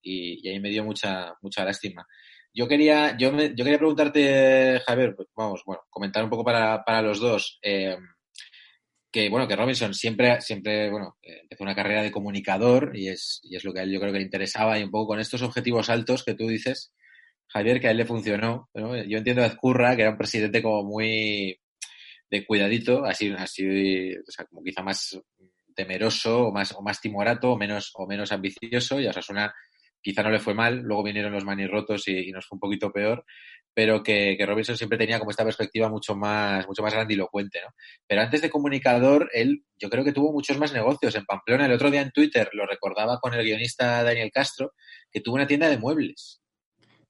[0.03, 2.07] Y, y ahí me dio mucha, mucha lástima.
[2.53, 6.85] Yo quería, yo, me- yo quería preguntarte, Javier, pues, vamos, bueno, comentar un poco para,
[6.85, 7.59] para los dos.
[7.63, 7.97] eh,
[9.11, 13.41] que bueno, que Robinson siempre, siempre, bueno, eh, empezó una carrera de comunicador y es,
[13.45, 15.21] y es lo que a él yo creo que le interesaba y un poco con
[15.21, 16.93] estos objetivos altos que tú dices,
[17.49, 18.69] Javier, que a él le funcionó.
[18.75, 18.97] ¿no?
[19.05, 21.59] Yo entiendo a Ezcurra, que era un presidente como muy
[22.31, 25.19] de cuidadito, así, así, o sea, como quizá más
[25.75, 29.55] temeroso o más, o más timorato o menos, o menos ambicioso y a Osasuna
[30.01, 32.93] quizá no le fue mal, luego vinieron los manirrotos y, y nos fue un poquito
[32.93, 33.25] peor,
[33.77, 37.75] pero que, que Robinson siempre tenía como esta perspectiva mucho más, mucho más grandilocuente, ¿no?
[38.07, 41.15] Pero antes de comunicador, él yo creo que tuvo muchos más negocios.
[41.15, 44.73] En Pamplona, el otro día en Twitter, lo recordaba con el guionista Daniel Castro,
[45.11, 46.41] que tuvo una tienda de muebles.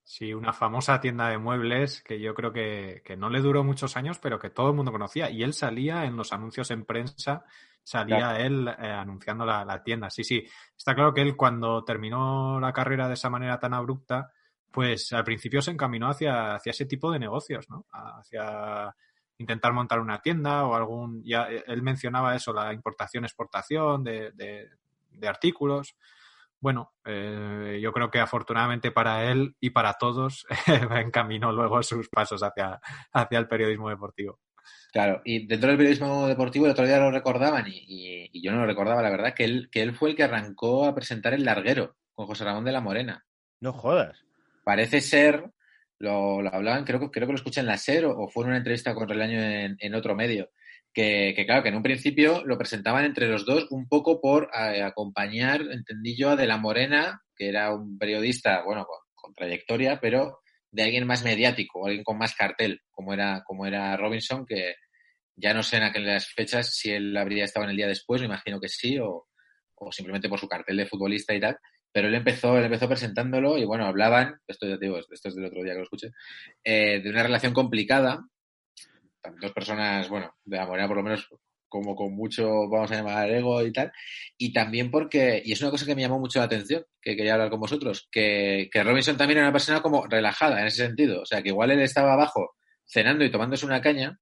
[0.03, 3.97] Sí, una famosa tienda de muebles que yo creo que, que no le duró muchos
[3.97, 5.31] años, pero que todo el mundo conocía.
[5.31, 7.45] Y él salía en los anuncios en prensa,
[7.87, 8.45] salía Claro.
[8.45, 10.11] él eh, anunciando la, la tienda.
[10.11, 10.45] Sí, sí.
[10.77, 14.33] Está claro que él cuando terminó la carrera de esa manera tan abrupta,
[14.73, 17.87] pues al principio se encaminó hacia, hacia ese tipo de negocios, ¿no?
[17.93, 18.95] Hacia
[19.39, 21.23] intentar montar una tienda o algún...
[21.25, 24.69] Ya, eh, él mencionaba eso, la importación-exportación de, de,
[25.11, 25.97] de artículos.
[26.59, 32.43] Bueno, eh, yo creo que afortunadamente para él y para todos encaminó luego sus pasos
[32.43, 32.81] hacia,
[33.13, 34.41] hacia el periodismo deportivo.
[34.93, 38.53] Claro, y dentro del periodismo deportivo el otro día lo recordaban y, y- y yo
[38.53, 41.35] no lo recordaba, la verdad, que él, que él fue el que arrancó a presentar
[41.35, 43.25] el larguero con José Ramón de la Morena.
[43.61, 44.19] No jodas.
[44.65, 45.45] Parece ser,
[45.99, 48.45] lo, lo hablaban, creo, que- creo que lo escuché en la SER o, o fue
[48.45, 50.51] en una entrevista con Relaño en, en otro medio,
[50.95, 54.49] que, que claro, que en un principio lo presentaban entre los dos un poco por
[54.55, 59.35] eh, acompañar, entendí yo, a De la Morena, que era un periodista, bueno, con, con
[59.35, 60.39] trayectoria, pero
[60.77, 64.75] de alguien más mediático, alguien con más cartel, como era, como era Robinson, que
[65.35, 68.27] ya no sé en aquellas fechas si él habría estado en el día después, me
[68.27, 69.27] imagino que sí, o,
[69.75, 71.57] o simplemente por su cartel de futbolista y tal,
[71.91, 75.47] pero él empezó, él empezó presentándolo y bueno, hablaban, esto ya digo, esto es del
[75.47, 76.11] otro día que lo escuché,
[76.63, 78.21] eh, de una relación complicada,
[79.41, 81.27] dos personas, bueno, de la moneda por lo menos
[81.69, 83.93] como con mucho, vamos a llamar, ego y tal,
[84.39, 87.35] y también porque, y es una cosa que me llamó mucho la atención, que quería
[87.35, 91.23] hablar con vosotros, que, que Robinson también era una persona como relajada en ese sentido,
[91.23, 92.55] o sea, que igual él estaba abajo
[92.87, 94.19] cenando y tomándose una caña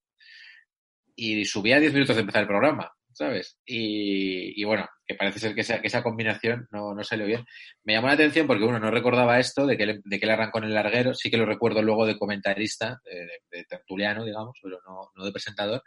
[1.16, 3.58] y subía 10 minutos de empezar el programa, ¿sabes?
[3.64, 7.44] Y, y bueno, que parece ser que esa, que esa combinación no, no salió bien.
[7.84, 10.32] Me llamó la atención porque uno no recordaba esto de que, él, de que él
[10.32, 14.58] arrancó en el larguero, sí que lo recuerdo luego de comentarista, de, de tertuliano, digamos,
[14.62, 15.82] pero no, no de presentador.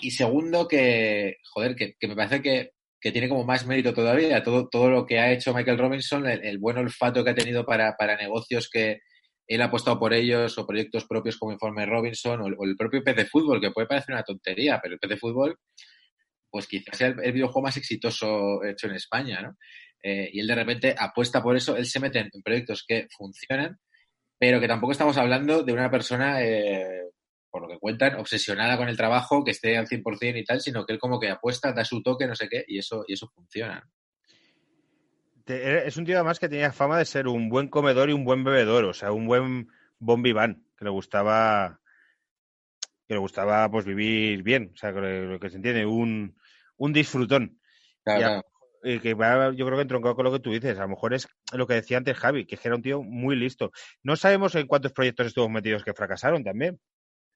[0.00, 2.70] Y segundo, que, joder, que, me parece que,
[3.00, 6.58] que, tiene como más mérito todavía todo, todo lo que ha hecho Michael Robinson, el,
[6.58, 9.00] buen olfato que ha tenido para, para negocios que,
[9.46, 12.76] él ha apostado por ellos o proyectos propios como Informe Robinson o el, o el
[12.76, 15.58] propio PC Fútbol, que puede parecer una tontería, pero el PC Fútbol,
[16.50, 19.56] pues quizás sea el, videojuego más exitoso hecho en España, ¿no?
[20.02, 23.06] Eh, y él de repente apuesta por eso, él se mete en, en, proyectos que
[23.16, 23.78] funcionan,
[24.38, 27.10] pero que tampoco estamos hablando de una persona, eh,
[27.52, 30.86] por lo que cuentan, obsesionada con el trabajo, que esté al 100% y tal, sino
[30.86, 33.28] que él como que apuesta, da su toque, no sé qué, y eso, y eso
[33.28, 33.86] funciona.
[35.46, 38.42] Es un tío además que tenía fama de ser un buen comedor y un buen
[38.42, 39.68] bebedor, o sea, un buen
[39.98, 41.78] bon vivant, que le gustaba
[43.06, 46.34] que le gustaba pues vivir bien, o sea, lo que se entiende, un,
[46.78, 47.60] un disfrutón.
[48.02, 48.46] Claro, y a, claro.
[48.82, 51.12] y que va, yo creo que entroncado con lo que tú dices, a lo mejor
[51.12, 53.72] es lo que decía antes Javi, que era un tío muy listo.
[54.02, 56.80] No sabemos en cuántos proyectos estuvo metidos que fracasaron también,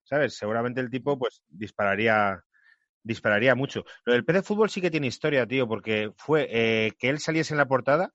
[0.06, 0.36] ¿sabes?
[0.36, 2.42] Seguramente el tipo pues dispararía
[3.02, 3.84] dispararía mucho.
[4.04, 7.54] Lo del PC Fútbol sí que tiene historia, tío, porque fue eh, que él saliese
[7.54, 8.12] en la portada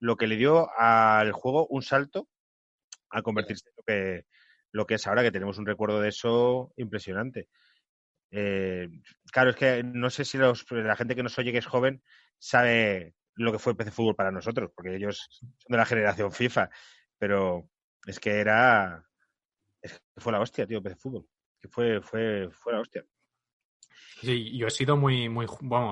[0.00, 2.28] lo que le dio al juego un salto
[3.10, 4.26] a convertirse en lo que,
[4.72, 7.48] lo que es ahora, que tenemos un recuerdo de eso impresionante.
[8.30, 8.88] Eh,
[9.32, 12.02] claro, es que no sé si los, la gente que nos oye que es joven
[12.38, 16.68] sabe lo que fue PC Fútbol para nosotros, porque ellos son de la generación FIFA,
[17.16, 17.70] pero
[18.06, 19.06] es que era,
[19.92, 21.26] que fue la hostia, tío, PC Fútbol,
[21.60, 23.04] que fue, fue, fue la hostia.
[24.20, 25.46] Sí, yo he sido muy, muy,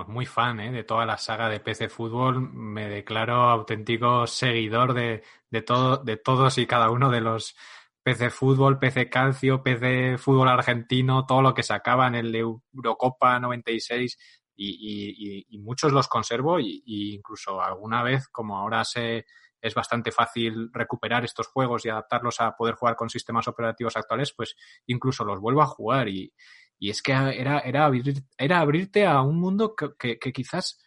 [0.08, 0.72] muy fan ¿eh?
[0.72, 2.40] de toda la saga de PC Fútbol.
[2.40, 7.56] Me declaro auténtico seguidor de, de, todo, de todos y cada uno de los
[8.02, 14.16] PC Fútbol, PC Calcio, PC Fútbol Argentino, todo lo que sacaban, el de Eurocopa 96
[14.56, 19.26] y, y, muchos los conservo y, incluso alguna vez, como ahora se,
[19.66, 24.32] es bastante fácil recuperar estos juegos y adaptarlos a poder jugar con sistemas operativos actuales,
[24.36, 24.54] pues
[24.86, 26.32] incluso los vuelvo a jugar y,
[26.78, 30.78] y es que era, era, abrir, era abrirte a un mundo que, que, que quizás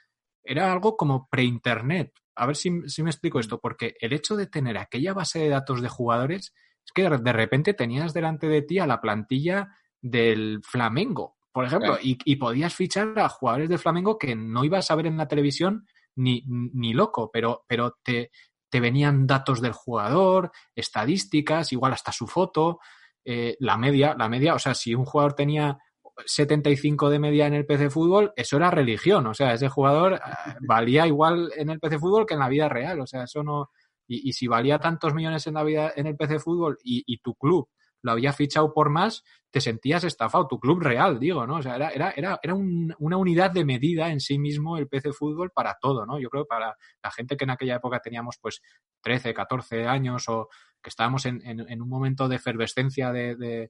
[0.44, 2.14] era algo como pre-internet.
[2.36, 5.50] A ver si, si, me explico esto, porque el hecho de tener aquella base de
[5.50, 6.54] datos de jugadores
[6.86, 11.94] es que de repente tenías delante de ti a la plantilla del Flamengo, por ejemplo,
[11.94, 12.02] claro.
[12.04, 15.28] y, y, podías fichar a jugadores de Flamengo que no ibas a ver en la
[15.28, 15.86] televisión
[16.16, 18.32] ni, ni loco, pero, pero te,
[18.70, 22.80] te venían datos del jugador, estadísticas, igual hasta su foto
[23.26, 25.78] eh, la media, la media, o sea, si un jugador tenía
[26.26, 30.20] 75 de media en el PC Fútbol, eso era religión, o sea, ese jugador eh,
[30.62, 33.70] valía igual en el PC Fútbol que en la vida real, o sea, eso no...
[34.12, 37.70] Y, si valía tantos millones en la vida en el PC Fútbol y, tu club
[38.02, 41.56] lo había fichado por más, te sentías estafado, tu club real, digo, ¿no?
[41.56, 44.88] O sea, era, era, era, era un, una unidad de medida en sí mismo el
[44.88, 46.20] PC Fútbol para todo, ¿no?
[46.20, 48.62] Yo creo que para la gente que en aquella época teníamos pues
[49.02, 50.50] 13, 14 años o
[50.82, 53.70] que estábamos en, en, un momento de efervescencia de,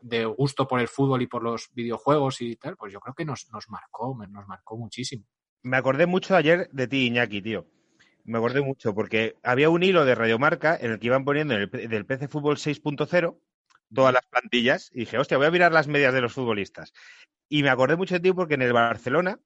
[0.00, 3.24] de, gusto por el fútbol y por los videojuegos y tal, pues yo creo que
[3.24, 5.24] nos, nos marcó, nos marcó muchísimo.
[5.62, 7.66] Me acordé mucho ayer de ti, Iñaki, tío.
[8.24, 11.62] Me acordé mucho porque había un hilo de Radiomarca en el que iban poniendo en
[11.62, 13.38] el, del PC Fútbol 6.0
[13.94, 16.92] todas las plantillas y dije, hostia, voy a mirar las medias de los futbolistas.
[17.48, 19.40] Y me acordé mucho de ti porque en el Barcelona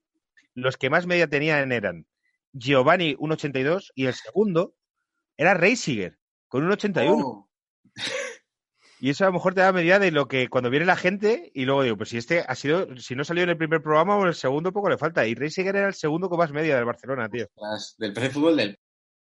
[0.55, 2.07] los que más media tenían eran
[2.53, 4.75] Giovanni 1.82 y el segundo
[5.37, 7.27] era Reisiger con un 81.
[7.27, 7.49] Oh.
[9.01, 11.51] Y eso a lo mejor te da medida de lo que cuando viene la gente
[11.55, 14.17] y luego digo, pues si este ha sido, si no salió en el primer programa
[14.17, 15.27] o en el segundo poco le falta.
[15.27, 17.49] Y Reisiger era el segundo con más media del Barcelona, tío.
[17.99, 18.79] Del PC Fútbol del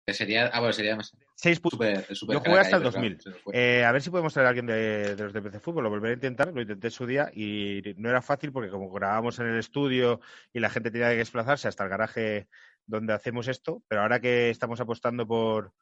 [0.08, 1.16] sería, ah, bueno, sería más.
[1.36, 3.18] 6 super, super Yo jugué hasta el 2000.
[3.18, 5.84] Claro, eh, a ver si podemos traer a alguien de, de, los de PC Fútbol.
[5.84, 6.52] Lo volveré a intentar.
[6.52, 10.20] Lo intenté su día y no era fácil porque como grabábamos en el estudio
[10.52, 12.48] y la gente tenía que desplazarse hasta el garaje
[12.86, 15.72] donde hacemos esto, pero ahora que estamos apostando por,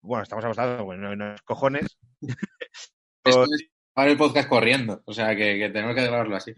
[0.00, 1.98] bueno, estamos apostando, bueno, no, no cojones.
[3.24, 6.52] Esto es para el podcast corriendo, o sea que, que tenemos que grabarlo así.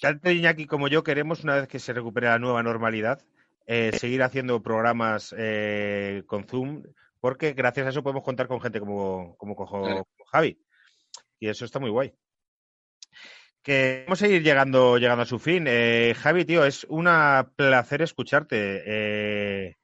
[0.00, 3.22] Tanto Iñaki como yo queremos, una vez que se recupere la nueva normalidad,
[3.66, 6.84] eh, seguir haciendo programas eh, con Zoom,
[7.20, 10.04] porque gracias a eso podemos contar con gente como, como, claro.
[10.04, 10.58] como Javi.
[11.38, 12.12] Y eso está muy guay.
[13.62, 15.66] Que vamos a ir llegando, llegando a su fin.
[15.66, 17.08] Eh, Javi, tío, es un
[17.56, 18.82] placer escucharte.
[18.86, 19.76] Eh,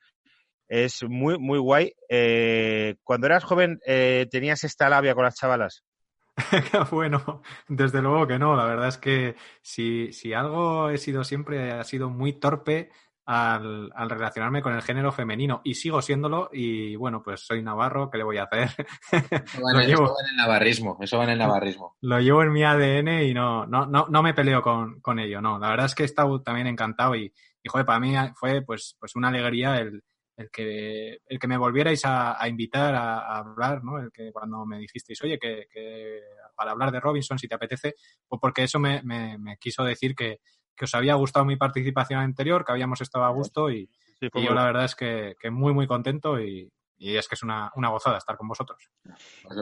[0.69, 1.93] es muy, muy guay.
[2.09, 3.81] Eh, cuando eras joven,
[4.31, 5.85] ¿tenías esta labia con las chavalas?
[6.91, 8.57] bueno, desde luego que no.
[8.57, 12.91] La verdad es que si, si algo he sido siempre, ha sido muy torpe
[13.27, 18.09] al, al, relacionarme con el género femenino y sigo siéndolo y bueno, pues soy navarro,
[18.09, 18.87] ¿qué le voy a hacer?
[19.11, 21.97] Eso va, en, llevo, eso va en el navarrismo, eso va en el navarrismo.
[22.03, 25.41] Lo llevo en mi ADN y no, no, no, no me peleo con, con ello,
[25.41, 25.59] no.
[25.59, 27.33] La verdad es que he estado también encantado y,
[27.63, 30.05] y joder, para mí fue pues, pues una alegría el,
[30.37, 33.99] el que, el que me volvierais a, a invitar a, a, hablar, ¿no?
[33.99, 36.21] El que cuando me dijisteis, oye, que, que
[36.55, 37.97] para hablar de Robinson, si te apetece,
[38.29, 40.39] pues porque eso me, me, me quiso decir que,
[40.77, 43.89] que os había gustado mi participación anterior, que habíamos estado a gusto y,
[44.21, 47.35] sí, y yo la verdad es que, que, muy, muy contento y, y es que
[47.35, 48.91] es una, una, gozada estar con vosotros.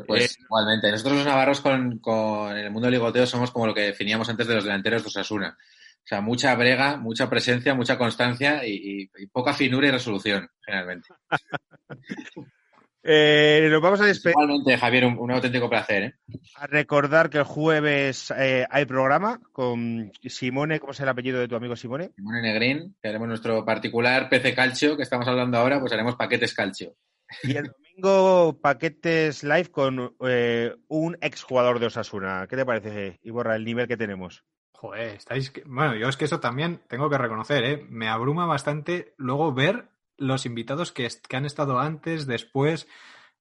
[0.06, 3.74] Pues eh, igualmente, nosotros los navarros con, con el mundo del ligoteo somos como lo
[3.74, 5.56] que definíamos antes de los delanteros de Osasuna.
[5.58, 10.50] O sea, mucha brega, mucha presencia, mucha constancia y, y, y poca finura y resolución,
[10.60, 11.08] generalmente.
[13.06, 14.34] Eh, nos vamos a despedir.
[14.34, 16.02] Igualmente, Javier, un, un auténtico placer.
[16.02, 16.14] ¿eh?
[16.56, 21.46] A recordar que el jueves eh, hay programa con Simone, ¿cómo es el apellido de
[21.46, 22.12] tu amigo Simone?
[22.16, 26.54] Simone Negrín, que haremos nuestro particular PC Calcio, que estamos hablando ahora, pues haremos paquetes
[26.54, 26.94] Calcio.
[27.42, 32.46] Y el domingo, paquetes live con eh, un exjugador de Osasuna.
[32.48, 34.44] ¿Qué te parece, Iborra, el nivel que tenemos?
[34.72, 35.52] Joder, estáis.
[35.66, 37.86] Bueno, yo es que eso también tengo que reconocer, ¿eh?
[37.88, 42.86] Me abruma bastante luego ver los invitados que, que han estado antes, después.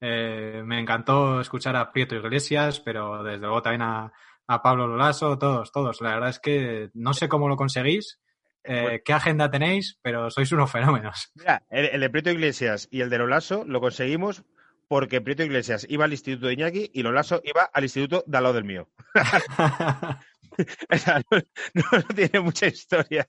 [0.02, 4.12] Eh, me encantó escuchar a Prieto Iglesias, pero desde luego también a,
[4.48, 6.02] a, Pablo Lolaso, todos, todos.
[6.02, 8.20] La verdad es que no sé cómo lo conseguís,
[8.64, 11.32] eh, qué agenda tenéis, pero sois unos fenómenos.
[11.36, 14.44] Mira, el, el de Prieto Iglesias y el de Lolaso lo conseguimos
[14.90, 18.44] porque Prieto Iglesias iba al Instituto de Iñaki y Lolaso iba al Instituto de al
[18.44, 18.90] lado del mío.
[20.90, 21.38] o sea, no,
[21.74, 23.28] no, no tiene mucha historia.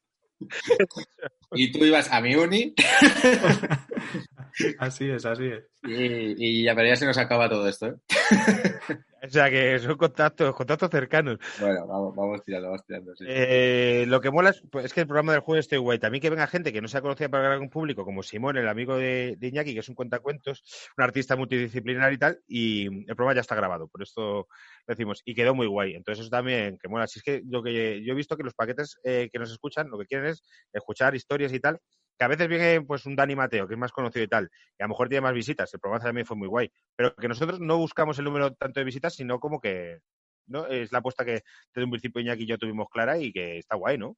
[1.54, 2.74] Y tú ibas a mi uni
[4.78, 5.64] Así es, así es.
[5.82, 7.88] y, y ya, pero ya se nos acaba todo esto.
[7.88, 7.94] ¿eh?
[9.24, 11.38] O sea que son contactos, contactos cercanos.
[11.58, 13.16] Bueno, vamos, vamos tirando, vamos tirando.
[13.16, 13.24] sí.
[13.26, 15.98] Eh, lo que mola es, pues, es que el programa del jueves estoy guay.
[15.98, 18.58] También que venga gente que no se ha conocido para el gran público, como Simón,
[18.58, 20.62] el amigo de, de Iñaki, que es un cuentacuentos,
[20.98, 24.46] un artista multidisciplinar y tal, y el programa ya está grabado, por esto
[24.86, 25.22] decimos.
[25.24, 25.94] Y quedó muy guay.
[25.94, 27.06] Entonces eso también que mola.
[27.06, 29.88] Si es que lo que yo he visto que los paquetes eh, que nos escuchan,
[29.88, 31.80] lo que quieren es escuchar historias y tal,
[32.18, 34.82] que a veces viene pues un Dani Mateo, que es más conocido y tal, y
[34.82, 37.60] a lo mejor tiene más visitas, el programa también fue muy guay, pero que nosotros
[37.60, 40.00] no buscamos el número tanto de visitas, sino como que
[40.46, 40.66] ¿no?
[40.66, 41.42] es la apuesta que
[41.74, 44.16] desde un principio Iñaki y yo tuvimos clara y que está guay, ¿no?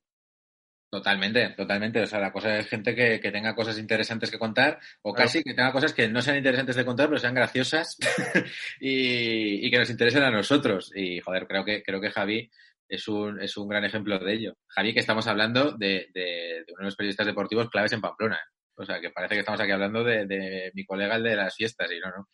[0.88, 2.00] Totalmente, totalmente.
[2.02, 5.26] O sea, la cosa es gente que, que tenga cosas interesantes que contar, o Claro.
[5.26, 7.96] casi que tenga cosas que no sean interesantes de contar, pero sean graciosas
[8.80, 10.92] y, y que nos interesen a nosotros.
[10.94, 12.50] Y joder, creo que, creo que Javi
[12.88, 14.54] es un, es un gran ejemplo de ello.
[14.68, 18.36] Javi, que estamos hablando de, de- de uno de los periodistas deportivos claves en Pamplona.
[18.36, 18.52] ¿eh?
[18.76, 21.54] O sea, que parece que estamos aquí hablando de, de mi colega, el de las
[21.54, 22.28] fiestas, y no, no.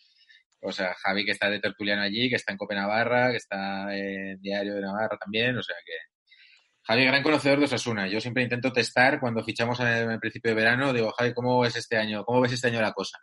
[0.64, 3.96] O sea, Javi, que está de tertuliano allí, que está en Cope Navarra, que está
[3.96, 5.92] en Diario de Navarra también, o sea que.
[6.84, 8.08] Javi, gran conocedor de Osasuna.
[8.08, 10.92] Yo siempre intento testar cuando fichamos en el, principio de verano.
[10.92, 12.24] Digo, Javi, ¿cómo ves este año?
[12.24, 13.18] ¿Cómo ves este año la cosa?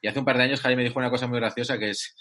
[0.00, 2.14] Y hace un par de años Javi me dijo una cosa muy graciosa que es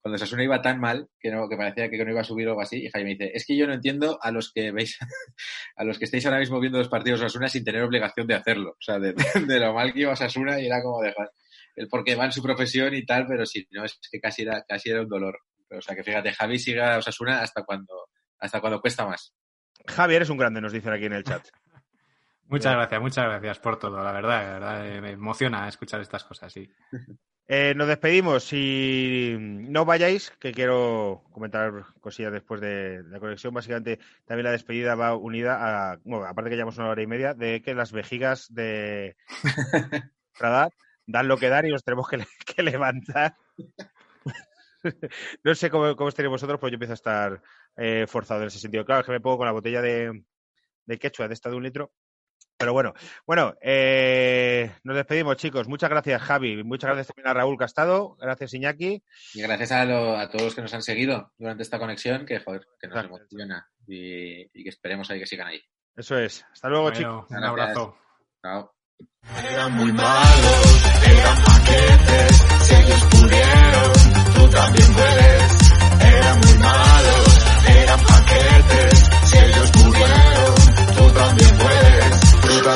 [0.00, 2.50] cuando Osasuna iba tan mal que no que parecía que no iba a subir o
[2.50, 2.84] algo así.
[2.84, 4.98] Y Javi me dice, es que yo no entiendo a los que veis,
[5.76, 8.34] a los que estáis ahora mismo viendo los partidos de Osasuna sin tener obligación de
[8.34, 8.70] hacerlo.
[8.70, 9.14] O sea, de,
[9.46, 11.30] de lo mal que iba Osasuna y era como dejar
[11.78, 14.64] el porque va en su profesión y tal, pero si no es que casi era,
[14.66, 15.40] casi era un dolor.
[15.70, 18.08] O sea que fíjate, Javi sigue a Osasuna hasta cuando,
[18.38, 19.32] hasta cuando cuesta más.
[19.86, 21.46] Javier es un grande, nos dicen aquí en el chat.
[22.48, 26.50] Muchas gracias, muchas gracias por todo, la verdad, la verdad, me emociona escuchar estas cosas,
[26.50, 26.66] sí.
[27.50, 28.44] Eh, nos despedimos.
[28.44, 33.54] Si no vayáis, que quiero comentar cosillas después de la conexión.
[33.54, 37.32] Básicamente, también la despedida va unida a, bueno, aparte que llevamos una hora y media,
[37.32, 39.16] de que las vejigas de
[40.38, 40.72] Pradar
[41.06, 42.18] dan lo que dan y nos tenemos que
[42.62, 43.34] levantar.
[45.42, 47.42] no sé cómo, cómo estaréis vosotros, pero yo empiezo a estar
[47.76, 48.84] eh, forzado en ese sentido.
[48.84, 50.22] Claro, es que me pongo con la botella de,
[50.84, 51.92] de quechua de esta de un litro.
[52.58, 52.92] Pero bueno,
[53.24, 55.68] bueno, eh, nos despedimos, chicos.
[55.68, 56.64] Muchas gracias, Javi.
[56.64, 58.16] Muchas gracias también a Raúl Castado.
[58.20, 59.00] Gracias, Iñaki.
[59.34, 62.40] Y gracias a, lo- a todos los que nos han seguido durante esta conexión, que
[62.40, 63.12] joder, que nos Gracias.
[63.20, 65.62] emociona y, y que esperemos ahí que sigan ahí.
[65.96, 66.44] Eso es.
[66.52, 67.26] Hasta luego, chicos.
[67.28, 67.76] Bueno, un Gracias.
[67.78, 67.96] abrazo.
[68.42, 68.74] Chao.
[69.52, 72.36] Eran muy malos, eran paquetes,
[72.66, 73.92] si ellos pudieron,
[74.34, 75.72] tú también puedes.
[76.02, 80.54] Eran muy malos, eran paquetes, si ellos pudieron,
[80.96, 81.97] tú también puedes,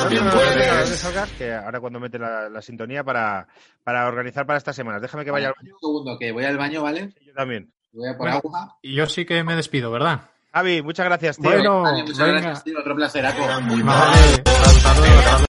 [0.00, 1.30] también puedes.
[1.38, 3.46] que ahora cuando mete la, la sintonía para,
[3.84, 5.00] para organizar para estas semanas.
[5.02, 5.74] Déjame que vaya al baño.
[5.74, 7.12] Un segundo, que voy al baño, ¿vale?
[7.24, 7.72] Yo también.
[7.92, 8.36] Voy a por Bueno.
[8.36, 8.76] agua.
[8.82, 10.20] Y yo sí que me despido, ¿verdad?
[10.52, 11.50] Javi, muchas gracias, tío.
[11.50, 12.32] Bueno, Vale, muchas venga.
[12.40, 12.78] gracias, tío.
[12.78, 12.94] Otro
[13.62, 14.42] muy Vale.